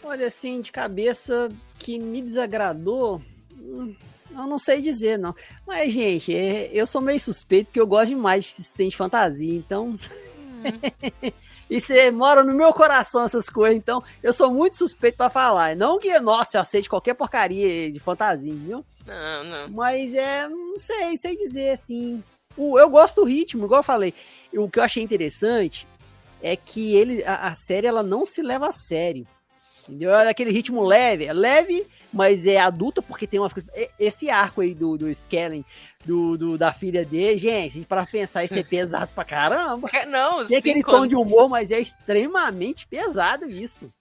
[0.04, 3.22] Olha, assim, de cabeça que me desagradou,
[3.52, 3.96] hum,
[4.32, 5.36] eu não sei dizer, não.
[5.66, 9.54] Mas, gente, é, eu sou meio suspeito que eu gosto demais de sistema de fantasia,
[9.54, 9.90] então.
[9.90, 9.98] Hum.
[11.70, 15.76] e você mora no meu coração essas coisas, então eu sou muito suspeito para falar.
[15.76, 18.86] Não que, nossa, eu aceite qualquer porcaria de fantasia, viu?
[19.06, 19.70] Não, não.
[19.70, 22.24] Mas é, não sei, sei dizer assim.
[22.58, 24.14] Eu gosto do ritmo, igual eu falei.
[24.54, 25.88] O que eu achei interessante
[26.42, 29.28] é que ele, a, a série ela não se leva a sério.
[29.84, 30.14] Entendeu?
[30.14, 33.72] É aquele ritmo leve, é leve, mas é adulta porque tem umas coisas.
[34.00, 35.64] Esse arco aí do, do Skellen,
[36.08, 39.90] do, do, da filha dele, gente, para pensar, isso é pesado pra caramba.
[40.08, 41.02] Não, tem aquele quando...
[41.02, 43.92] tom de humor, mas é extremamente pesado isso.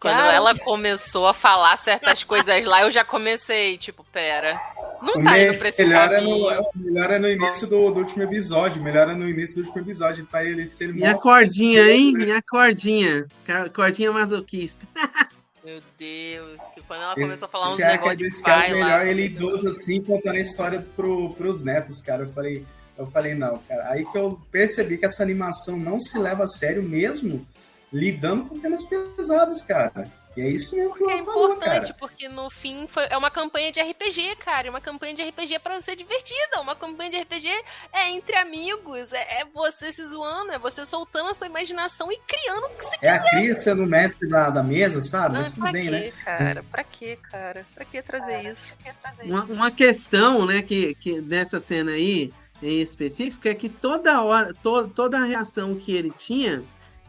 [0.00, 0.32] Quando Cara...
[0.32, 4.60] ela começou a falar certas coisas lá, eu já comecei, tipo, pera.
[5.00, 6.50] Não tá indo pra esse melhor caminho.
[6.50, 8.82] É no, melhor é no início do, do, último episódio.
[8.82, 12.14] Melhor é no início do último episódio pra ele ser E a cordinha, hein?
[12.18, 13.26] E a cordinha.
[13.72, 14.84] Cordinha masoquista.
[15.64, 19.26] Meu Deus, quando ela começou a falar uns negócios de pai é melhor lá, ele
[19.26, 22.24] idoso assim, contando a história pro, pros netos, cara.
[22.24, 22.66] Eu falei,
[22.98, 23.90] eu falei, não, cara.
[23.90, 27.46] Aí que eu percebi que essa animação não se leva a sério mesmo,
[27.92, 30.04] lidando com temas pesados, cara.
[30.36, 31.96] E é isso mesmo que é falou, importante, cara.
[31.98, 34.70] porque no fim foi, é uma campanha de RPG, cara.
[34.70, 36.60] Uma campanha de RPG para ser divertida.
[36.60, 37.48] Uma campanha de RPG
[37.92, 42.18] é entre amigos, é, é, você se zoando, é você soltando a sua imaginação e
[42.26, 43.06] criando o que você é quiser.
[43.08, 45.36] É a Cris sendo mestre da, da mesa, sabe?
[45.36, 46.12] Mas tudo bem, quê, né?
[46.24, 46.62] cara?
[46.62, 47.66] Pra quê, cara?
[47.74, 48.74] Pra que trazer cara, isso?
[49.02, 52.32] Trazer uma, uma questão, né, que, que dessa cena aí,
[52.62, 56.62] em específico, é que toda hora, to, toda a reação que ele tinha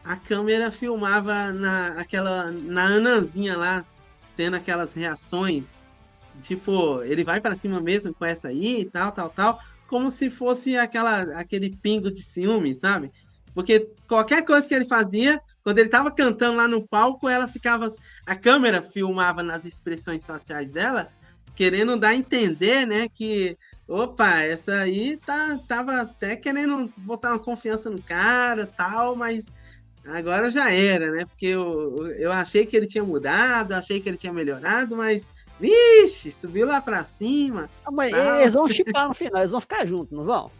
[0.04, 3.84] a câmera filmava na, aquela, na Ananzinha lá,
[4.36, 5.82] tendo aquelas reações.
[6.42, 9.60] Tipo, ele vai para cima mesmo com essa aí e tal, tal, tal.
[9.88, 13.10] Como se fosse aquela, aquele pingo de ciúme, sabe?
[13.54, 17.88] Porque qualquer coisa que ele fazia, quando ele tava cantando lá no palco, ela ficava.
[18.26, 21.08] A câmera filmava nas expressões faciais dela,
[21.54, 23.56] querendo dar a entender, né, que.
[23.86, 29.46] Opa, essa aí tá, tava até querendo botar uma confiança no cara tal, mas
[30.06, 31.24] Agora já era, né?
[31.24, 35.24] Porque eu, eu achei que ele tinha mudado, achei que ele tinha melhorado, mas.
[35.58, 37.70] Vixe, subiu lá pra cima.
[37.86, 40.50] Ah, mas eles vão chipar no final, eles vão ficar juntos, não vão?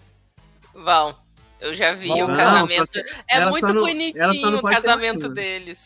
[0.72, 1.16] Vão.
[1.60, 2.90] Eu já vi o casamento.
[3.28, 5.78] é muito não, bonitinho o casamento deles.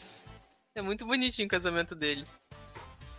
[0.75, 2.29] É muito bonitinho o casamento deles.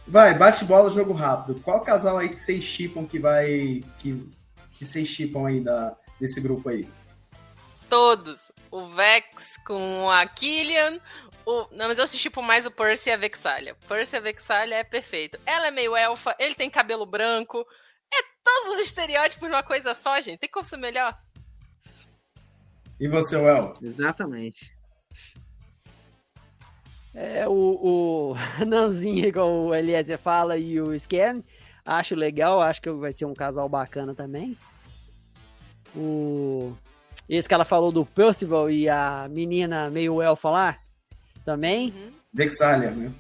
[0.08, 1.60] Vai, bate bola, jogo rápido.
[1.62, 3.84] Qual casal aí que vocês chipam que vai.
[4.00, 4.28] que,
[4.74, 6.88] que vocês chipam aí da, desse grupo aí?
[7.90, 8.52] Todos.
[8.72, 11.00] O Vex com a Killian.
[11.46, 11.68] O...
[11.72, 13.76] Não, mas eu assisti tipo mais o Percy e a Vexalia.
[13.88, 15.40] Percy e a Vexalia é perfeito.
[15.46, 17.64] Ela é meio elfa, ele tem cabelo branco.
[18.12, 20.40] É todos os estereótipos numa coisa só, gente.
[20.40, 21.16] Tem como ser melhor?
[23.00, 23.74] E você, Well?
[23.80, 24.76] Exatamente.
[27.14, 28.36] É, o, o
[28.66, 31.44] Nanzinho, igual o Eliezer fala, e o Scan.
[31.86, 34.58] Acho legal, acho que vai ser um casal bacana também.
[35.96, 36.76] O
[37.30, 40.80] esse que ela falou do Percival e a menina meio elfa lá,
[41.46, 41.94] também.
[41.96, 42.12] Uhum.
[42.34, 43.12] Vexalia, né?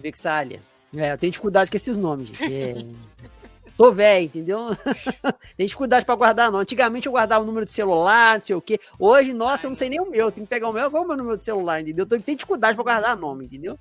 [0.00, 0.60] Vexalia.
[0.96, 2.44] É, eu tenho dificuldade com esses nomes, gente.
[2.44, 2.74] É...
[3.76, 4.76] Tô velho, entendeu?
[5.56, 6.58] tem dificuldade para guardar não.
[6.58, 8.78] Antigamente eu guardava o número de celular, não sei o quê.
[8.98, 10.30] Hoje, nossa, eu não sei nem o meu.
[10.30, 10.90] Tenho que pegar o meu.
[10.90, 12.04] Qual é o meu número de celular, entendeu?
[12.06, 13.78] Tem dificuldade para guardar nome, entendeu?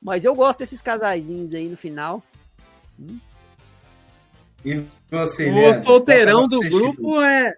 [0.00, 2.22] Mas eu gosto desses casaizinhos aí no final.
[2.98, 3.18] Hum.
[4.64, 7.54] E você, o solteirão do grupo é,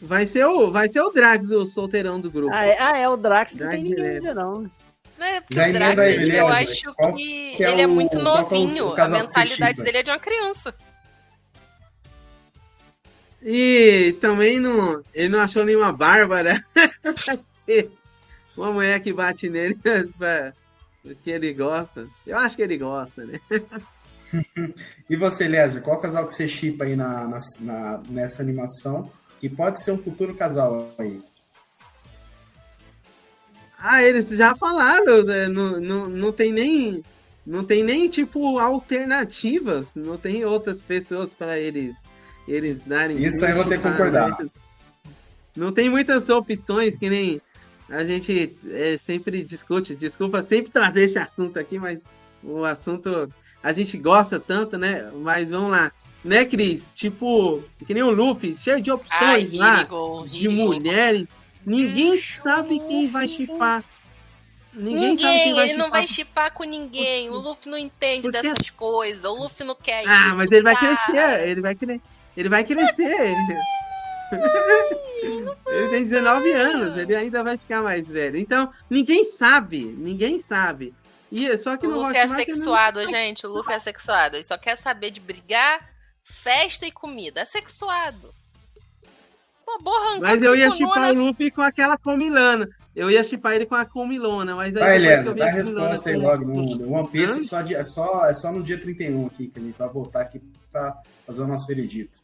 [0.00, 2.54] Vai ser o, vai ser o Drax, o solteirão do grupo.
[2.54, 4.70] Ah, é, ah, é o Drax, não tem ninguém ainda, não.
[5.18, 8.22] É, porque Já o Drax, ele, eu acho que, que é ele é, muito é
[8.22, 8.94] novinho.
[8.94, 10.74] a mentalidade dele é de uma criança.
[13.42, 16.64] E também não, ele não achou nenhuma Bárbara.
[18.56, 19.76] uma mulher que bate nele
[21.02, 22.06] porque ele gosta.
[22.26, 23.40] Eu acho que ele gosta, né?
[25.08, 29.10] e você, Lézer, qual casal que você chipa aí na, na, na, nessa animação?
[29.40, 31.22] Que pode ser um futuro casal aí.
[33.78, 35.46] Ah, eles já falaram, né?
[35.46, 37.04] não, não, não tem nem
[37.46, 41.96] não tem nem tipo alternativas, não tem outras pessoas para eles
[42.46, 43.22] eles darem.
[43.22, 44.36] Isso aí eu vou ter que concordar.
[45.56, 47.40] Não tem muitas opções que nem
[47.88, 52.00] A gente é, sempre discute, desculpa sempre trazer esse assunto aqui, mas
[52.42, 53.32] o assunto
[53.62, 55.10] a gente gosta tanto, né?
[55.14, 55.92] Mas vamos lá.
[56.24, 56.90] Né, Cris?
[56.94, 59.88] Tipo, que nem o Luffy, cheio de opções Ai, lá,
[60.26, 61.36] de mulheres.
[61.64, 63.84] Ninguém sabe quem vai chipar.
[64.74, 65.84] Ninguém, ninguém sabe quem vai ele chipar.
[65.84, 67.30] não vai chipar com ninguém.
[67.30, 68.42] O Luffy não entende Porque...
[68.42, 69.24] dessas coisas.
[69.24, 70.12] O Luffy não quer ah, isso.
[70.12, 72.00] Ah, mas ele vai crescer, ele vai crescer.
[72.36, 73.34] Ele vai crescer.
[75.66, 78.36] ele tem 19 anos, ele ainda vai ficar mais velho.
[78.36, 80.94] Então, ninguém sabe, ninguém sabe.
[81.30, 83.10] E, só que o Luffy é sexuado, não...
[83.10, 83.46] gente.
[83.46, 84.36] O Luffy é sexuado.
[84.36, 85.80] Ele só quer saber de brigar,
[86.28, 87.40] festa e comida.
[87.40, 88.34] É sexuado.
[89.64, 92.68] Pô, borra, mas eu ia chipar o Luffy com aquela comilana.
[92.96, 94.82] Eu ia chipar ele com a comilona, mas aí.
[94.82, 96.44] Vai, Helena, dá a resposta aí logo.
[96.44, 99.78] No, One Piece só é, só, é só no dia 31 aqui, que a gente
[99.78, 100.40] vai voltar aqui
[100.72, 102.18] pra fazer o nosso veredito.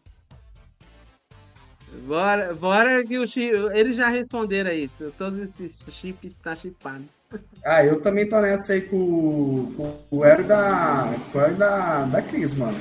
[2.06, 4.90] Bora, bora que o chip, eles já responderam aí.
[5.16, 7.20] Todos esses chips estão tá chipados.
[7.64, 12.05] Ah, eu também tô nessa aí com, com, com o Hélio da, com o da,
[12.05, 12.78] da Cris, mano.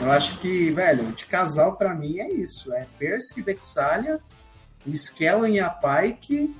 [0.00, 2.72] Eu acho que, velho, de casal pra mim é isso.
[2.74, 4.20] É Percy, Vexalia,
[4.86, 6.54] Skellen e a Pike.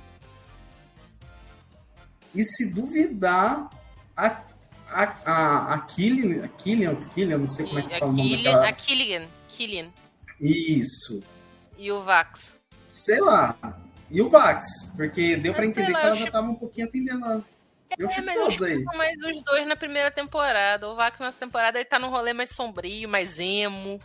[2.33, 3.69] E se duvidar,
[4.15, 4.41] a,
[4.89, 8.43] a, a, a Killian, a Killian, Killian, não sei como é que fala o nome
[8.43, 8.67] daquela...
[8.67, 9.87] A Killian, Killian.
[10.39, 11.23] Isso.
[11.77, 12.55] E o Vax?
[12.89, 13.55] Sei lá.
[14.09, 14.91] E o Vax?
[14.95, 17.43] Porque deu para entender lá, que ela já tava um pouquinho afim dela.
[17.97, 18.83] Eu é, mas todos aí.
[18.83, 20.89] mais os dois na primeira temporada.
[20.89, 23.99] O Vax nessa temporada ele tá num rolê mais sombrio, mais emo.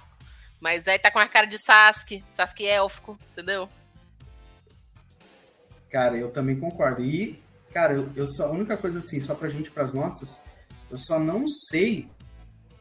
[0.60, 2.22] Mas aí tá com a cara de Sasuke.
[2.34, 3.68] Sasuke élfico, entendeu?
[5.90, 7.02] Cara, eu também concordo.
[7.02, 7.42] E,
[7.72, 8.46] cara, eu, eu só.
[8.46, 10.42] A única coisa assim, só pra gente pras notas,
[10.90, 12.08] eu só não sei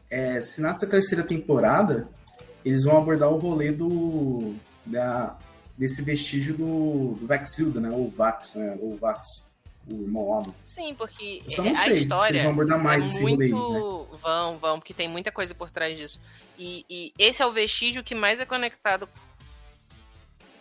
[0.08, 2.08] é, se nessa terceira temporada
[2.64, 4.54] eles vão abordar o rolê do.
[4.84, 5.36] Da,
[5.76, 7.90] desse vestígio do, do Vaxilda, né?
[7.90, 8.76] Ou Vax, né?
[8.80, 9.49] Ou Vax,
[9.90, 10.54] o irmão.
[10.62, 13.56] Sim, porque eu só não a sei história se vão abordar mais é esse muito...
[13.56, 14.12] rolê.
[14.12, 14.18] Né?
[14.22, 16.20] Vão, vão, porque tem muita coisa por trás disso.
[16.58, 19.08] E, e esse é o vestígio que mais é conectado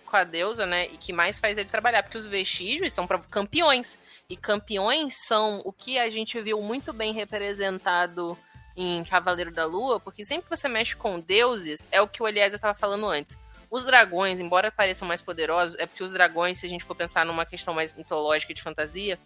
[0.06, 0.86] com a deusa, né?
[0.88, 3.98] E que mais faz ele trabalhar, porque os vestígios são campeões.
[4.30, 8.38] E campeões são o que a gente viu muito bem representado
[8.76, 12.28] em Cavaleiro da Lua, porque sempre que você mexe com deuses, é o que o
[12.28, 13.38] Eliezer estava falando antes.
[13.70, 17.26] Os dragões, embora pareçam mais poderosos, é porque os dragões, se a gente for pensar
[17.26, 19.20] numa questão mais mitológica de fantasia,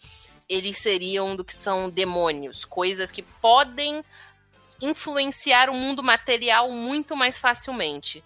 [0.49, 4.03] eles seriam do que são demônios, coisas que podem
[4.81, 8.23] influenciar o mundo material muito mais facilmente.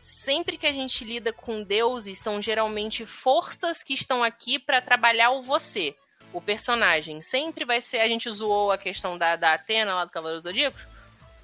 [0.00, 5.30] Sempre que a gente lida com deuses, são geralmente forças que estão aqui para trabalhar
[5.32, 5.94] o você
[6.32, 7.98] o personagem sempre vai ser.
[7.98, 10.78] A gente zoou a questão da, da Atena lá do Cavaleiro Zodíaco,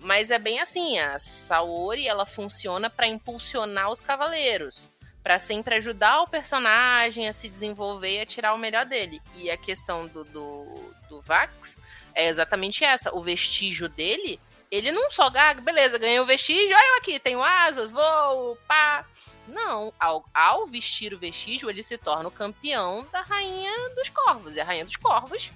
[0.07, 4.89] mas é bem assim: a Saori ela funciona para impulsionar os cavaleiros,
[5.21, 9.21] para sempre ajudar o personagem a se desenvolver e a tirar o melhor dele.
[9.35, 11.77] E a questão do, do, do Vax
[12.15, 14.39] é exatamente essa: o vestígio dele.
[14.71, 19.05] Ele não só, gaga, beleza, ganhei o vestígio, olha eu aqui, tenho asas, vou, pá.
[19.47, 24.57] Não, ao, ao vestir o vestígio, ele se torna o campeão da Rainha dos Corvos.
[24.57, 25.53] E a Rainha dos Corvos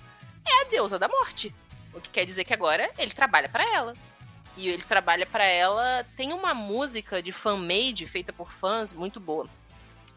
[0.47, 1.53] é a deusa da morte.
[1.93, 3.95] O que quer dizer que agora ele trabalha para ela.
[4.57, 6.05] E ele trabalha para ela.
[6.17, 9.49] Tem uma música de fan-made feita por fãs muito boa,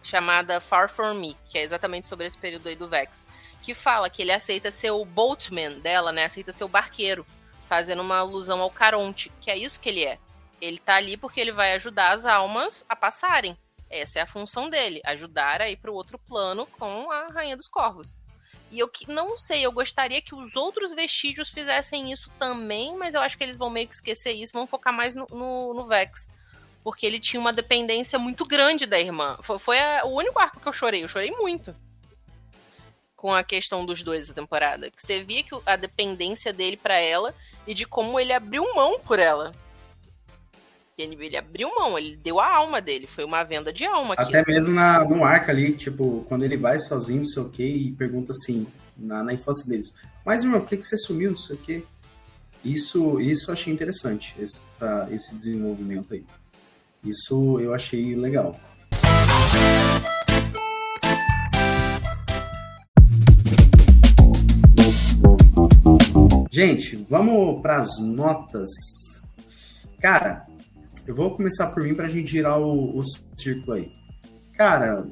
[0.02, 3.24] chamada Far From Me, que é exatamente sobre esse período aí do Vex.
[3.62, 6.26] Que fala que ele aceita ser o boatman dela, né?
[6.26, 7.26] Aceita ser o barqueiro,
[7.70, 10.20] fazendo uma alusão ao Caronte, que é isso que ele é.
[10.60, 13.58] Ele tá ali porque ele vai ajudar as almas a passarem.
[13.90, 17.56] Essa é a função dele, ajudar a ir para o outro plano com a Rainha
[17.56, 18.16] dos Corvos.
[18.74, 23.14] E eu que não sei, eu gostaria que os outros vestígios fizessem isso também, mas
[23.14, 25.86] eu acho que eles vão meio que esquecer isso, vão focar mais no, no, no
[25.86, 26.28] Vex.
[26.84, 29.38] Porque ele tinha uma dependência muito grande da irmã.
[29.44, 31.76] Foi, foi a, o único arco que eu chorei, eu chorei muito.
[33.16, 34.90] Com a questão dos dois da temporada.
[34.90, 37.32] Que você via que a dependência dele para ela
[37.68, 39.52] e de como ele abriu mão por ela.
[40.96, 44.14] Ele, ele abriu mão, ele deu a alma dele, foi uma venda de alma.
[44.16, 47.64] Até mesmo na, no arco ali, tipo, quando ele vai sozinho, não sei o que,
[47.64, 49.92] e pergunta assim, na, na infância deles,
[50.24, 51.84] mas irmão, por que, que você sumiu, não sei o que.
[52.64, 56.24] Isso, isso eu achei interessante, essa, esse desenvolvimento aí.
[57.04, 58.56] Isso eu achei legal.
[66.52, 68.70] Gente, vamos para as notas.
[70.00, 70.46] Cara,
[71.06, 73.02] eu vou começar por mim para a gente girar o, o
[73.38, 73.92] círculo aí.
[74.54, 75.06] Cara,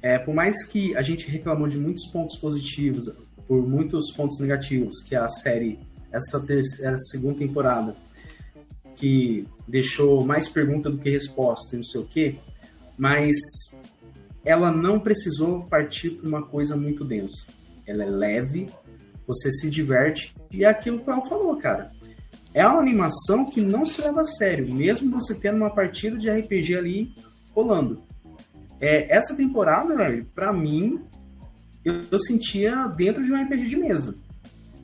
[0.00, 3.12] é, por mais que a gente reclamou de muitos pontos positivos,
[3.46, 5.78] por muitos pontos negativos, que a série,
[6.12, 7.96] essa, terceira, segunda temporada,
[8.96, 12.38] que deixou mais pergunta do que resposta e não sei o quê,
[12.96, 13.36] mas
[14.44, 17.46] ela não precisou partir para uma coisa muito densa.
[17.86, 18.68] Ela é leve,
[19.26, 21.92] você se diverte e é aquilo que o El falou, cara.
[22.58, 26.28] É uma animação que não se leva a sério, mesmo você tendo uma partida de
[26.28, 27.14] RPG ali
[27.54, 28.02] rolando.
[28.80, 31.00] É, essa temporada, velho, pra mim,
[31.84, 34.16] eu, eu, sentia dentro de um RPG de mesa.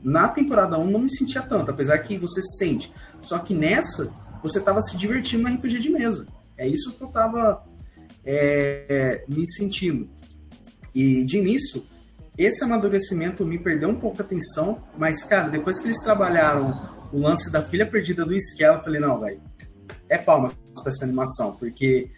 [0.05, 2.93] Na temporada 1 não me sentia tanto, apesar que você sente.
[3.21, 6.29] Só que nessa, você tava se divertindo no RPG de mesa.
[6.57, 7.65] É isso que eu tava
[8.25, 10.09] é, me sentindo.
[10.95, 11.85] E de início,
[12.39, 17.20] esse amadurecimento me perdeu um pouco a atenção, mas, cara, depois que eles trabalharam o
[17.20, 19.41] lance da filha perdida do Skell, eu falei, não, velho,
[20.09, 22.11] é palmas pra essa animação, porque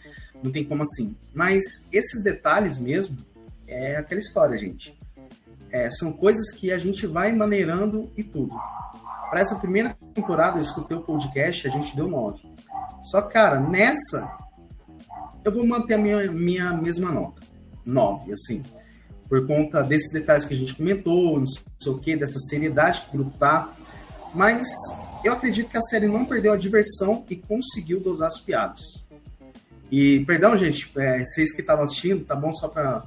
[0.42, 1.14] não tem como assim.
[1.34, 1.62] Mas
[1.92, 3.18] esses detalhes mesmo,
[3.66, 4.98] é aquela história, gente.
[5.70, 8.56] É, são coisas que a gente vai maneirando e tudo.
[9.28, 12.40] Para essa primeira temporada, eu escutei o podcast, a gente deu 9.
[13.02, 14.34] Só cara, nessa,
[15.44, 17.42] eu vou manter a minha, minha mesma nota.
[17.84, 18.64] 9, assim.
[19.28, 23.08] Por conta desses detalhes que a gente comentou, não sei o que, dessa seriedade que
[23.08, 23.76] o grupo tá.
[24.36, 24.66] Mas
[25.24, 28.82] eu acredito que a série não perdeu a diversão e conseguiu dosar as piadas.
[29.90, 32.52] E, perdão, gente, é, vocês que estavam assistindo, tá bom?
[32.52, 33.02] Só pra.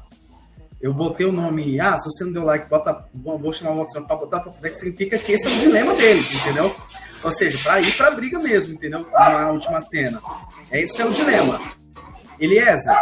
[0.81, 1.79] Eu botei o nome.
[1.79, 4.75] Ah, se você não deu like, bota, vou, chamar o WhatsApp pra botar pra que
[4.75, 6.75] significa que esse é o dilema deles, entendeu?
[7.23, 9.05] Ou seja, pra ir pra briga mesmo, entendeu?
[9.11, 10.19] Na última cena.
[10.71, 11.61] É isso que é o dilema.
[12.39, 12.95] Eliezer,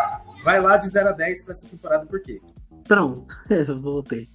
[0.43, 2.41] vai lá de 0 a 10 pra essa temporada, por quê?
[2.85, 3.25] Pronto,
[3.79, 4.27] voltei.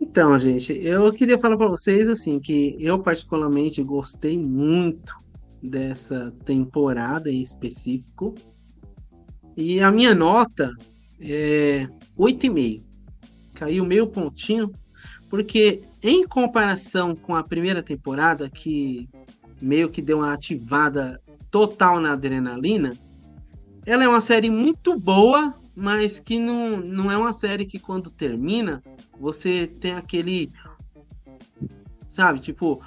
[0.00, 5.14] Então, gente, eu queria falar para vocês assim que eu particularmente gostei muito
[5.62, 8.34] dessa temporada em específico.
[9.56, 10.72] E a minha nota
[11.20, 12.82] é 8,5.
[13.54, 14.70] Caiu meio pontinho,
[15.28, 19.08] porque em comparação com a primeira temporada, que
[19.60, 21.20] meio que deu uma ativada
[21.50, 22.92] total na adrenalina,
[23.84, 28.10] ela é uma série muito boa, mas que não, não é uma série que quando
[28.10, 28.82] termina,
[29.18, 30.50] você tem aquele.
[32.08, 32.82] Sabe, tipo,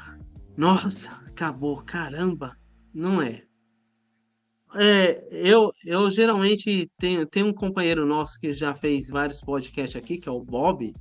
[0.57, 2.57] nossa, acabou, caramba,
[2.93, 3.43] não é.
[4.75, 10.17] É, eu, eu geralmente tenho, tenho um companheiro nosso que já fez vários podcasts aqui,
[10.17, 10.93] que é o Bob,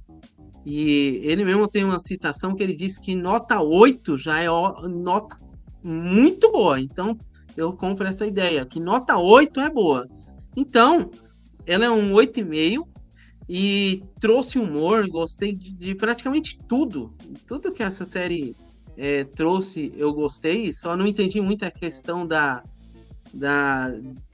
[0.65, 4.47] e ele mesmo tem uma citação que ele disse que nota 8 já é
[4.89, 5.41] nota
[5.83, 6.81] muito boa.
[6.81, 7.19] Então,
[7.57, 10.07] eu compro essa ideia, que nota 8 é boa.
[10.57, 11.11] Então,
[11.71, 12.87] ela é um 8,5
[13.49, 17.15] e trouxe humor, gostei de, de praticamente tudo.
[17.47, 18.57] Tudo que essa série
[18.97, 22.63] é, trouxe, eu gostei, só não entendi muito a questão da,
[23.33, 23.93] da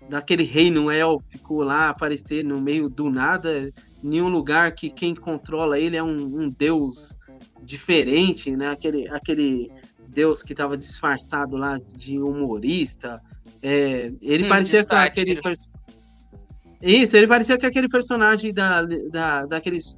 [0.09, 3.73] daquele reino élfico lá aparecer no meio do nada,
[4.03, 7.17] em um lugar que quem controla ele é um, um deus
[7.63, 8.71] diferente, né?
[8.71, 9.71] Aquele, aquele
[10.09, 13.21] deus que estava disfarçado lá de humorista.
[13.61, 15.41] É, ele hum, parecia aquele.
[16.83, 19.97] Isso, ele parecia que aquele personagem da, da, daqueles.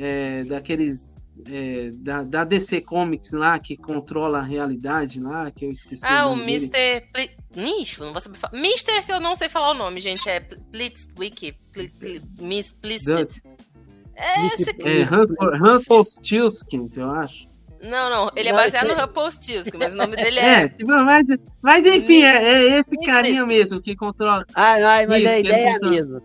[0.00, 5.70] É, daqueles é, da, da, DC Comics lá, que controla a realidade lá, que eu
[5.70, 6.04] esqueci.
[6.06, 7.00] Ah, o, o Mr.
[7.12, 7.30] Pl...
[7.56, 8.56] Ixi, não vou saber falar.
[8.56, 9.02] Mr.
[9.04, 10.40] que eu não sei falar o nome, gente, é
[10.70, 11.56] Blitzwiki,
[12.40, 13.42] Miss Blitzed.
[14.14, 17.47] É esse É, Rumpelstiltskins, eu acho.
[17.82, 20.64] Não, não, ele é baseado no Rumpelstiltskin, mas o nome dele é...
[20.64, 21.26] É, tipo, mas,
[21.62, 24.44] mas enfim, é, é esse carinha mesmo que controla...
[24.54, 26.22] Ah, não, mas Isso, a ideia é a mesma.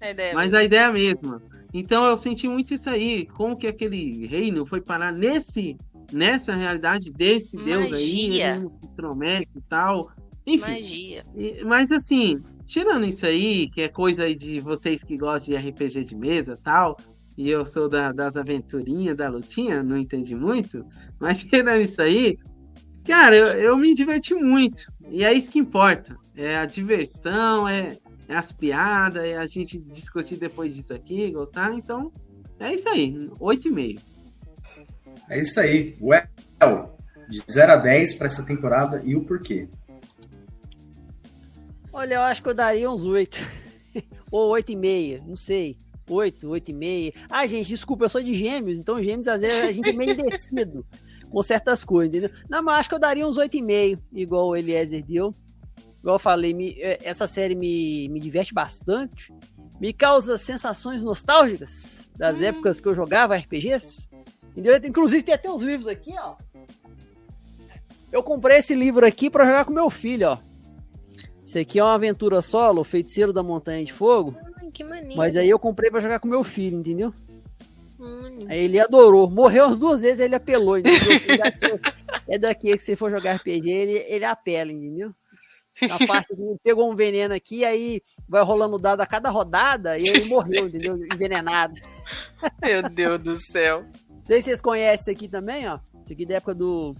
[0.00, 0.58] A ideia mas mesmo.
[0.58, 1.42] a ideia é a mesma.
[1.74, 5.76] Então eu senti muito isso aí, como que aquele reino foi parar nesse
[6.12, 7.76] nessa realidade desse Magia.
[7.76, 10.10] Deus aí, ele não se promete e tal.
[10.46, 10.70] Enfim.
[10.70, 11.26] Magia.
[11.36, 15.68] E, mas assim, tirando isso aí, que é coisa aí de vocês que gostam de
[15.68, 16.96] RPG de mesa tal,
[17.38, 20.84] e eu sou da, das aventurinhas, da lutinha, não entendi muito,
[21.20, 22.36] mas tirando isso aí,
[23.06, 24.92] cara, eu, eu me diverti muito.
[25.08, 26.16] E é isso que importa.
[26.34, 27.96] É a diversão, é,
[28.26, 31.72] é as piadas, é a gente discutir depois disso aqui, gostar.
[31.72, 32.12] Então,
[32.58, 34.00] é isso aí, 8,5.
[35.30, 35.96] É isso aí.
[36.00, 36.98] Well,
[37.28, 39.68] de 0 a 10 para essa temporada e o porquê?
[41.92, 43.38] Olha, eu acho que eu daria uns 8.
[44.28, 45.78] Ou 8,5, não sei.
[46.08, 47.14] 8, 8,5.
[47.28, 50.12] Ah, gente, desculpa, eu sou de gêmeos, então gêmeos às vezes a gente é meio
[50.18, 50.84] indecido
[51.30, 52.30] com certas coisas, entendeu?
[52.48, 55.34] Não, mas acho que eu daria uns 8,5, igual o Eliezer deu
[56.00, 59.32] igual eu falei, me, é, essa série me, me diverte bastante,
[59.80, 62.44] me causa sensações nostálgicas das hum.
[62.44, 64.08] épocas que eu jogava RPGs.
[64.52, 64.76] Entendeu?
[64.84, 66.36] Inclusive tem até uns livros aqui, ó.
[68.10, 70.38] Eu comprei esse livro aqui para jogar com meu filho, ó.
[71.44, 74.34] Esse aqui é uma aventura solo, Feiticeiro da Montanha de Fogo.
[74.68, 75.16] Ai, que maneiro.
[75.16, 77.12] Mas aí eu comprei para jogar com meu filho, entendeu?
[77.98, 78.46] Hum.
[78.48, 79.28] Aí ele adorou.
[79.28, 81.00] Morreu umas duas vezes, ele apelou, entendeu?
[82.28, 85.12] é daqui que se for jogar RPG, ele, ele apela, entendeu?
[85.82, 90.08] A parte que pegou um veneno aqui, aí vai rolando dado a cada rodada e
[90.08, 90.98] ele morreu, entendeu?
[91.12, 91.80] Envenenado.
[92.60, 93.84] Meu Deus do céu.
[94.10, 95.78] Não sei se vocês conhecem isso aqui também, ó.
[96.04, 96.96] Isso aqui da época do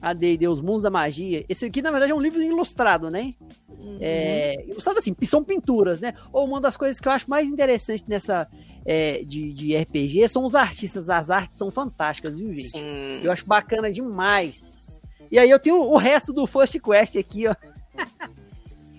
[0.00, 1.44] AD&D, Os Mundos da Magia.
[1.48, 3.34] Esse aqui, na verdade, é um livro ilustrado, né?
[3.68, 3.98] Uhum.
[4.00, 6.14] É, ilustrado assim, são pinturas, né?
[6.32, 8.48] Ou uma das coisas que eu acho mais interessante nessa
[8.84, 11.08] é, de, de RPG são os artistas.
[11.08, 12.70] As artes são fantásticas, viu, gente?
[12.70, 13.20] Sim.
[13.22, 15.00] Eu acho bacana demais.
[15.30, 17.54] E aí eu tenho o resto do First Quest aqui, ó.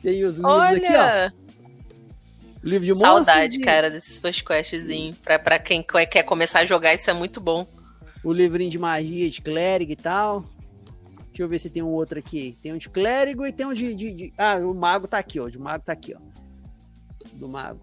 [0.02, 1.02] Tem os livros aqui, ó.
[1.02, 1.34] Olha,
[2.64, 5.16] O livro de saudade, cara, desses first questzinho.
[5.16, 7.68] Pra, pra quem quer quer começar a jogar, isso é muito bom.
[8.24, 10.46] O livrinho de magia, de clérigo e tal.
[11.40, 12.58] Deixa eu ver se tem um outro aqui.
[12.62, 13.94] Tem um de clérigo e tem um de.
[13.96, 15.46] de- de- Ah, o mago tá aqui, ó.
[15.46, 16.20] O de mago tá aqui, ó.
[17.34, 17.80] Do mago.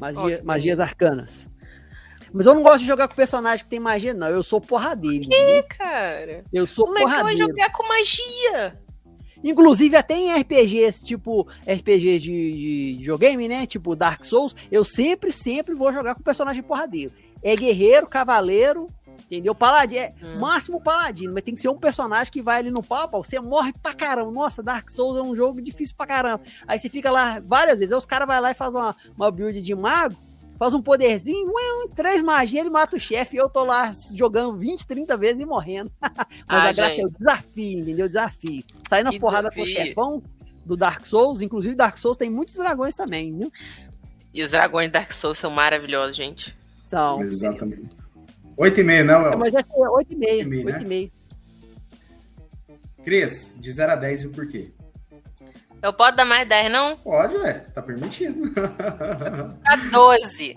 [0.00, 0.40] Magia.
[0.42, 1.46] Magias arcanas.
[2.32, 4.26] Mas eu não gosto de jogar com personagem que tem magia, não.
[4.28, 5.26] Eu sou porradeiro.
[5.26, 5.62] entendeu?
[5.68, 7.38] Cara, Eu sou o legal é porradeiro.
[7.50, 8.80] jogar com magia.
[9.44, 13.66] Inclusive, até em RPGs, tipo RPGs de, de videogame, né?
[13.66, 17.12] Tipo Dark Souls, eu sempre, sempre vou jogar com personagem porradeiro.
[17.42, 18.86] É guerreiro, cavaleiro,
[19.26, 19.54] entendeu?
[19.54, 20.38] Paladino, é Hum.
[20.40, 23.72] máximo paladino, mas tem que ser um personagem que vai ali no papo, você morre
[23.82, 24.30] pra caramba.
[24.30, 26.42] Nossa, Dark Souls é um jogo difícil pra caramba.
[26.66, 29.30] Aí você fica lá várias vezes, aí os caras vão lá e fazem uma, uma
[29.30, 30.16] build de mago,
[30.58, 34.56] faz um poderzinho, ué, três magias, ele mata o chefe e eu tô lá jogando
[34.58, 35.90] 20, 30 vezes e morrendo.
[36.02, 37.02] Mas Ah, a graça gente.
[37.02, 38.06] é o desafio, entendeu?
[38.06, 38.62] O desafio.
[38.88, 39.86] Sair na Que porrada com o desafio.
[39.86, 40.22] chefão
[40.64, 43.50] do Dark Souls, inclusive Dark Souls tem muitos dragões também, viu?
[44.32, 46.56] E os dragões de Dark Souls são maravilhosos, gente.
[46.84, 47.20] São.
[47.22, 47.88] Exatamente.
[48.56, 49.90] 8 e meio, não, É, mas é 8,5.
[49.92, 51.10] Oito e meio, 8,5.
[53.04, 54.70] Cris, de 0 a 10 e o porquê?
[55.82, 56.96] Eu posso dar mais 10, não?
[56.98, 57.54] Pode, ué.
[57.74, 58.50] Tá permitido.
[58.54, 60.56] Dá 12.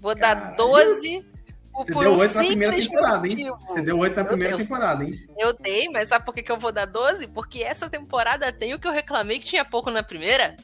[0.00, 0.56] Vou dar Caralho.
[0.56, 1.24] 12
[1.72, 3.36] por Você por deu um 8 na primeira temporada, hein?
[3.36, 3.56] motivo.
[3.66, 4.68] Você deu 8 na Meu primeira Deus.
[4.68, 5.26] temporada, hein?
[5.38, 7.26] Eu dei, mas sabe por que, que eu vou dar 12?
[7.28, 10.54] Porque essa temporada tem o que eu reclamei que tinha pouco na primeira.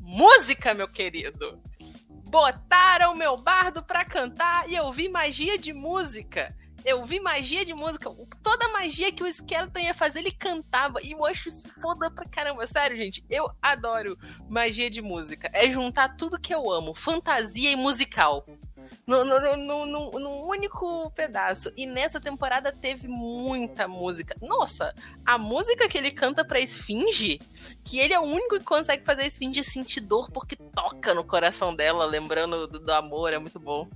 [0.00, 1.58] Música, meu querido.
[2.32, 6.56] Botaram meu bardo pra cantar e eu vi magia de música.
[6.84, 8.10] Eu vi magia de música.
[8.42, 11.00] Toda magia que o Skeleton ia fazer, ele cantava.
[11.02, 12.66] E eu acho isso foda pra caramba.
[12.66, 13.24] Sério, gente.
[13.30, 14.18] Eu adoro
[14.48, 15.48] magia de música.
[15.52, 18.44] É juntar tudo que eu amo: fantasia e musical.
[19.06, 21.72] No, no, no, no- no- único pedaço.
[21.76, 24.36] E nessa temporada teve muita música.
[24.40, 24.94] Nossa,
[25.24, 27.40] a música que ele canta pra Esfinge,
[27.84, 31.24] que ele é o único que consegue fazer a Esfinge sentir dor porque toca no
[31.24, 33.88] coração dela, lembrando do, do amor, é muito bom.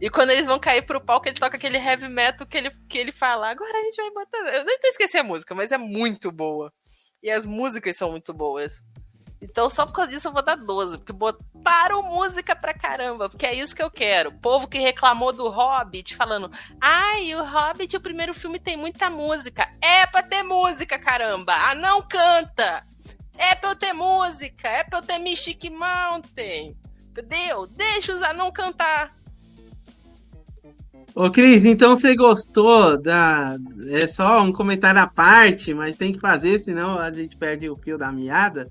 [0.00, 2.98] E quando eles vão cair pro palco, ele toca aquele heavy metal que ele, que
[2.98, 3.50] ele fala.
[3.50, 4.38] Agora a gente vai botar.
[4.54, 6.72] Eu nem esqueci a música, mas é muito boa.
[7.22, 8.82] E as músicas são muito boas.
[9.40, 10.98] Então, só por causa disso, eu vou dar 12.
[10.98, 13.28] Porque botaram música pra caramba.
[13.28, 14.32] Porque é isso que eu quero.
[14.32, 16.50] Povo que reclamou do Hobbit, falando:
[16.80, 19.70] Ai, o Hobbit, o primeiro filme tem muita música.
[19.82, 21.52] É pra ter música, caramba.
[21.54, 22.86] Ah, não canta.
[23.36, 24.68] É pra eu ter música.
[24.68, 26.74] É pra eu ter Mystic Mountain.
[27.10, 27.66] Entendeu?
[27.66, 29.14] Deixa os anão cantar.
[31.14, 33.56] Ô, Cris, então você gostou da.
[33.90, 37.76] É só um comentário à parte, mas tem que fazer, senão a gente perde o
[37.76, 38.70] fio da meada.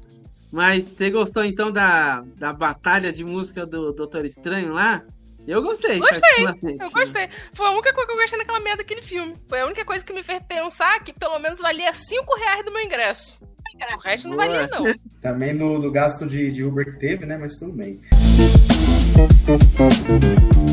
[0.52, 5.04] Mas você gostou então da, da batalha de música do Doutor Estranho lá?
[5.48, 6.00] Eu gostei.
[6.00, 6.46] Gostei.
[6.80, 7.30] Eu gostei.
[7.54, 9.36] Foi a única coisa que eu gostei naquela merda daquele filme.
[9.50, 12.72] Foi a única coisa que me fez pensar que pelo menos valia 5 reais do
[12.72, 13.42] meu ingresso.
[13.96, 14.48] O resto não Boa.
[14.48, 14.94] valia, não.
[15.20, 17.38] Também no, do gasto de, de Uber que teve, né?
[17.38, 18.00] Mas tudo bem.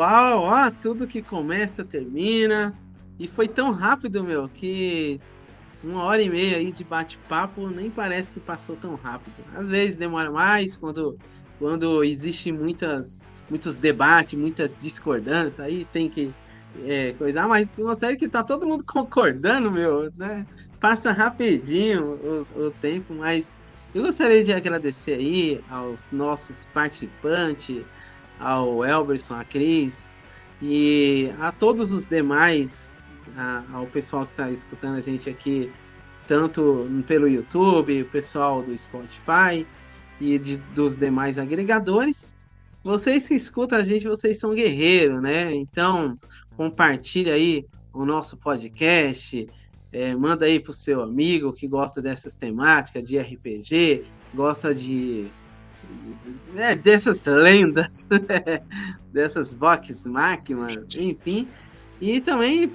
[0.00, 2.74] pessoal, tudo que começa termina.
[3.18, 5.20] E foi tão rápido, meu, que
[5.84, 9.34] uma hora e meia aí de bate-papo nem parece que passou tão rápido.
[9.54, 11.18] Às vezes demora mais, quando,
[11.58, 16.30] quando existe muitas, muitos debates, muitas discordâncias, aí tem que
[16.86, 20.46] é, coisar, mas uma série que tá todo mundo concordando, meu, né?
[20.80, 23.52] Passa rapidinho o, o tempo, mas
[23.94, 27.84] eu gostaria de agradecer aí aos nossos participantes,
[28.40, 30.16] ao Elberson, a Cris
[30.62, 32.90] e a todos os demais,
[33.36, 35.70] a- ao pessoal que está escutando a gente aqui,
[36.26, 39.66] tanto pelo YouTube, o pessoal do Spotify
[40.20, 42.34] e de- dos demais agregadores.
[42.82, 45.52] Vocês que escutam a gente, vocês são guerreiros, né?
[45.54, 46.18] Então,
[46.56, 49.46] compartilha aí o nosso podcast,
[49.92, 55.26] é, manda aí pro seu amigo que gosta dessas temáticas de RPG, gosta de
[56.56, 58.08] é, dessas lendas,
[59.12, 61.48] dessas Vox Machina, enfim.
[62.00, 62.70] E também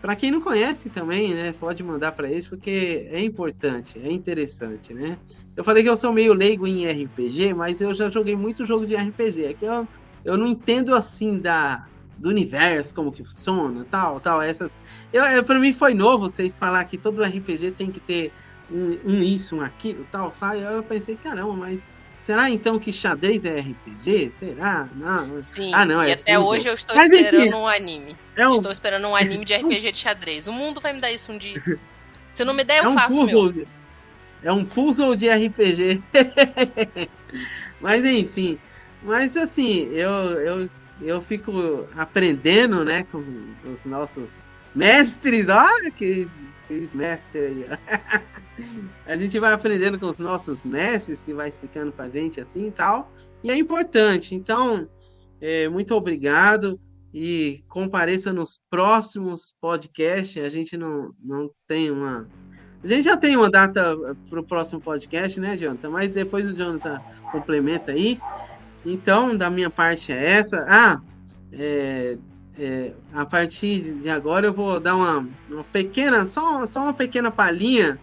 [0.00, 4.94] para quem não conhece também, né, pode mandar para eles porque é importante, é interessante,
[4.94, 5.18] né?
[5.56, 8.86] Eu falei que eu sou meio leigo em RPG, mas eu já joguei muito jogo
[8.86, 9.44] de RPG.
[9.44, 9.86] É que eu
[10.24, 11.86] eu não entendo assim da
[12.16, 14.78] do universo, como que funciona, tal, tal, essas.
[15.10, 18.30] Eu, eu para mim foi novo vocês falar que todo RPG tem que ter
[18.70, 21.88] um, um isso, um aquilo, tal, Eu pensei, caramba, mas
[22.20, 24.30] será então que xadrez é RPG?
[24.30, 24.88] Será?
[24.94, 25.42] Não.
[25.42, 25.72] Sim.
[25.74, 26.50] Ah, não, e é até puzzle.
[26.50, 28.16] hoje eu estou mas, esperando enfim, um anime.
[28.36, 28.54] É um...
[28.56, 30.46] Estou esperando um anime de RPG de xadrez.
[30.46, 31.54] O mundo vai me dar isso um dia.
[32.30, 33.16] Se não me der, eu é um faço.
[33.16, 33.66] Puzzle.
[34.42, 36.00] É um puzzle de RPG.
[37.80, 38.58] mas enfim.
[39.02, 40.10] Mas assim, eu,
[40.40, 40.70] eu
[41.02, 43.24] eu fico aprendendo, né, com
[43.64, 46.28] os nossos mestres, olha que
[46.64, 47.66] aqueles mestres aí.
[49.06, 52.70] A gente vai aprendendo com os nossos mestres que vai explicando pra gente assim e
[52.70, 53.10] tal.
[53.42, 54.34] E é importante.
[54.34, 54.88] Então,
[55.40, 56.78] é, muito obrigado
[57.12, 60.42] e compareça nos próximos podcasts.
[60.42, 62.28] A gente não, não tem uma.
[62.82, 63.96] A gente já tem uma data
[64.28, 65.90] para o próximo podcast, né, Jonathan?
[65.90, 67.00] Mas depois o Jonathan
[67.30, 68.18] complementa aí.
[68.86, 70.64] Então, da minha parte é essa.
[70.66, 71.00] Ah,
[71.52, 72.16] é,
[72.58, 77.30] é, a partir de agora eu vou dar uma, uma pequena, só, só uma pequena
[77.30, 77.98] palhinha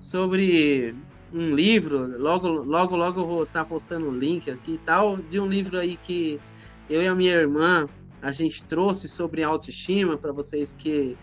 [0.00, 0.94] sobre
[1.32, 2.18] um livro.
[2.18, 5.78] Logo, logo, logo eu vou estar postando o link aqui e tal, de um livro
[5.78, 6.40] aí que
[6.88, 7.86] eu e a minha irmã
[8.22, 11.16] a gente trouxe sobre autoestima para vocês que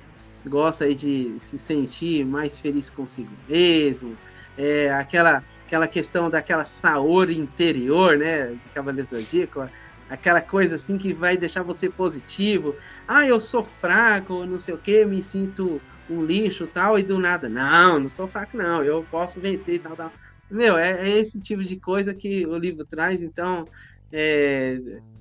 [0.45, 4.17] gostam aí de se sentir mais feliz consigo mesmo.
[4.57, 9.67] É, aquela aquela questão daquela saúde interior, né, de Cavaleiro Zodíaco,
[10.09, 12.73] aquela coisa assim que vai deixar você positivo.
[13.05, 17.19] Ah, eu sou fraco, não sei o que, me sinto um lixo tal, e do
[17.19, 20.11] nada, não, não sou fraco, não, eu posso vencer tal, tal.
[20.49, 23.67] Meu, é, é esse tipo de coisa que o livro traz, então
[24.11, 24.79] é,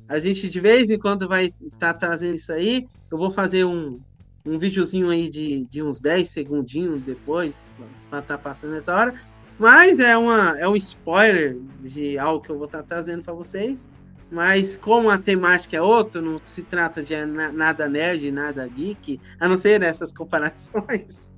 [0.09, 2.87] a gente de vez em quando vai estar tá trazendo isso aí.
[3.11, 4.01] Eu vou fazer um,
[4.45, 7.69] um videozinho aí de, de uns 10 segundinhos depois,
[8.09, 9.13] para estar tá passando essa hora.
[9.59, 13.33] Mas é, uma, é um spoiler de algo que eu vou estar tá trazendo para
[13.33, 13.89] vocês.
[14.31, 19.49] Mas como a temática é outra, não se trata de nada nerd, nada geek, a
[19.49, 21.31] não ser nessas comparações.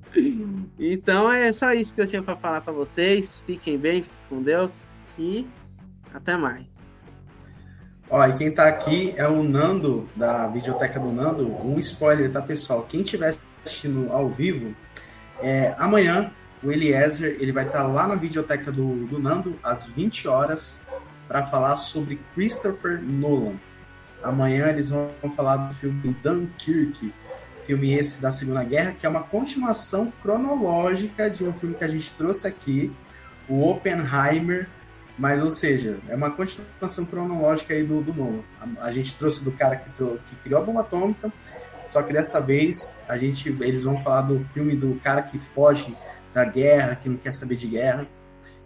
[0.78, 3.42] Então é só isso que eu tinha para falar para vocês.
[3.46, 4.82] Fiquem bem, fiquem com Deus
[5.18, 5.46] e
[6.14, 6.96] até mais.
[8.10, 11.46] Ó, e quem tá aqui é o Nando, da videoteca do Nando.
[11.62, 12.86] Um spoiler, tá, pessoal?
[12.88, 14.74] Quem estiver assistindo ao vivo,
[15.42, 16.32] é, amanhã
[16.62, 20.86] o Eliezer ele vai estar tá lá na videoteca do, do Nando, às 20 horas,
[21.28, 23.56] para falar sobre Christopher Nolan.
[24.22, 27.12] Amanhã eles vão falar do filme Dunkirk,
[27.64, 31.88] filme esse da Segunda Guerra, que é uma continuação cronológica de um filme que a
[31.88, 32.90] gente trouxe aqui,
[33.48, 34.66] o Oppenheimer,
[35.18, 38.42] mas, ou seja, é uma continuação cronológica aí do, do Nolan.
[38.60, 41.30] A, a gente trouxe do cara que, que criou a bomba atômica,
[41.84, 45.94] só que dessa vez a gente, eles vão falar do filme do cara que foge
[46.32, 48.06] da guerra, que não quer saber de guerra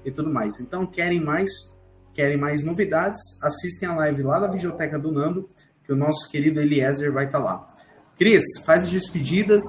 [0.04, 0.60] e tudo mais.
[0.60, 1.71] Então, querem mais
[2.14, 5.48] querem mais novidades, assistem a live lá da Videoteca do Nando,
[5.82, 7.68] que o nosso querido Eliezer vai estar tá lá.
[8.16, 9.62] Cris, faz as despedidas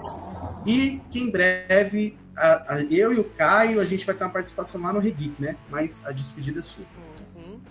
[0.65, 4.30] e que em breve a, a, eu e o Caio a gente vai ter uma
[4.30, 5.56] participação lá no Regeek, né?
[5.70, 6.86] Mas a despedida é sua.
[7.36, 7.61] Uhum.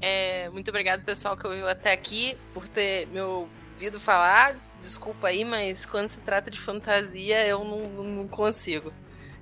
[0.00, 4.56] É, muito obrigado, pessoal, que ouviu até aqui, por ter me ouvido falar.
[4.80, 8.92] Desculpa aí, mas quando se trata de fantasia, eu não, não consigo.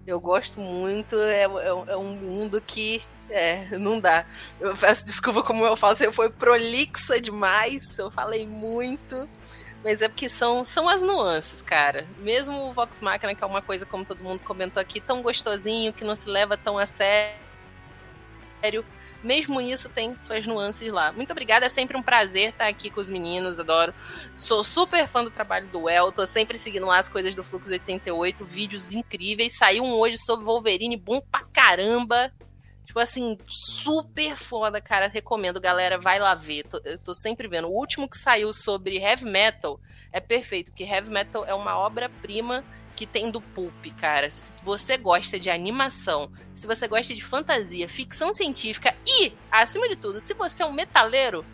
[0.06, 4.24] Eu gosto muito, é, é, é um mundo que é, não dá.
[4.60, 9.28] Eu peço desculpa como eu falo, eu fui prolixa demais, eu falei muito.
[9.84, 12.06] Mas é porque são, são as nuances, cara.
[12.18, 15.92] Mesmo o Vox Machina, que é uma coisa, como todo mundo comentou aqui, tão gostosinho,
[15.92, 17.36] que não se leva tão a sério.
[19.22, 21.12] Mesmo isso tem suas nuances lá.
[21.12, 23.94] Muito obrigada, é sempre um prazer estar aqui com os meninos, adoro.
[24.36, 27.72] Sou super fã do trabalho do El, tô sempre seguindo lá as coisas do Fluxo
[27.72, 29.56] 88, vídeos incríveis.
[29.56, 32.32] Saiu um hoje sobre Wolverine, bom pra caramba.
[32.96, 35.06] Tipo assim, super foda, cara.
[35.06, 35.98] Recomendo, galera.
[35.98, 36.62] Vai lá ver.
[36.62, 37.68] Tô, eu tô sempre vendo.
[37.68, 39.78] O último que saiu sobre heavy metal
[40.10, 42.64] é perfeito, porque heavy metal é uma obra-prima
[42.96, 44.30] que tem do Pulp, cara.
[44.30, 49.96] Se você gosta de animação, se você gosta de fantasia, ficção científica e, acima de
[49.96, 51.44] tudo, se você é um metaleiro,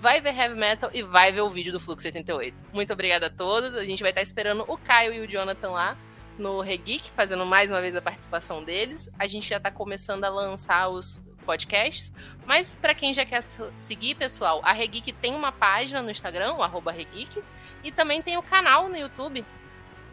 [0.00, 2.56] vai ver heavy metal e vai ver o vídeo do Fluxo 88.
[2.72, 3.72] Muito obrigada a todos.
[3.74, 5.96] A gente vai estar esperando o Caio e o Jonathan lá
[6.38, 9.10] no Regeek, fazendo mais uma vez a participação deles.
[9.18, 12.12] A gente já está começando a lançar os podcasts.
[12.46, 13.42] Mas para quem já quer
[13.78, 17.42] seguir, pessoal, a Regeek tem uma página no Instagram, o Regeek,
[17.82, 19.44] e também tem o canal no YouTube,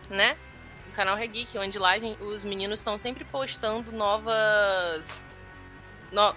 [0.09, 0.37] né?
[0.89, 5.19] O canal Regeek, onde lá os meninos estão sempre postando novas.
[6.11, 6.33] No,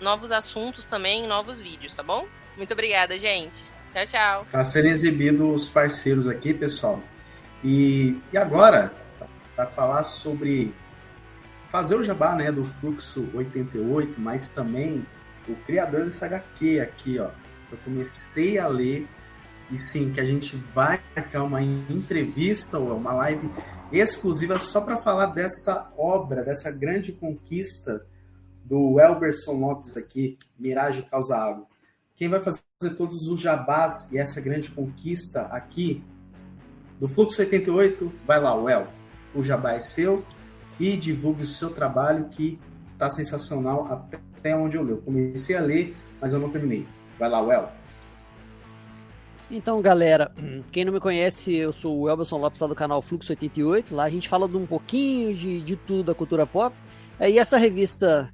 [0.00, 2.26] novos assuntos também, novos vídeos, tá bom?
[2.56, 3.56] Muito obrigada, gente.
[3.92, 4.46] Tchau, tchau.
[4.50, 7.02] Tá sendo exibido os parceiros aqui, pessoal.
[7.62, 8.92] E, e agora,
[9.58, 10.72] para falar sobre
[11.68, 15.04] fazer o jabá né, do Fluxo 88, mas também
[15.48, 17.30] o criador dessa HQ aqui, ó,
[17.72, 19.08] eu comecei a ler,
[19.68, 23.50] e sim, que a gente vai marcar uma entrevista ou uma live
[23.90, 28.06] exclusiva só para falar dessa obra, dessa grande conquista
[28.64, 31.66] do Elberson Lopes aqui, Mirage Causa Água.
[32.14, 32.62] Quem vai fazer
[32.96, 36.04] todos os jabás e essa grande conquista aqui
[37.00, 38.97] do Fluxo 88, vai lá, El.
[39.34, 40.24] O jabá é seu
[40.78, 42.58] e divulgue o seu trabalho que
[42.96, 43.86] tá sensacional
[44.36, 44.98] até onde eu leio.
[44.98, 46.86] Comecei a ler, mas eu não terminei.
[47.18, 47.70] Vai lá, El.
[49.50, 50.32] Então, galera,
[50.70, 53.94] quem não me conhece, eu sou o Elberson Lopes, do canal Fluxo 88.
[53.94, 56.74] Lá a gente fala de um pouquinho de, de tudo da cultura pop.
[57.20, 58.30] E essa revista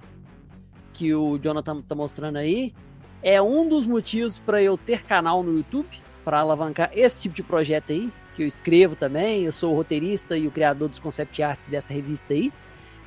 [0.92, 2.74] que o Jonathan tá mostrando aí
[3.22, 5.88] é um dos motivos para eu ter canal no YouTube,
[6.24, 9.44] para alavancar esse tipo de projeto aí, que eu escrevo também.
[9.44, 12.52] Eu sou o roteirista e o criador dos concept arts dessa revista aí,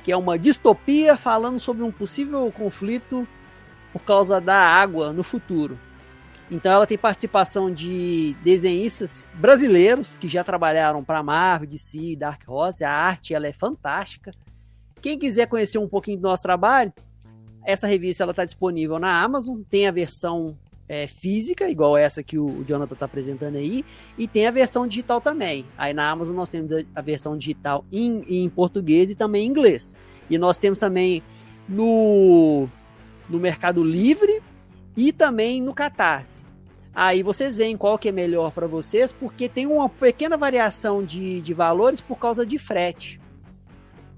[0.04, 3.26] que é uma distopia falando sobre um possível conflito
[3.92, 5.78] por causa da água no futuro.
[6.50, 12.84] Então ela tem participação de desenhistas brasileiros que já trabalharam para Marvel, DC, Dark Horse.
[12.84, 14.32] A arte ela é fantástica.
[15.02, 16.92] Quem quiser conhecer um pouquinho do nosso trabalho,
[17.64, 19.60] essa revista ela está disponível na Amazon.
[19.68, 20.56] Tem a versão
[20.88, 23.84] é, física, igual essa que o Jonathan está apresentando aí,
[24.16, 25.66] e tem a versão digital também.
[25.76, 29.50] Aí na Amazon nós temos a, a versão digital em, em português e também em
[29.50, 29.94] inglês.
[30.30, 31.22] E nós temos também
[31.68, 32.66] no,
[33.28, 34.42] no Mercado Livre
[34.96, 36.46] e também no Catarse.
[36.94, 41.40] Aí vocês veem qual que é melhor para vocês, porque tem uma pequena variação de,
[41.40, 43.20] de valores por causa de frete.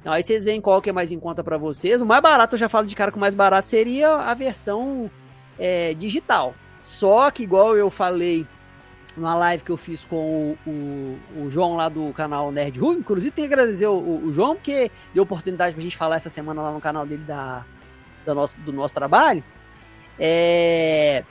[0.02, 2.00] Aí vocês veem qual que é mais em conta para vocês.
[2.00, 5.10] O mais barato, eu já falo de cara que o mais barato seria a versão
[5.60, 6.54] é, digital.
[6.82, 8.46] Só que, igual eu falei
[9.16, 13.00] numa live que eu fiz com o, o, o João lá do canal Nerd Ruby,
[13.00, 16.62] inclusive tem que agradecer o, o, João, porque deu oportunidade pra gente falar essa semana
[16.62, 17.66] lá no canal dele da,
[18.24, 19.44] da nosso, do nosso trabalho.
[20.18, 21.24] É,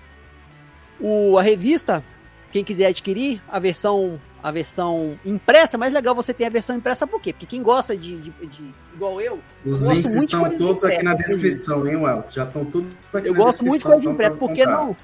[0.99, 2.03] o, a revista,
[2.51, 7.05] quem quiser adquirir, a versão a versão impressa, mais legal você ter a versão impressa
[7.05, 7.33] por quê?
[7.33, 9.39] Porque quem gosta de, de, de igual eu.
[9.65, 12.23] Os links estão todos aqui na descrição, hein, Well?
[12.29, 14.95] Já estão tudo aqui Eu gosto muito de coisa impressa, porque não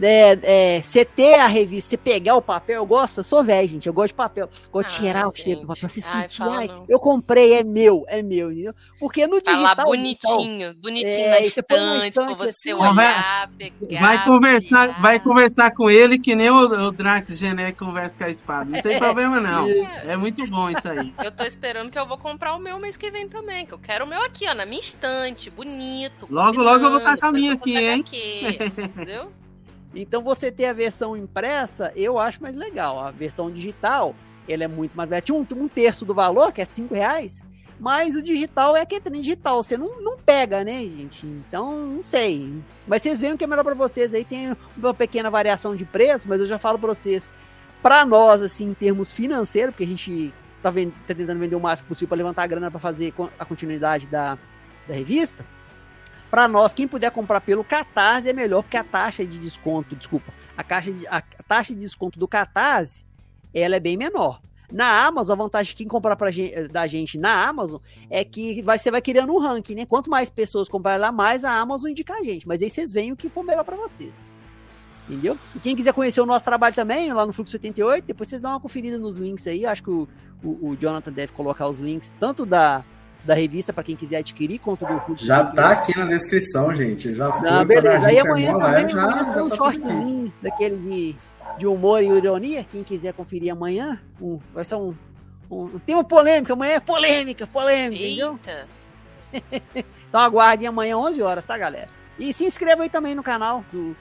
[0.00, 3.68] é, é, você ter a revista, você pegar o papel, eu gosto, eu sou velho,
[3.68, 6.70] gente, eu gosto de papel, gosto de cheirar o cheiro do papel, você sentir, ai,
[6.88, 8.74] eu comprei, é meu, é meu, entendeu?
[8.98, 9.54] Porque no digital...
[9.54, 14.00] Tá lá bonitinho, então, bonitinho é, na estante, estante pra você assim, olhar, pegar...
[14.00, 15.02] Vai conversar, pegar.
[15.02, 18.82] vai conversar com ele que nem o, o Drax Gené conversa com a espada, não
[18.82, 20.02] tem problema não, é.
[20.08, 21.12] é muito bom isso aí.
[21.22, 23.78] Eu tô esperando que eu vou comprar o meu mês que vem também, que eu
[23.78, 27.26] quero o meu aqui, ó, na minha estante, bonito, Logo, logo eu vou estar com
[27.26, 28.00] a minha aqui, hein?
[28.00, 29.32] Aqui, entendeu?
[29.94, 32.98] Então você ter a versão impressa, eu acho mais legal.
[32.98, 34.14] A versão digital,
[34.48, 35.32] ela é muito mais barata.
[35.32, 37.42] Um, um terço do valor, que é 5 reais,
[37.78, 41.26] mas o digital é que é digital, você não, não pega, né, gente?
[41.26, 42.62] Então, não sei.
[42.86, 45.84] Mas vocês veem o que é melhor para vocês aí, tem uma pequena variação de
[45.84, 47.30] preço, mas eu já falo para vocês,
[47.82, 51.60] para nós, assim, em termos financeiros, porque a gente tá, vend, tá tentando vender o
[51.60, 54.38] máximo possível para levantar a grana para fazer a continuidade da,
[54.86, 55.44] da revista,
[56.34, 60.34] para nós, quem puder comprar pelo Catarse é melhor, porque a taxa de desconto, desculpa,
[60.56, 63.06] a, caixa de, a taxa de desconto do Catarse,
[63.54, 64.40] ela é bem menor.
[64.72, 67.80] Na Amazon, a vantagem de quem comprar pra gente, da gente na Amazon
[68.10, 69.86] é que vai, você vai criando um ranking, né?
[69.86, 72.48] Quanto mais pessoas comprarem lá, mais a Amazon indica a gente.
[72.48, 74.26] Mas aí vocês veem o que for melhor para vocês.
[75.08, 75.38] Entendeu?
[75.54, 78.50] E quem quiser conhecer o nosso trabalho também, lá no Fluxo 88, depois vocês dão
[78.50, 79.64] uma conferida nos links aí.
[79.64, 80.08] Acho que o,
[80.42, 82.84] o, o Jonathan deve colocar os links, tanto da,
[83.24, 85.16] da revista para quem quiser adquirir quanto do.
[85.16, 87.14] Já tá aqui na descrição, gente.
[87.14, 87.50] Já foi.
[87.50, 88.06] Não, beleza.
[88.06, 91.16] Aí amanhã também já, já tá um shortzinho daquele de,
[91.58, 92.66] de humor e ironia.
[92.70, 94.94] Quem quiser conferir amanhã, um, vai ser um,
[95.50, 96.52] um, um tema polêmico.
[96.52, 98.68] Amanhã é polêmica, polêmica, Eita.
[99.32, 99.62] entendeu?
[100.08, 101.88] então aguardem amanhã 11 horas, tá, galera?
[102.18, 103.96] E se inscreva aí também no canal do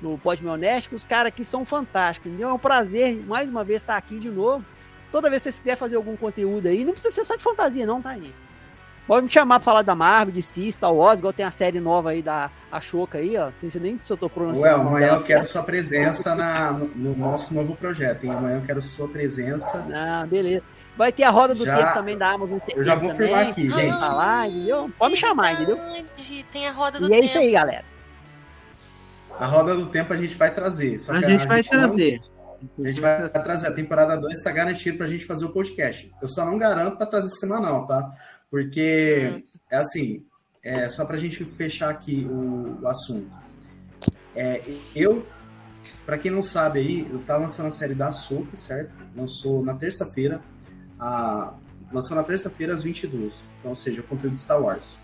[0.00, 2.50] no Pode Meu Nerd, que os caras aqui são fantásticos, entendeu?
[2.50, 4.64] É um prazer, mais uma vez, estar aqui de novo.
[5.10, 7.84] Toda vez que você quiser fazer algum conteúdo aí, não precisa ser só de fantasia,
[7.84, 8.47] não, tá, gente?
[9.08, 11.80] Pode me chamar pra falar da Marvel, de Si, Star Wars, igual tem a série
[11.80, 13.50] nova aí da Ashoka aí, ó.
[13.58, 14.68] Sem nem se eu tô pronunciando.
[14.68, 18.32] Ué, amanhã eu quero sua presença na, no nosso novo projeto, hein?
[18.32, 19.88] Amanhã eu quero sua presença.
[19.94, 20.62] Ah, beleza.
[20.94, 22.58] Vai ter a roda do já, tempo também da Amazon.
[22.76, 23.98] Eu já vou também, firmar aqui, gente.
[23.98, 24.90] Falar, entendeu?
[24.98, 25.78] Pode me chamar, entendeu?
[26.52, 27.22] Tem a roda do e tempo.
[27.22, 27.84] E é isso aí, galera.
[29.38, 30.96] A roda do tempo a gente vai trazer.
[31.08, 32.18] a, gente vai trazer.
[32.76, 32.84] Não...
[32.84, 33.68] A gente vai trazer.
[33.68, 36.12] A temporada 2 está garantida para a gente fazer o podcast.
[36.20, 38.10] Eu só não garanto para trazer semanal, tá?
[38.50, 40.24] Porque é assim,
[40.62, 43.30] é, só para a gente fechar aqui o, o assunto.
[44.34, 44.62] É,
[44.94, 45.26] eu,
[46.06, 48.92] para quem não sabe aí, eu tava lançando a série da Soca, certo?
[49.16, 50.40] Lançou na terça-feira,
[50.98, 51.54] a,
[51.92, 55.02] lançou na terça-feira às 22, então, ou seja, conteúdo de Star Wars.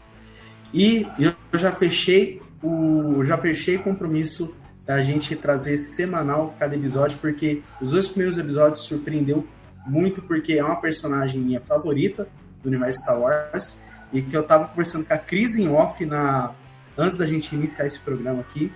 [0.73, 7.63] E eu já fechei o já fechei compromisso da gente trazer semanal cada episódio, porque
[7.81, 9.47] os dois primeiros episódios surpreendeu
[9.87, 12.29] muito, porque é uma personagem minha favorita
[12.65, 13.83] do universo Star Wars,
[14.13, 16.53] e que eu tava conversando com a Cris em off na,
[16.97, 18.73] antes da gente iniciar esse programa aqui.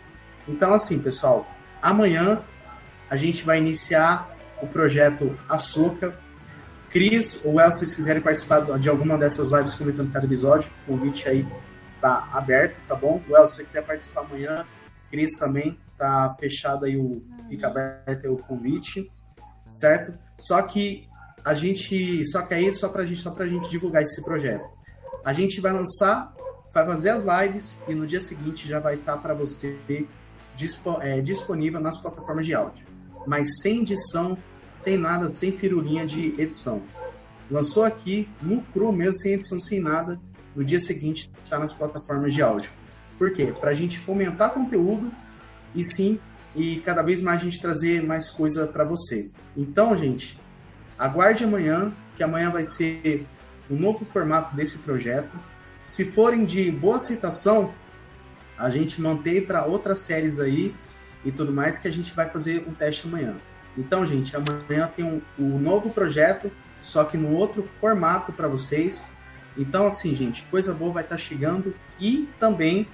[0.46, 1.48] Então, assim, pessoal,
[1.80, 2.42] amanhã
[3.08, 6.14] a gente vai iniciar o projeto Açúcar.
[6.90, 10.92] Cris ou El, se vocês quiserem participar de alguma dessas lives comentando cada episódio, o
[10.92, 11.46] convite aí
[12.00, 13.22] tá aberto, tá bom?
[13.28, 14.64] O El, se você quiser participar amanhã,
[15.10, 17.22] Cris também, tá fechado aí o.
[17.48, 19.10] Fica aberto aí o convite,
[19.68, 20.12] certo?
[20.38, 21.07] Só que
[21.48, 22.24] a gente.
[22.26, 24.68] Só que aí, só pra gente, só pra gente divulgar esse projeto.
[25.24, 26.34] A gente vai lançar,
[26.72, 29.78] vai fazer as lives e no dia seguinte já vai estar tá para você
[31.00, 32.86] é, disponível nas plataformas de áudio.
[33.26, 34.36] Mas sem edição,
[34.70, 36.82] sem nada, sem firulinha de edição.
[37.50, 40.20] Lançou aqui, no cru mesmo, sem edição, sem nada.
[40.54, 42.70] No dia seguinte está nas plataformas de áudio.
[43.16, 43.52] Por quê?
[43.58, 45.10] Para a gente fomentar conteúdo
[45.74, 46.20] e sim,
[46.54, 49.30] e cada vez mais a gente trazer mais coisa para você.
[49.56, 50.38] Então, gente,
[50.98, 53.26] aguarde amanhã, que amanhã vai ser
[53.70, 55.36] um novo formato desse projeto.
[55.82, 57.72] Se forem de boa aceitação,
[58.56, 60.74] a gente mantém para outras séries aí
[61.24, 63.36] e tudo mais que a gente vai fazer um teste amanhã.
[63.76, 66.50] Então, gente, amanhã tem um, um novo projeto,
[66.80, 69.12] só que no outro formato para vocês.
[69.56, 72.88] Então, assim, gente, coisa boa vai estar tá chegando e também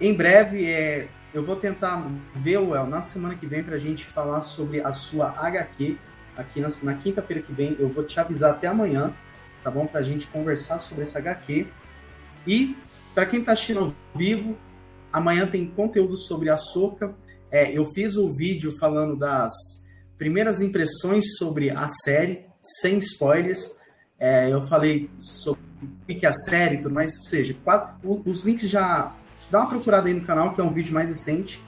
[0.00, 3.78] em breve é, eu vou tentar ver o El na semana que vem para a
[3.78, 5.98] gente falar sobre a sua HQ.
[6.36, 9.12] Aqui na, na quinta-feira que vem eu vou te avisar até amanhã,
[9.62, 9.86] tá bom?
[9.86, 11.66] Para a gente conversar sobre essa HQ.
[12.46, 12.76] E
[13.14, 14.56] para quem está assistindo ao vivo,
[15.12, 17.14] amanhã tem conteúdo sobre a Soca.
[17.50, 19.52] É, eu fiz o um vídeo falando das
[20.18, 22.46] primeiras impressões sobre a série,
[22.80, 23.70] sem spoilers.
[24.18, 28.22] É, eu falei sobre o que é a série e tudo mais, ou seja, quatro,
[28.24, 29.14] os links já
[29.50, 31.60] Dá uma procurada aí no canal, que é um vídeo mais recente.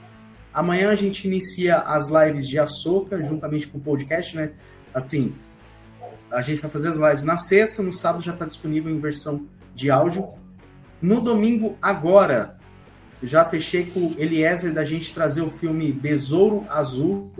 [0.57, 4.53] Amanhã a gente inicia as lives de Açoka, juntamente com o podcast, né?
[4.91, 5.35] Assim,
[6.31, 9.45] a gente vai fazer as lives na sexta, no sábado já está disponível em versão
[9.75, 10.29] de áudio.
[10.99, 12.57] No domingo, agora,
[13.21, 17.31] já fechei com o Eliezer da gente trazer o filme Besouro Azul,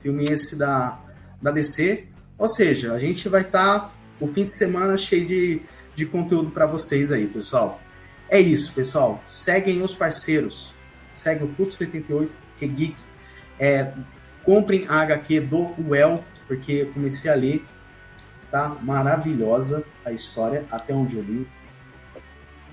[0.00, 1.00] filme esse da,
[1.42, 2.06] da DC.
[2.38, 5.62] Ou seja, a gente vai estar tá, o fim de semana cheio de,
[5.96, 7.80] de conteúdo para vocês aí, pessoal.
[8.28, 9.20] É isso, pessoal.
[9.26, 10.72] Seguem os parceiros.
[11.12, 12.96] Seguem o Fluxo 88, Regeek.
[13.58, 13.92] É,
[14.44, 17.64] comprem a HQ do Well, porque eu comecei a ler.
[18.50, 21.48] Tá maravilhosa a história, até onde eu li.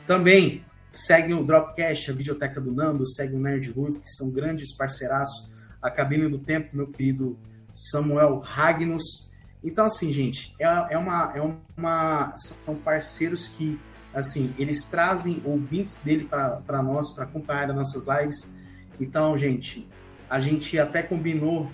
[0.05, 4.75] Também seguem o Dropcast, a videoteca do Nando, seguem o Nerd Roof, que são grandes
[4.75, 5.49] parceiraços.
[5.81, 7.39] A Cabine do Tempo, meu querido
[7.73, 9.31] Samuel Ragnus.
[9.63, 11.41] Então, assim, gente, é, é, uma, é
[11.77, 12.33] uma.
[12.35, 13.79] São parceiros que
[14.13, 18.55] assim, eles trazem ouvintes dele para nós, para acompanhar as nossas lives.
[18.99, 19.87] Então, gente,
[20.29, 21.71] a gente até combinou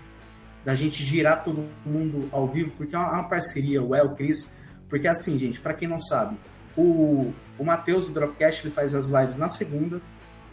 [0.64, 4.57] da gente girar todo mundo ao vivo, porque é uma, parceria, o El, Cris,
[4.89, 6.38] porque assim, gente, para quem não sabe,
[6.76, 10.02] o, o Matheus do Dropcast ele faz as lives na segunda,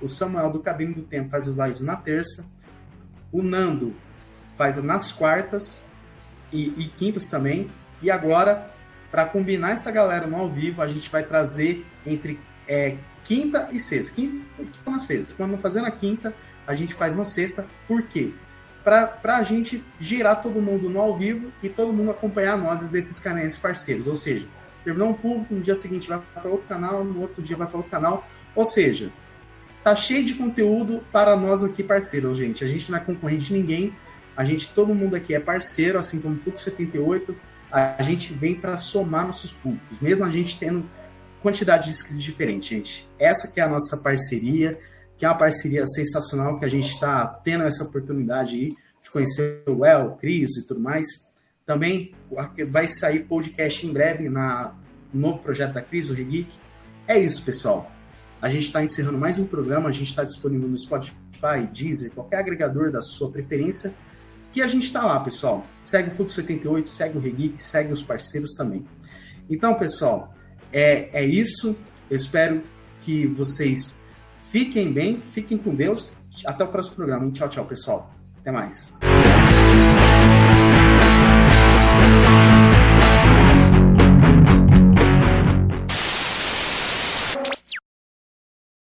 [0.01, 2.45] o Samuel do Cabine do Tempo faz as lives na terça,
[3.31, 3.95] o Nando
[4.57, 5.89] faz nas quartas
[6.53, 7.71] e, e quintas também,
[8.03, 8.71] e agora
[9.13, 13.79] para combinar essa galera no ao vivo, a gente vai trazer entre é, quinta e
[13.79, 14.15] sexta.
[14.15, 15.35] Quinta, quinta na sexta.
[15.35, 16.35] Quando não fazer na quinta,
[16.67, 17.69] a gente faz na sexta.
[17.87, 18.33] Por quê?
[18.85, 23.21] Para a gente girar todo mundo no ao vivo e todo mundo acompanhar nós desses
[23.21, 24.07] canais parceiros.
[24.09, 24.47] Ou seja,
[24.83, 27.77] terminou um público, no dia seguinte vai para outro canal, no outro dia vai para
[27.77, 28.27] outro canal.
[28.55, 29.13] Ou seja,
[29.85, 32.65] tá cheio de conteúdo para nós aqui parceiros, gente.
[32.65, 33.95] A gente não é concorrente de ninguém.
[34.37, 37.37] A gente, todo mundo aqui é parceiro, assim como o Fluxo 78
[37.73, 40.85] a gente vem para somar nossos públicos, mesmo a gente tendo
[41.41, 43.09] quantidade de inscritos diferentes, gente.
[43.19, 44.79] Essa que é a nossa parceria,
[45.23, 49.63] que é uma parceria sensacional que a gente está tendo essa oportunidade aí de conhecer
[49.69, 51.07] o El, o Cris e tudo mais.
[51.65, 52.13] Também
[52.69, 54.75] vai sair podcast em breve na,
[55.15, 56.59] no novo projeto da Cris, o Regeek.
[57.07, 57.89] É isso, pessoal.
[58.41, 62.39] A gente está encerrando mais um programa, a gente está disponível no Spotify, Deezer, qualquer
[62.39, 63.95] agregador da sua preferência
[64.51, 65.65] que a gente está lá, pessoal.
[65.81, 68.85] Segue o Fluxo 88, segue o Regeek, segue os parceiros também.
[69.49, 70.35] Então, pessoal,
[70.73, 71.79] é, é isso.
[72.11, 72.61] Eu espero
[73.01, 74.02] que vocês
[74.53, 76.19] fiquem bem, fiquem com Deus.
[76.45, 77.31] Até o próximo programa.
[77.33, 78.11] Tchau, tchau, pessoal.
[78.39, 79.12] Até mais.